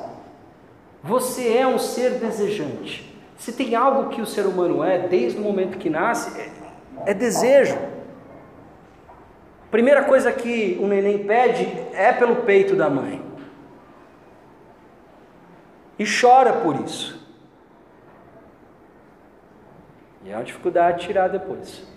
Você 1.04 1.58
é 1.58 1.66
um 1.66 1.80
ser 1.80 2.12
desejante. 2.20 3.10
Se 3.38 3.54
tem 3.54 3.74
algo 3.74 4.10
que 4.10 4.22
o 4.22 4.26
ser 4.26 4.46
humano 4.46 4.84
é, 4.84 5.08
desde 5.08 5.40
o 5.40 5.42
momento 5.42 5.78
que 5.78 5.90
nasce, 5.90 6.40
é, 6.40 6.52
é 7.08 7.14
desejo. 7.14 7.78
Primeira 9.72 10.04
coisa 10.04 10.32
que 10.32 10.78
o 10.82 10.88
neném 10.88 11.26
pede 11.26 11.66
é 11.94 12.12
pelo 12.12 12.38
peito 12.38 12.76
da 12.76 12.90
mãe. 12.90 13.24
E 15.98 16.06
chora 16.06 16.54
por 16.54 16.76
isso. 16.82 17.20
E 20.24 20.32
é 20.32 20.36
uma 20.36 20.44
dificuldade 20.44 21.06
tirar 21.06 21.30
depois. 21.30 21.89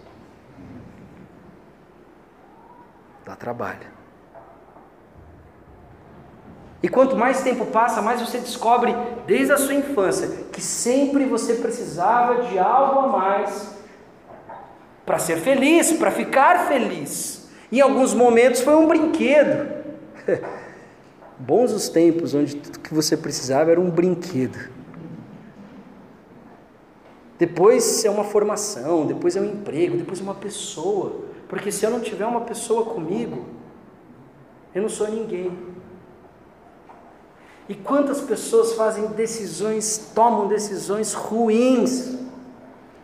Dá 3.25 3.37
trabalho. 3.37 4.03
E 6.83 6.89
quanto 6.89 7.17
mais 7.17 7.43
tempo 7.43 7.67
passa, 7.67 8.03
mais 8.03 8.21
você 8.21 8.39
descobre 8.39 8.95
desde 9.27 9.53
a 9.53 9.57
sua 9.57 9.75
infância 9.75 10.29
que 10.53 10.61
sempre 10.61 11.25
você 11.25 11.55
precisava 11.55 12.43
de 12.43 12.59
algo 12.59 13.01
a 13.01 13.07
mais 13.07 13.77
para 15.07 15.19
ser 15.19 15.37
feliz, 15.37 15.93
para 15.93 16.11
ficar 16.11 16.67
feliz. 16.67 17.49
Em 17.71 17.81
alguns 17.81 18.13
momentos 18.15 18.61
foi 18.61 18.75
um 18.75 18.89
brinquedo. 18.89 19.83
Bons 21.39 21.73
os 21.73 21.89
tempos 21.89 22.35
onde 22.35 22.57
tudo 22.57 22.81
que 22.81 22.93
você 22.93 23.17
precisava 23.17 23.71
era 23.71 23.81
um 23.81 23.91
brinquedo. 23.91 24.71
Depois 27.39 28.05
é 28.05 28.11
uma 28.11 28.25
formação, 28.25 29.07
depois 29.07 29.35
é 29.35 29.41
um 29.41 29.47
emprego, 29.47 29.97
depois 29.97 30.21
é 30.21 30.23
uma 30.23 30.35
pessoa. 30.35 31.32
Porque 31.53 31.71
se 31.71 31.85
eu 31.85 31.91
não 31.91 32.01
tiver 32.01 32.25
uma 32.25 32.41
pessoa 32.41 32.95
comigo, 32.95 33.45
eu 34.75 34.81
não 34.81 34.89
sou 34.89 35.07
ninguém. 35.07 35.55
E 37.69 37.75
quantas 37.75 38.23
pessoas 38.23 38.73
fazem 38.73 39.09
decisões, 39.09 40.13
tomam 40.15 40.49
decisões 40.49 41.13
ruins, 41.13 42.17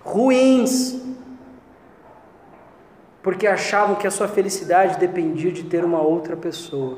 ruins, 0.02 0.98
porque 3.22 3.46
achavam 3.46 3.96
que 3.96 4.06
a 4.06 4.10
sua 4.10 4.28
felicidade 4.28 4.98
dependia 4.98 5.52
de 5.52 5.64
ter 5.64 5.84
uma 5.84 6.00
outra 6.00 6.34
pessoa. 6.34 6.96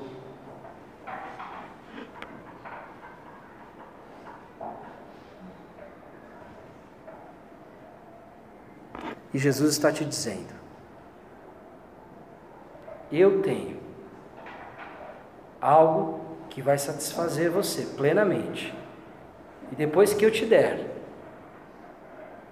E 9.34 9.38
Jesus 9.38 9.72
está 9.72 9.90
te 9.90 10.04
dizendo: 10.04 10.59
Eu 13.10 13.42
tenho 13.42 13.80
algo 15.60 16.20
que 16.48 16.62
vai 16.62 16.78
satisfazer 16.78 17.50
você 17.50 17.82
plenamente. 17.96 18.74
E 19.70 19.74
depois 19.74 20.12
que 20.12 20.24
eu 20.24 20.30
te 20.30 20.44
der, 20.46 20.90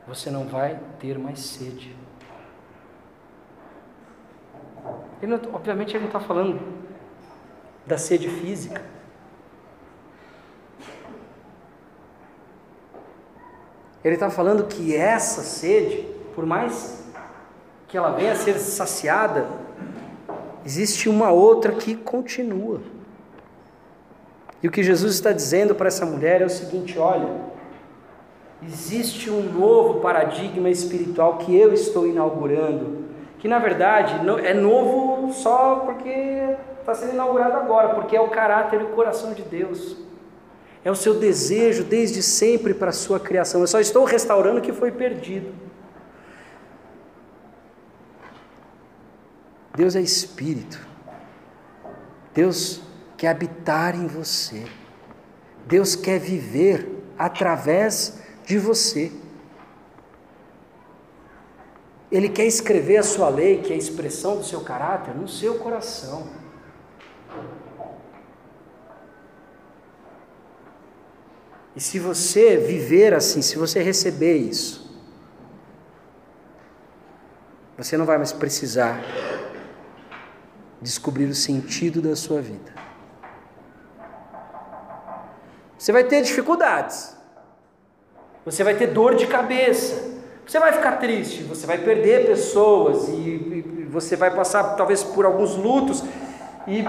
você 0.06 0.30
não 0.30 0.46
vai 0.46 0.78
ter 0.98 1.18
mais 1.18 1.40
sede. 1.40 1.96
Ele 5.20 5.36
não, 5.36 5.54
obviamente 5.54 5.90
ele 5.90 6.00
não 6.00 6.06
está 6.06 6.20
falando 6.20 6.60
da 7.84 7.98
sede 7.98 8.28
física. 8.28 8.82
Ele 14.04 14.14
está 14.14 14.30
falando 14.30 14.66
que 14.66 14.94
essa 14.94 15.42
sede, 15.42 16.08
por 16.34 16.46
mais 16.46 17.04
que 17.88 17.96
ela 17.96 18.12
venha 18.12 18.32
a 18.32 18.36
ser 18.36 18.58
saciada, 18.58 19.48
existe 20.68 21.08
uma 21.08 21.30
outra 21.32 21.72
que 21.72 21.94
continua. 21.94 22.82
E 24.62 24.68
o 24.68 24.70
que 24.70 24.82
Jesus 24.82 25.14
está 25.14 25.32
dizendo 25.32 25.74
para 25.74 25.88
essa 25.88 26.04
mulher 26.04 26.42
é 26.42 26.44
o 26.44 26.50
seguinte: 26.50 26.98
olha, 26.98 27.26
existe 28.62 29.30
um 29.30 29.40
novo 29.50 30.00
paradigma 30.00 30.68
espiritual 30.68 31.38
que 31.38 31.56
eu 31.56 31.72
estou 31.72 32.06
inaugurando, 32.06 33.06
que 33.38 33.48
na 33.48 33.58
verdade 33.58 34.20
é 34.44 34.52
novo 34.52 35.32
só 35.32 35.76
porque 35.86 36.10
está 36.80 36.94
sendo 36.94 37.14
inaugurado 37.14 37.56
agora, 37.56 37.94
porque 37.94 38.14
é 38.14 38.20
o 38.20 38.28
caráter 38.28 38.82
e 38.82 38.84
o 38.84 38.88
coração 38.88 39.32
de 39.32 39.42
Deus. 39.42 39.96
É 40.84 40.90
o 40.90 40.94
seu 40.94 41.14
desejo 41.14 41.82
desde 41.82 42.22
sempre 42.22 42.74
para 42.74 42.90
a 42.90 42.92
sua 42.92 43.18
criação. 43.18 43.62
Eu 43.62 43.66
só 43.66 43.80
estou 43.80 44.04
restaurando 44.04 44.58
o 44.58 44.62
que 44.62 44.72
foi 44.72 44.90
perdido. 44.90 45.67
Deus 49.78 49.94
é 49.94 50.00
espírito. 50.00 50.84
Deus 52.34 52.80
quer 53.16 53.28
habitar 53.28 53.94
em 53.94 54.08
você. 54.08 54.66
Deus 55.68 55.94
quer 55.94 56.18
viver 56.18 57.04
através 57.16 58.18
de 58.44 58.58
você. 58.58 59.12
Ele 62.10 62.28
quer 62.28 62.44
escrever 62.46 62.96
a 62.96 63.04
sua 63.04 63.28
lei, 63.28 63.62
que 63.62 63.72
é 63.72 63.76
a 63.76 63.78
expressão 63.78 64.38
do 64.38 64.42
seu 64.42 64.62
caráter, 64.62 65.14
no 65.14 65.28
seu 65.28 65.60
coração. 65.60 66.28
E 71.76 71.80
se 71.80 72.00
você 72.00 72.56
viver 72.56 73.14
assim, 73.14 73.40
se 73.40 73.56
você 73.56 73.80
receber 73.80 74.38
isso, 74.38 75.00
você 77.76 77.96
não 77.96 78.04
vai 78.04 78.16
mais 78.18 78.32
precisar 78.32 79.00
descobrir 80.80 81.24
o 81.26 81.34
sentido 81.34 82.00
da 82.00 82.14
sua 82.14 82.40
vida. 82.40 82.72
Você 85.78 85.92
vai 85.92 86.04
ter 86.04 86.22
dificuldades. 86.22 87.16
Você 88.44 88.64
vai 88.64 88.74
ter 88.74 88.88
dor 88.88 89.14
de 89.14 89.26
cabeça. 89.26 90.18
Você 90.48 90.58
vai 90.58 90.72
ficar 90.72 90.92
triste, 90.92 91.42
você 91.42 91.66
vai 91.66 91.76
perder 91.76 92.26
pessoas 92.26 93.06
e, 93.08 93.12
e 93.12 93.86
você 93.90 94.16
vai 94.16 94.34
passar 94.34 94.76
talvez 94.76 95.04
por 95.04 95.26
alguns 95.26 95.54
lutos 95.56 96.02
e 96.66 96.82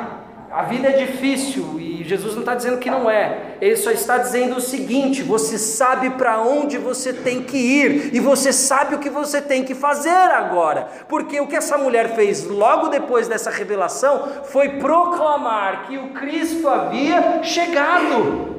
a 0.52 0.64
vida 0.64 0.88
é 0.88 1.06
difícil 1.06 1.80
e 1.80 2.04
Jesus 2.04 2.34
não 2.34 2.42
está 2.42 2.56
dizendo 2.56 2.80
que 2.80 2.90
não 2.90 3.10
é, 3.10 3.56
ele 3.62 3.76
só 3.76 3.92
está 3.92 4.18
dizendo 4.18 4.58
o 4.58 4.62
seguinte: 4.62 5.22
você 5.22 5.58
sabe 5.58 6.10
para 6.12 6.42
onde 6.42 6.78
você 6.78 7.14
tem 7.14 7.44
que 7.44 7.58
ir 7.58 8.16
e 8.16 8.20
você 8.20 8.52
sabe 8.52 8.96
o 8.96 9.00
que 9.00 9.10
você 9.10 9.42
tem 9.42 9.64
que 9.64 9.76
fazer 9.76 10.10
agora, 10.10 10.88
porque 11.08 11.40
o 11.40 11.48
que 11.48 11.56
essa 11.56 11.78
mulher 11.78 12.16
fez 12.16 12.46
logo 12.46 12.88
depois 12.88 13.28
dessa 13.28 13.52
revelação 13.52 14.44
foi 14.46 14.78
proclamar 14.80 15.88
que 15.88 15.98
o 15.98 16.10
Cristo 16.10 16.68
havia 16.68 17.44
chegado. 17.44 18.59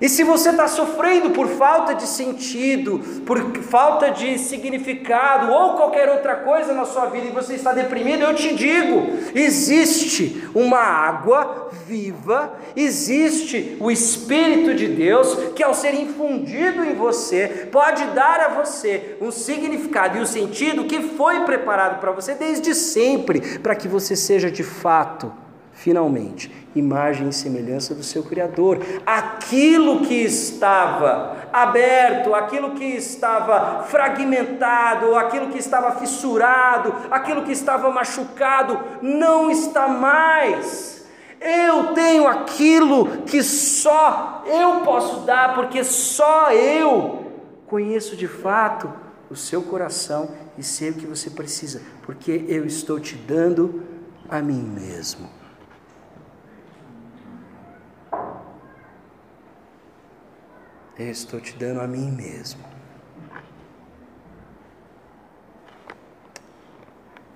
E 0.00 0.08
se 0.08 0.24
você 0.24 0.50
está 0.50 0.66
sofrendo 0.66 1.30
por 1.30 1.48
falta 1.48 1.94
de 1.94 2.06
sentido, 2.06 2.98
por 3.24 3.40
falta 3.62 4.10
de 4.10 4.38
significado 4.38 5.52
ou 5.52 5.74
qualquer 5.74 6.08
outra 6.08 6.36
coisa 6.36 6.72
na 6.72 6.84
sua 6.84 7.06
vida 7.06 7.28
e 7.28 7.30
você 7.30 7.54
está 7.54 7.72
deprimido, 7.72 8.22
eu 8.22 8.34
te 8.34 8.54
digo: 8.54 9.06
existe 9.34 10.48
uma 10.54 10.80
água 10.80 11.70
viva, 11.86 12.54
existe 12.74 13.76
o 13.80 13.90
Espírito 13.90 14.74
de 14.74 14.88
Deus 14.88 15.36
que, 15.54 15.62
ao 15.62 15.74
ser 15.74 15.94
infundido 15.94 16.84
em 16.84 16.94
você, 16.94 17.68
pode 17.70 18.04
dar 18.06 18.40
a 18.40 18.48
você 18.48 19.16
um 19.20 19.30
significado 19.30 20.18
e 20.18 20.20
um 20.20 20.26
sentido 20.26 20.84
que 20.84 21.00
foi 21.00 21.40
preparado 21.44 22.00
para 22.00 22.10
você 22.10 22.34
desde 22.34 22.74
sempre, 22.74 23.58
para 23.60 23.76
que 23.76 23.86
você 23.86 24.16
seja 24.16 24.50
de 24.50 24.64
fato 24.64 25.43
finalmente, 25.74 26.50
imagem 26.74 27.28
e 27.28 27.32
semelhança 27.32 27.94
do 27.94 28.02
seu 28.02 28.22
Criador. 28.22 28.80
Aquilo 29.04 30.00
que 30.00 30.14
estava 30.14 31.36
aberto, 31.52 32.34
aquilo 32.34 32.70
que 32.72 32.84
estava 32.84 33.82
fragmentado, 33.84 35.14
aquilo 35.16 35.50
que 35.50 35.58
estava 35.58 35.92
fissurado, 35.98 36.94
aquilo 37.10 37.42
que 37.42 37.52
estava 37.52 37.90
machucado, 37.90 38.80
não 39.02 39.50
está 39.50 39.86
mais. 39.88 41.04
Eu 41.40 41.92
tenho 41.92 42.26
aquilo 42.26 43.22
que 43.22 43.42
só 43.42 44.42
eu 44.46 44.80
posso 44.80 45.20
dar, 45.26 45.54
porque 45.54 45.84
só 45.84 46.50
eu 46.52 47.32
conheço 47.66 48.16
de 48.16 48.26
fato 48.26 48.90
o 49.28 49.36
seu 49.36 49.62
coração 49.62 50.30
e 50.56 50.62
sei 50.62 50.90
o 50.90 50.94
que 50.94 51.06
você 51.06 51.28
precisa, 51.28 51.82
porque 52.02 52.44
eu 52.48 52.64
estou 52.64 52.98
te 53.00 53.16
dando 53.16 53.82
a 54.28 54.40
mim 54.40 54.62
mesmo. 54.62 55.43
Eu 60.98 61.10
estou 61.10 61.40
te 61.40 61.56
dando 61.56 61.80
a 61.80 61.86
mim 61.88 62.10
mesmo. 62.10 62.62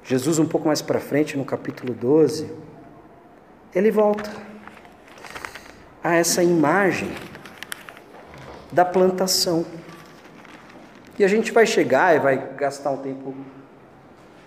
Jesus, 0.04 0.38
um 0.38 0.46
pouco 0.46 0.66
mais 0.66 0.80
para 0.80 1.00
frente, 1.00 1.36
no 1.36 1.44
capítulo 1.44 1.92
12, 1.92 2.50
ele 3.74 3.90
volta 3.90 4.30
a 6.02 6.14
essa 6.14 6.42
imagem 6.42 7.10
da 8.72 8.84
plantação. 8.84 9.66
E 11.18 11.24
a 11.24 11.28
gente 11.28 11.52
vai 11.52 11.66
chegar 11.66 12.14
e 12.14 12.20
vai 12.20 12.54
gastar 12.54 12.90
um 12.92 12.98
tempo 12.98 13.34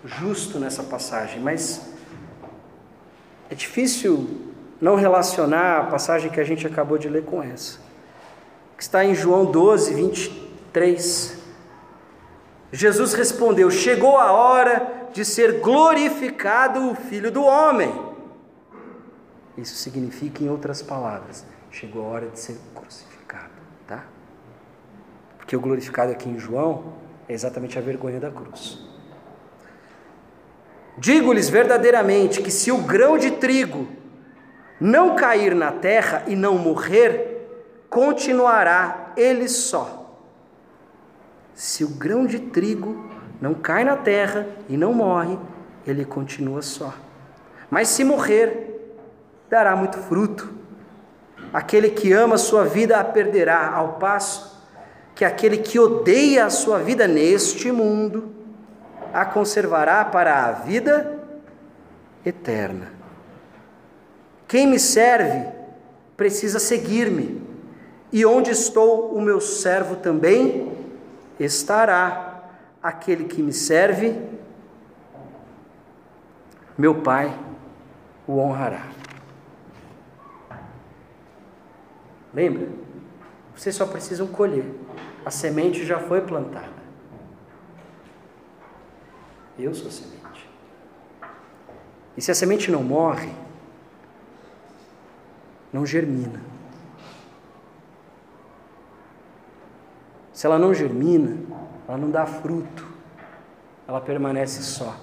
justo 0.04 0.58
nessa 0.58 0.82
passagem, 0.82 1.38
mas 1.38 1.92
é 3.50 3.54
difícil 3.54 4.52
não 4.80 4.96
relacionar 4.96 5.80
a 5.80 5.84
passagem 5.84 6.30
que 6.30 6.40
a 6.40 6.44
gente 6.44 6.66
acabou 6.66 6.98
de 6.98 7.08
ler 7.08 7.24
com 7.24 7.42
essa, 7.42 7.78
que 8.82 8.86
está 8.86 9.04
em 9.04 9.14
João 9.14 9.44
12, 9.44 9.94
23. 9.94 11.38
Jesus 12.72 13.14
respondeu: 13.14 13.70
Chegou 13.70 14.18
a 14.18 14.32
hora 14.32 15.06
de 15.12 15.24
ser 15.24 15.60
glorificado 15.60 16.90
o 16.90 16.94
Filho 16.96 17.30
do 17.30 17.44
Homem. 17.44 17.94
Isso 19.56 19.76
significa, 19.76 20.42
em 20.42 20.48
outras 20.48 20.82
palavras, 20.82 21.46
chegou 21.70 22.04
a 22.04 22.08
hora 22.08 22.26
de 22.26 22.40
ser 22.40 22.58
crucificado, 22.74 23.52
tá? 23.86 24.04
Porque 25.38 25.54
o 25.54 25.60
glorificado 25.60 26.10
aqui 26.10 26.28
em 26.28 26.36
João 26.36 26.94
é 27.28 27.34
exatamente 27.34 27.78
a 27.78 27.80
vergonha 27.80 28.18
da 28.18 28.32
cruz. 28.32 28.80
Digo-lhes 30.98 31.48
verdadeiramente 31.48 32.42
que 32.42 32.50
se 32.50 32.72
o 32.72 32.78
grão 32.78 33.16
de 33.16 33.30
trigo 33.30 33.86
não 34.80 35.14
cair 35.14 35.54
na 35.54 35.70
terra 35.70 36.24
e 36.26 36.34
não 36.34 36.58
morrer, 36.58 37.31
continuará 37.92 39.12
ele 39.18 39.46
só. 39.46 40.16
Se 41.54 41.84
o 41.84 41.88
grão 41.88 42.24
de 42.24 42.38
trigo 42.38 43.10
não 43.38 43.52
cai 43.52 43.84
na 43.84 43.98
terra 43.98 44.46
e 44.66 44.78
não 44.78 44.94
morre, 44.94 45.38
ele 45.86 46.02
continua 46.06 46.62
só. 46.62 46.94
Mas 47.70 47.88
se 47.88 48.02
morrer, 48.02 48.96
dará 49.50 49.76
muito 49.76 49.98
fruto. 49.98 50.54
Aquele 51.52 51.90
que 51.90 52.14
ama 52.14 52.36
a 52.36 52.38
sua 52.38 52.64
vida 52.64 52.98
a 52.98 53.04
perderá, 53.04 53.68
ao 53.68 53.98
passo 53.98 54.50
que 55.14 55.26
aquele 55.26 55.58
que 55.58 55.78
odeia 55.78 56.46
a 56.46 56.50
sua 56.50 56.78
vida 56.78 57.06
neste 57.06 57.70
mundo 57.70 58.34
a 59.12 59.26
conservará 59.26 60.02
para 60.02 60.46
a 60.46 60.52
vida 60.52 61.18
eterna. 62.24 62.90
Quem 64.48 64.66
me 64.66 64.78
serve 64.78 65.46
precisa 66.16 66.58
seguir-me, 66.58 67.51
e 68.12 68.26
onde 68.26 68.50
estou, 68.50 69.14
o 69.14 69.20
meu 69.20 69.40
servo 69.40 69.96
também 69.96 70.70
estará. 71.40 72.28
Aquele 72.82 73.24
que 73.24 73.40
me 73.40 73.52
serve, 73.52 74.20
meu 76.76 77.00
Pai 77.00 77.32
o 78.26 78.38
honrará. 78.38 78.88
Lembra? 82.34 82.68
Vocês 83.54 83.74
só 83.74 83.86
precisam 83.86 84.26
colher. 84.26 84.64
A 85.24 85.30
semente 85.30 85.86
já 85.86 86.00
foi 86.00 86.22
plantada. 86.22 86.82
Eu 89.56 89.72
sou 89.74 89.86
a 89.86 89.90
semente. 89.90 90.50
E 92.16 92.20
se 92.20 92.32
a 92.32 92.34
semente 92.34 92.70
não 92.70 92.82
morre, 92.82 93.32
não 95.72 95.86
germina. 95.86 96.51
Se 100.42 100.46
ela 100.48 100.58
não 100.58 100.74
germina, 100.74 101.36
ela 101.86 101.96
não 101.96 102.10
dá 102.10 102.26
fruto, 102.26 102.84
ela 103.86 104.00
permanece 104.00 104.60
só. 104.64 104.96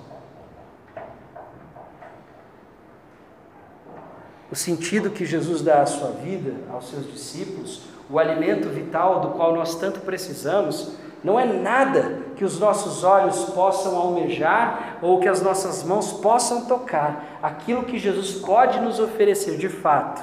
O 4.51 4.55
sentido 4.57 5.11
que 5.11 5.25
Jesus 5.25 5.61
dá 5.61 5.81
à 5.81 5.85
sua 5.85 6.09
vida, 6.09 6.55
aos 6.69 6.89
seus 6.89 7.09
discípulos, 7.09 7.83
o 8.09 8.19
alimento 8.19 8.67
vital 8.67 9.21
do 9.21 9.29
qual 9.29 9.55
nós 9.55 9.75
tanto 9.75 10.01
precisamos, 10.01 10.97
não 11.23 11.39
é 11.39 11.45
nada 11.45 12.21
que 12.35 12.43
os 12.43 12.59
nossos 12.59 13.05
olhos 13.05 13.45
possam 13.51 13.95
almejar 13.95 14.97
ou 15.01 15.21
que 15.21 15.29
as 15.29 15.41
nossas 15.41 15.85
mãos 15.85 16.11
possam 16.11 16.65
tocar. 16.65 17.39
Aquilo 17.41 17.85
que 17.85 17.97
Jesus 17.97 18.33
pode 18.33 18.81
nos 18.81 18.99
oferecer 18.99 19.55
de 19.55 19.69
fato, 19.69 20.21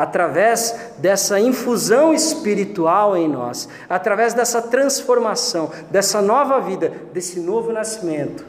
através 0.00 0.94
dessa 0.96 1.38
infusão 1.38 2.14
espiritual 2.14 3.14
em 3.14 3.28
nós, 3.28 3.68
através 3.86 4.32
dessa 4.32 4.62
transformação, 4.62 5.70
dessa 5.90 6.22
nova 6.22 6.58
vida, 6.58 6.88
desse 7.12 7.38
novo 7.38 7.70
nascimento, 7.70 8.46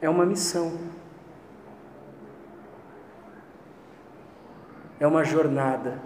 é 0.00 0.10
uma 0.10 0.26
missão. 0.26 0.72
É 4.98 5.06
uma 5.06 5.22
jornada 5.22 5.96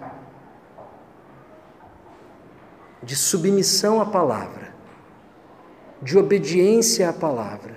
de 3.01 3.15
submissão 3.15 3.99
à 3.99 4.05
palavra, 4.05 4.71
de 5.99 6.15
obediência 6.15 7.09
à 7.09 7.13
palavra, 7.13 7.75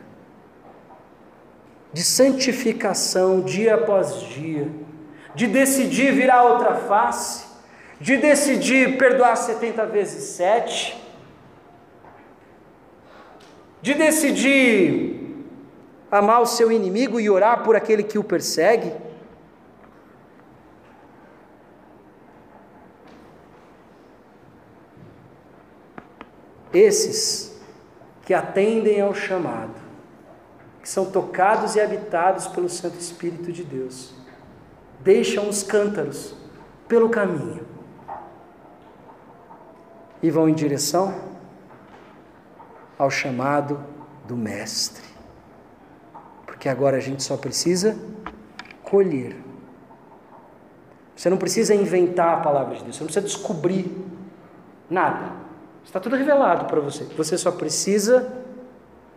de 1.91 2.05
santificação 2.05 3.41
dia 3.41 3.77
após 3.77 4.21
dia, 4.21 4.71
de 5.39 5.47
decidir 5.47 6.13
virar 6.15 6.43
outra 6.43 6.75
face, 6.75 7.47
de 8.01 8.17
decidir 8.17 8.99
perdoar 8.99 9.37
70 9.37 9.87
vezes 9.87 10.25
7, 10.31 11.01
de 13.81 13.95
decidir 13.95 15.47
amar 16.11 16.41
o 16.41 16.47
seu 16.47 16.73
inimigo 16.73 17.21
e 17.21 17.31
orar 17.31 17.63
por 17.63 17.77
aquele 17.77 18.03
que 18.03 18.19
o 18.19 18.25
persegue. 18.25 18.93
Esses 26.75 27.57
que 28.27 28.35
atendem 28.35 29.01
ao 29.01 29.15
chamado, 29.15 29.77
que 30.83 30.89
são 30.89 31.13
tocados 31.13 31.77
e 31.77 31.81
habitados 31.81 32.49
pelo 32.49 32.69
Santo 32.69 32.99
Espírito 32.99 33.53
de 33.53 33.63
Deus, 33.63 34.18
deixam 35.01 35.49
os 35.49 35.63
cântaros 35.63 36.35
pelo 36.87 37.09
caminho 37.09 37.67
e 40.23 40.31
vão 40.31 40.49
em 40.49 40.55
direção 40.55 41.15
ao 42.99 43.11
chamado 43.11 43.81
do 44.27 44.37
Mestre. 44.37 45.05
Porque 46.47 46.69
agora 46.69 46.97
a 46.97 47.01
gente 47.01 47.23
só 47.23 47.37
precisa 47.37 47.97
colher. 48.83 49.37
Você 51.15 51.31
não 51.31 51.37
precisa 51.37 51.75
inventar 51.75 52.39
a 52.39 52.41
palavra 52.41 52.77
de 52.77 52.83
Deus, 52.83 52.97
você 52.97 53.03
não 53.03 53.07
precisa 53.07 53.27
descobrir 53.27 53.97
nada. 54.89 55.33
Está 55.85 55.99
tudo 55.99 56.17
revelado 56.17 56.67
para 56.67 56.81
você. 56.81 57.05
Você 57.17 57.39
só 57.39 57.51
precisa 57.51 58.33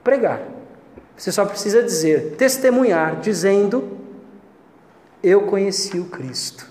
pregar. 0.04 0.42
Você 1.18 1.32
só 1.32 1.46
precisa 1.46 1.84
dizer, 1.84 2.36
testemunhar, 2.38 3.20
dizendo: 3.20 4.01
Eu 5.24 5.46
conheci 5.46 6.00
o 6.00 6.06
Cristo. 6.06 6.68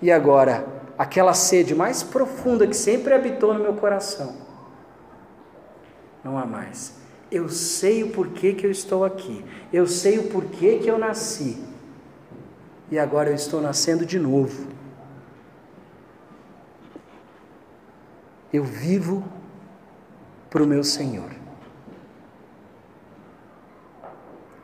E 0.00 0.10
agora, 0.10 0.66
aquela 0.98 1.32
sede 1.32 1.74
mais 1.74 2.02
profunda 2.02 2.66
que 2.66 2.76
sempre 2.76 3.14
habitou 3.14 3.54
no 3.54 3.60
meu 3.60 3.74
coração, 3.74 4.36
não 6.22 6.38
há 6.38 6.44
mais. 6.44 7.00
Eu 7.30 7.48
sei 7.48 8.02
o 8.02 8.10
porquê 8.10 8.52
que 8.52 8.66
eu 8.66 8.70
estou 8.70 9.04
aqui. 9.04 9.44
Eu 9.72 9.86
sei 9.86 10.18
o 10.18 10.28
porquê 10.28 10.78
que 10.78 10.88
eu 10.88 10.98
nasci. 10.98 11.64
E 12.90 12.98
agora 12.98 13.30
eu 13.30 13.34
estou 13.34 13.60
nascendo 13.60 14.04
de 14.04 14.18
novo. 14.18 14.66
Eu 18.52 18.62
vivo 18.62 19.24
para 20.50 20.62
o 20.62 20.66
meu 20.66 20.84
Senhor. 20.84 21.30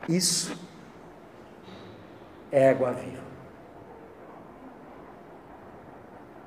Isso 0.07 0.55
é 2.51 2.69
água 2.69 2.91
viva. 2.91 3.23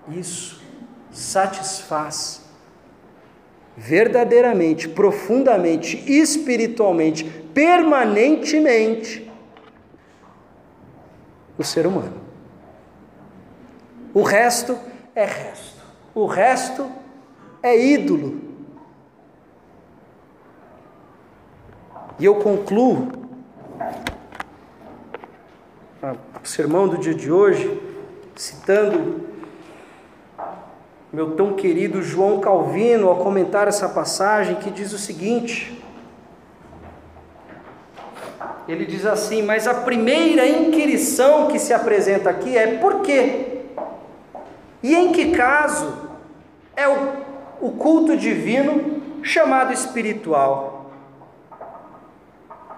Isso 0.09 0.61
satisfaz 1.11 2.42
verdadeiramente, 3.76 4.88
profundamente, 4.88 5.96
espiritualmente, 6.11 7.24
permanentemente 7.55 9.30
o 11.57 11.64
ser 11.64 11.86
humano. 11.86 12.20
O 14.12 14.22
resto 14.22 14.78
é 15.14 15.24
resto. 15.24 15.82
O 16.14 16.26
resto 16.26 16.90
é 17.62 17.78
ídolo. 17.78 18.40
E 22.18 22.24
eu 22.24 22.36
concluo 22.36 23.11
o 26.43 26.47
sermão 26.47 26.88
do 26.88 26.99
dia 26.99 27.14
de 27.14 27.30
hoje 27.30 27.80
citando 28.34 29.20
meu 31.12 31.32
tão 31.32 31.53
querido 31.55 32.03
João 32.03 32.40
Calvino 32.40 33.09
ao 33.09 33.16
comentar 33.18 33.68
essa 33.68 33.88
passagem 33.88 34.57
que 34.57 34.70
diz 34.70 34.93
o 34.93 34.99
seguinte: 34.99 35.80
ele 38.66 38.86
diz 38.86 39.05
assim, 39.05 39.43
mas 39.43 39.68
a 39.68 39.74
primeira 39.74 40.47
inquirição 40.47 41.49
que 41.49 41.59
se 41.59 41.72
apresenta 41.72 42.30
aqui 42.30 42.57
é 42.57 42.78
por 42.78 43.03
quê? 43.03 43.59
E 44.82 44.95
em 44.95 45.12
que 45.12 45.32
caso 45.32 45.93
é 46.74 46.88
o, 46.88 47.12
o 47.61 47.70
culto 47.72 48.16
divino 48.16 49.03
chamado 49.22 49.72
espiritual. 49.72 50.72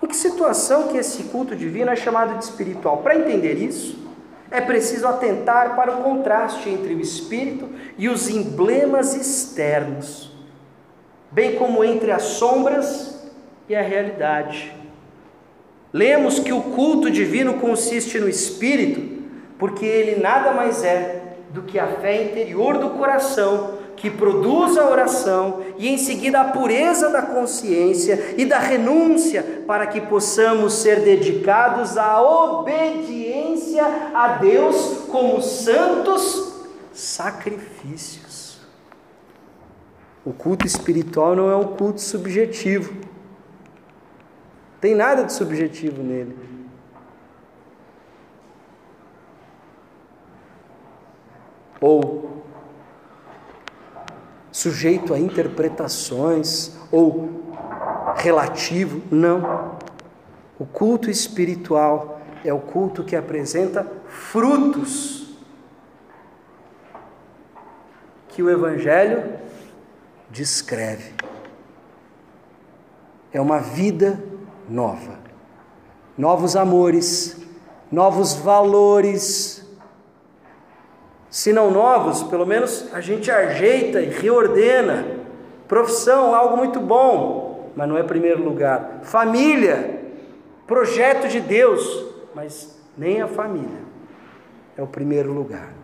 Em 0.05 0.07
que 0.07 0.17
situação 0.17 0.89
que 0.89 0.99
esse 0.99 1.23
culto 1.25 1.57
divino 1.57 1.91
é 1.91 1.97
chamado 1.97 2.37
de 2.37 2.45
espiritual? 2.45 2.99
Para 2.99 3.17
entender 3.17 3.55
isso, 3.55 3.97
é 4.51 4.61
preciso 4.61 5.09
atentar 5.09 5.75
para 5.75 5.93
o 5.93 6.03
contraste 6.03 6.69
entre 6.69 6.95
o 6.95 7.01
espírito 7.01 7.71
e 7.97 8.07
os 8.11 8.29
emblemas 8.29 9.15
externos, 9.15 10.31
bem 11.31 11.57
como 11.57 11.83
entre 11.83 12.13
as 12.13 12.21
sombras 12.23 13.19
e 13.67 13.75
a 13.75 13.81
realidade. 13.81 14.77
Lemos 15.91 16.39
que 16.39 16.53
o 16.53 16.61
culto 16.61 17.11
divino 17.11 17.55
consiste 17.55 18.21
no 18.21 18.29
espírito, 18.29 19.23
porque 19.59 19.87
ele 19.87 20.21
nada 20.21 20.53
mais 20.53 20.85
é 20.85 21.39
do 21.49 21.63
que 21.63 21.79
a 21.79 21.87
fé 21.87 22.25
interior 22.25 22.77
do 22.77 22.91
coração 22.91 23.79
que 23.97 24.11
produz 24.11 24.77
a 24.77 24.89
oração 24.89 25.63
e 25.79 25.89
em 25.89 25.99
seguida 25.99 26.41
a 26.41 26.45
pureza 26.53 27.11
da 27.11 27.23
consciência 27.23 28.35
e 28.37 28.45
da 28.45 28.59
renúncia 28.59 29.63
para 29.67 29.87
que 29.87 30.01
possamos 30.01 30.75
ser 30.75 31.01
dedicados 31.01 31.97
à 31.97 32.21
obediência 32.21 33.85
a 34.15 34.29
Deus 34.39 35.05
como 35.11 35.41
santos 35.41 36.55
sacrifícios. 36.93 38.59
O 40.25 40.33
culto 40.33 40.67
espiritual 40.67 41.37
não 41.37 41.51
é 41.51 41.57
um 41.57 41.77
culto 41.77 42.01
subjetivo. 42.01 42.95
Tem 44.81 44.95
nada 44.95 45.25
de 45.25 45.33
subjetivo 45.33 46.03
nele. 46.03 46.37
Ou 51.81 52.34
sujeito 54.55 55.13
a 55.13 55.19
interpretações 55.19 56.77
ou 56.93 57.29
relativo. 58.15 59.03
Não. 59.11 59.77
O 60.57 60.65
culto 60.65 61.11
espiritual 61.11 62.21
é 62.45 62.55
o 62.55 62.61
culto 62.61 63.03
que 63.03 63.17
apresenta 63.17 63.85
frutos 64.07 65.37
que 68.29 68.45
o 68.45 68.49
Evangelho 68.49 69.41
descreve. 70.31 71.15
É 73.33 73.41
uma 73.41 73.59
vida 73.59 74.23
nova, 74.69 75.19
novos 76.17 76.55
amores, 76.55 77.37
novos 77.91 78.35
valores, 78.35 79.64
se 81.35 81.53
não 81.53 81.68
novos, 81.68 82.22
pelo 82.22 82.47
menos 82.47 82.89
a 82.93 83.01
gente 83.01 83.28
ajeita 83.28 84.01
e 84.01 84.09
reordena. 84.09 85.05
Profissão, 85.66 86.32
algo 86.32 86.57
muito 86.57 86.78
bom, 86.78 87.72
mas 87.74 87.89
não 87.89 87.99
é 87.99 88.05
primeiro 88.05 88.41
lugar. 88.41 89.01
Família, 89.03 90.01
projeto 90.64 91.26
de 91.26 91.41
Deus, 91.41 92.07
mas 92.37 92.78
nem 92.97 93.20
a 93.20 93.26
família 93.26 93.80
é 94.76 94.82
o 94.82 94.87
primeiro 94.87 95.32
lugar. 95.32 95.74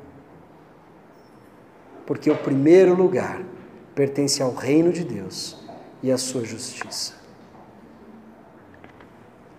Porque 2.07 2.30
o 2.30 2.36
primeiro 2.36 2.94
lugar 2.94 3.42
pertence 3.92 4.40
ao 4.40 4.55
reino 4.55 4.92
de 4.92 5.03
Deus 5.03 5.61
e 6.01 6.12
à 6.12 6.16
sua 6.16 6.44
justiça. 6.44 7.14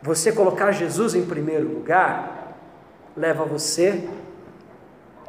Você 0.01 0.31
colocar 0.31 0.71
Jesus 0.71 1.15
em 1.15 1.25
primeiro 1.25 1.67
lugar 1.67 2.55
leva 3.13 3.43
você 3.43 4.07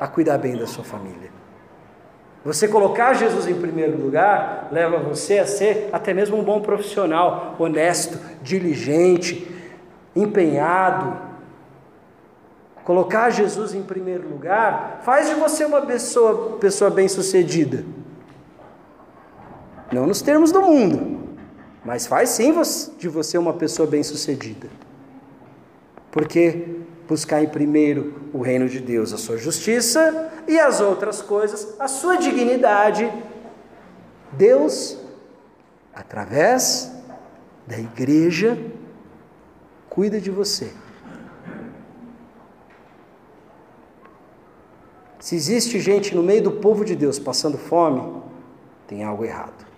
a 0.02 0.08
cuidar 0.08 0.36
bem 0.36 0.56
da 0.56 0.66
sua 0.66 0.82
família. 0.82 1.30
Você 2.44 2.66
colocar 2.66 3.14
Jesus 3.14 3.46
em 3.46 3.54
primeiro 3.54 3.96
lugar 3.96 4.66
leva 4.72 4.98
você 4.98 5.38
a 5.38 5.46
ser 5.46 5.90
até 5.92 6.12
mesmo 6.12 6.36
um 6.36 6.42
bom 6.42 6.60
profissional, 6.60 7.54
honesto, 7.56 8.18
diligente, 8.42 9.48
empenhado. 10.16 11.16
Colocar 12.82 13.30
Jesus 13.30 13.76
em 13.76 13.82
primeiro 13.84 14.28
lugar 14.28 15.02
faz 15.04 15.28
de 15.28 15.36
você 15.36 15.64
uma 15.64 15.82
pessoa, 15.82 16.58
pessoa 16.58 16.90
bem-sucedida. 16.90 17.84
Não 19.92 20.04
nos 20.04 20.20
termos 20.20 20.50
do 20.50 20.62
mundo, 20.62 21.28
mas 21.84 22.08
faz 22.08 22.30
sim 22.30 22.52
de 22.98 23.08
você 23.08 23.38
uma 23.38 23.52
pessoa 23.52 23.88
bem-sucedida. 23.88 24.66
Porque 26.10 26.81
buscar 27.08 27.42
em 27.42 27.48
primeiro 27.48 28.30
o 28.32 28.40
reino 28.40 28.68
de 28.68 28.80
Deus, 28.80 29.12
a 29.12 29.18
sua 29.18 29.36
justiça 29.36 30.32
e 30.46 30.58
as 30.58 30.80
outras 30.80 31.20
coisas, 31.20 31.74
a 31.78 31.88
sua 31.88 32.16
dignidade. 32.16 33.10
Deus, 34.32 34.98
através 35.94 36.92
da 37.66 37.78
igreja, 37.78 38.58
cuida 39.88 40.20
de 40.20 40.30
você. 40.30 40.72
Se 45.18 45.36
existe 45.36 45.78
gente 45.78 46.14
no 46.14 46.22
meio 46.22 46.42
do 46.42 46.50
povo 46.52 46.84
de 46.84 46.96
Deus 46.96 47.18
passando 47.18 47.56
fome, 47.56 48.22
tem 48.88 49.04
algo 49.04 49.24
errado. 49.24 49.71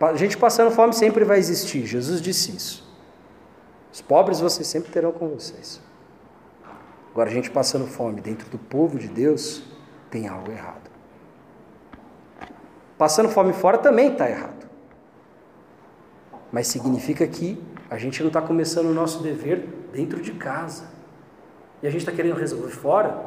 A 0.00 0.14
gente 0.14 0.36
passando 0.36 0.70
fome 0.70 0.92
sempre 0.92 1.24
vai 1.24 1.38
existir, 1.38 1.86
Jesus 1.86 2.20
disse 2.20 2.54
isso. 2.54 2.86
Os 3.92 4.02
pobres 4.02 4.40
vocês 4.40 4.66
sempre 4.66 4.92
terão 4.92 5.10
com 5.10 5.28
vocês. 5.28 5.80
Agora, 7.10 7.30
a 7.30 7.32
gente 7.32 7.50
passando 7.50 7.86
fome 7.86 8.20
dentro 8.20 8.46
do 8.50 8.58
povo 8.58 8.98
de 8.98 9.08
Deus, 9.08 9.62
tem 10.10 10.28
algo 10.28 10.52
errado. 10.52 10.90
Passando 12.98 13.30
fome 13.30 13.54
fora 13.54 13.78
também 13.78 14.12
está 14.12 14.28
errado. 14.28 14.66
Mas 16.52 16.66
significa 16.66 17.26
que 17.26 17.62
a 17.88 17.96
gente 17.96 18.20
não 18.20 18.28
está 18.28 18.42
começando 18.42 18.86
o 18.86 18.94
nosso 18.94 19.22
dever 19.22 19.66
dentro 19.92 20.20
de 20.20 20.32
casa. 20.32 20.84
E 21.82 21.86
a 21.86 21.90
gente 21.90 22.00
está 22.00 22.12
querendo 22.12 22.36
resolver 22.36 22.72
fora. 22.72 23.18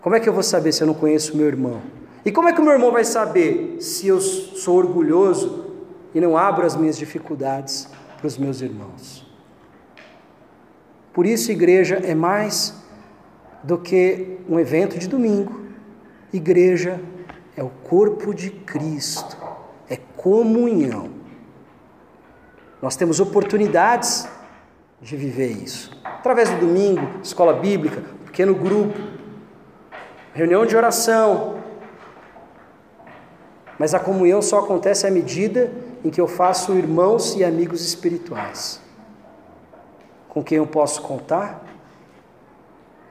Como 0.00 0.14
é 0.14 0.20
que 0.20 0.28
eu 0.28 0.32
vou 0.32 0.42
saber 0.42 0.72
se 0.72 0.82
eu 0.82 0.86
não 0.86 0.94
conheço 0.94 1.36
meu 1.36 1.46
irmão? 1.46 1.82
E 2.26 2.32
como 2.32 2.48
é 2.48 2.52
que 2.52 2.60
o 2.60 2.64
meu 2.64 2.72
irmão 2.72 2.90
vai 2.90 3.04
saber 3.04 3.76
se 3.80 4.08
eu 4.08 4.20
sou 4.20 4.78
orgulhoso 4.78 5.66
e 6.12 6.20
não 6.20 6.36
abro 6.36 6.66
as 6.66 6.74
minhas 6.74 6.98
dificuldades 6.98 7.88
para 8.16 8.26
os 8.26 8.36
meus 8.36 8.60
irmãos? 8.60 9.24
Por 11.12 11.24
isso, 11.24 11.52
igreja 11.52 12.00
é 12.02 12.16
mais 12.16 12.82
do 13.62 13.78
que 13.78 14.38
um 14.48 14.58
evento 14.58 14.98
de 14.98 15.06
domingo. 15.06 15.66
Igreja 16.32 17.00
é 17.56 17.62
o 17.62 17.70
corpo 17.70 18.34
de 18.34 18.50
Cristo, 18.50 19.36
é 19.88 19.96
comunhão. 20.16 21.10
Nós 22.82 22.96
temos 22.96 23.20
oportunidades 23.20 24.28
de 25.00 25.16
viver 25.16 25.52
isso. 25.52 25.92
Através 26.02 26.50
do 26.50 26.58
domingo, 26.58 27.08
escola 27.22 27.52
bíblica, 27.52 28.02
pequeno 28.24 28.52
grupo, 28.52 28.98
reunião 30.34 30.66
de 30.66 30.76
oração, 30.76 31.55
mas 33.78 33.94
a 33.94 34.00
comunhão 34.00 34.40
só 34.40 34.60
acontece 34.60 35.06
à 35.06 35.10
medida 35.10 35.70
em 36.04 36.10
que 36.10 36.20
eu 36.20 36.26
faço 36.26 36.72
irmãos 36.74 37.34
e 37.34 37.44
amigos 37.44 37.84
espirituais. 37.84 38.80
Com 40.28 40.42
quem 40.42 40.58
eu 40.58 40.66
posso 40.66 41.02
contar? 41.02 41.62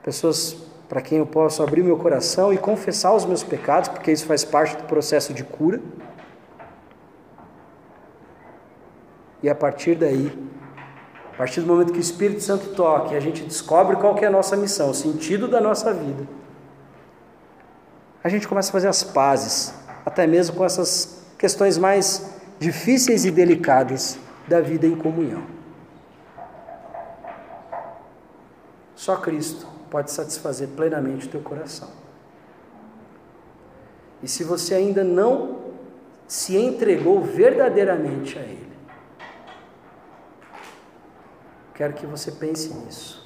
Pessoas 0.02 0.56
para 0.88 1.00
quem 1.00 1.18
eu 1.18 1.26
posso 1.26 1.62
abrir 1.62 1.82
meu 1.82 1.96
coração 1.96 2.52
e 2.52 2.58
confessar 2.58 3.12
os 3.12 3.24
meus 3.24 3.42
pecados, 3.42 3.88
porque 3.88 4.12
isso 4.12 4.26
faz 4.26 4.44
parte 4.44 4.76
do 4.76 4.84
processo 4.84 5.34
de 5.34 5.42
cura. 5.42 5.80
E 9.42 9.48
a 9.48 9.54
partir 9.54 9.96
daí, 9.96 10.32
a 11.32 11.36
partir 11.36 11.60
do 11.60 11.66
momento 11.66 11.92
que 11.92 11.98
o 11.98 12.00
Espírito 12.00 12.40
Santo 12.40 12.68
toque, 12.68 13.14
a 13.14 13.20
gente 13.20 13.42
descobre 13.42 13.96
qual 13.96 14.16
é 14.18 14.26
a 14.26 14.30
nossa 14.30 14.56
missão, 14.56 14.90
o 14.90 14.94
sentido 14.94 15.48
da 15.48 15.60
nossa 15.60 15.92
vida. 15.92 16.26
A 18.22 18.28
gente 18.28 18.48
começa 18.48 18.70
a 18.70 18.72
fazer 18.72 18.88
as 18.88 19.02
pazes 19.04 19.74
até 20.06 20.24
mesmo 20.24 20.56
com 20.56 20.64
essas 20.64 21.24
questões 21.36 21.76
mais 21.76 22.30
difíceis 22.60 23.24
e 23.24 23.30
delicadas 23.32 24.16
da 24.46 24.60
vida 24.60 24.86
em 24.86 24.94
comunhão. 24.94 25.44
Só 28.94 29.16
Cristo 29.16 29.66
pode 29.90 30.12
satisfazer 30.12 30.68
plenamente 30.68 31.26
o 31.26 31.30
teu 31.30 31.40
coração. 31.40 31.90
E 34.22 34.28
se 34.28 34.44
você 34.44 34.74
ainda 34.74 35.02
não 35.02 35.74
se 36.26 36.56
entregou 36.56 37.22
verdadeiramente 37.22 38.38
a 38.38 38.42
Ele, 38.42 38.72
quero 41.74 41.92
que 41.92 42.06
você 42.06 42.30
pense 42.30 42.72
nisso. 42.72 43.25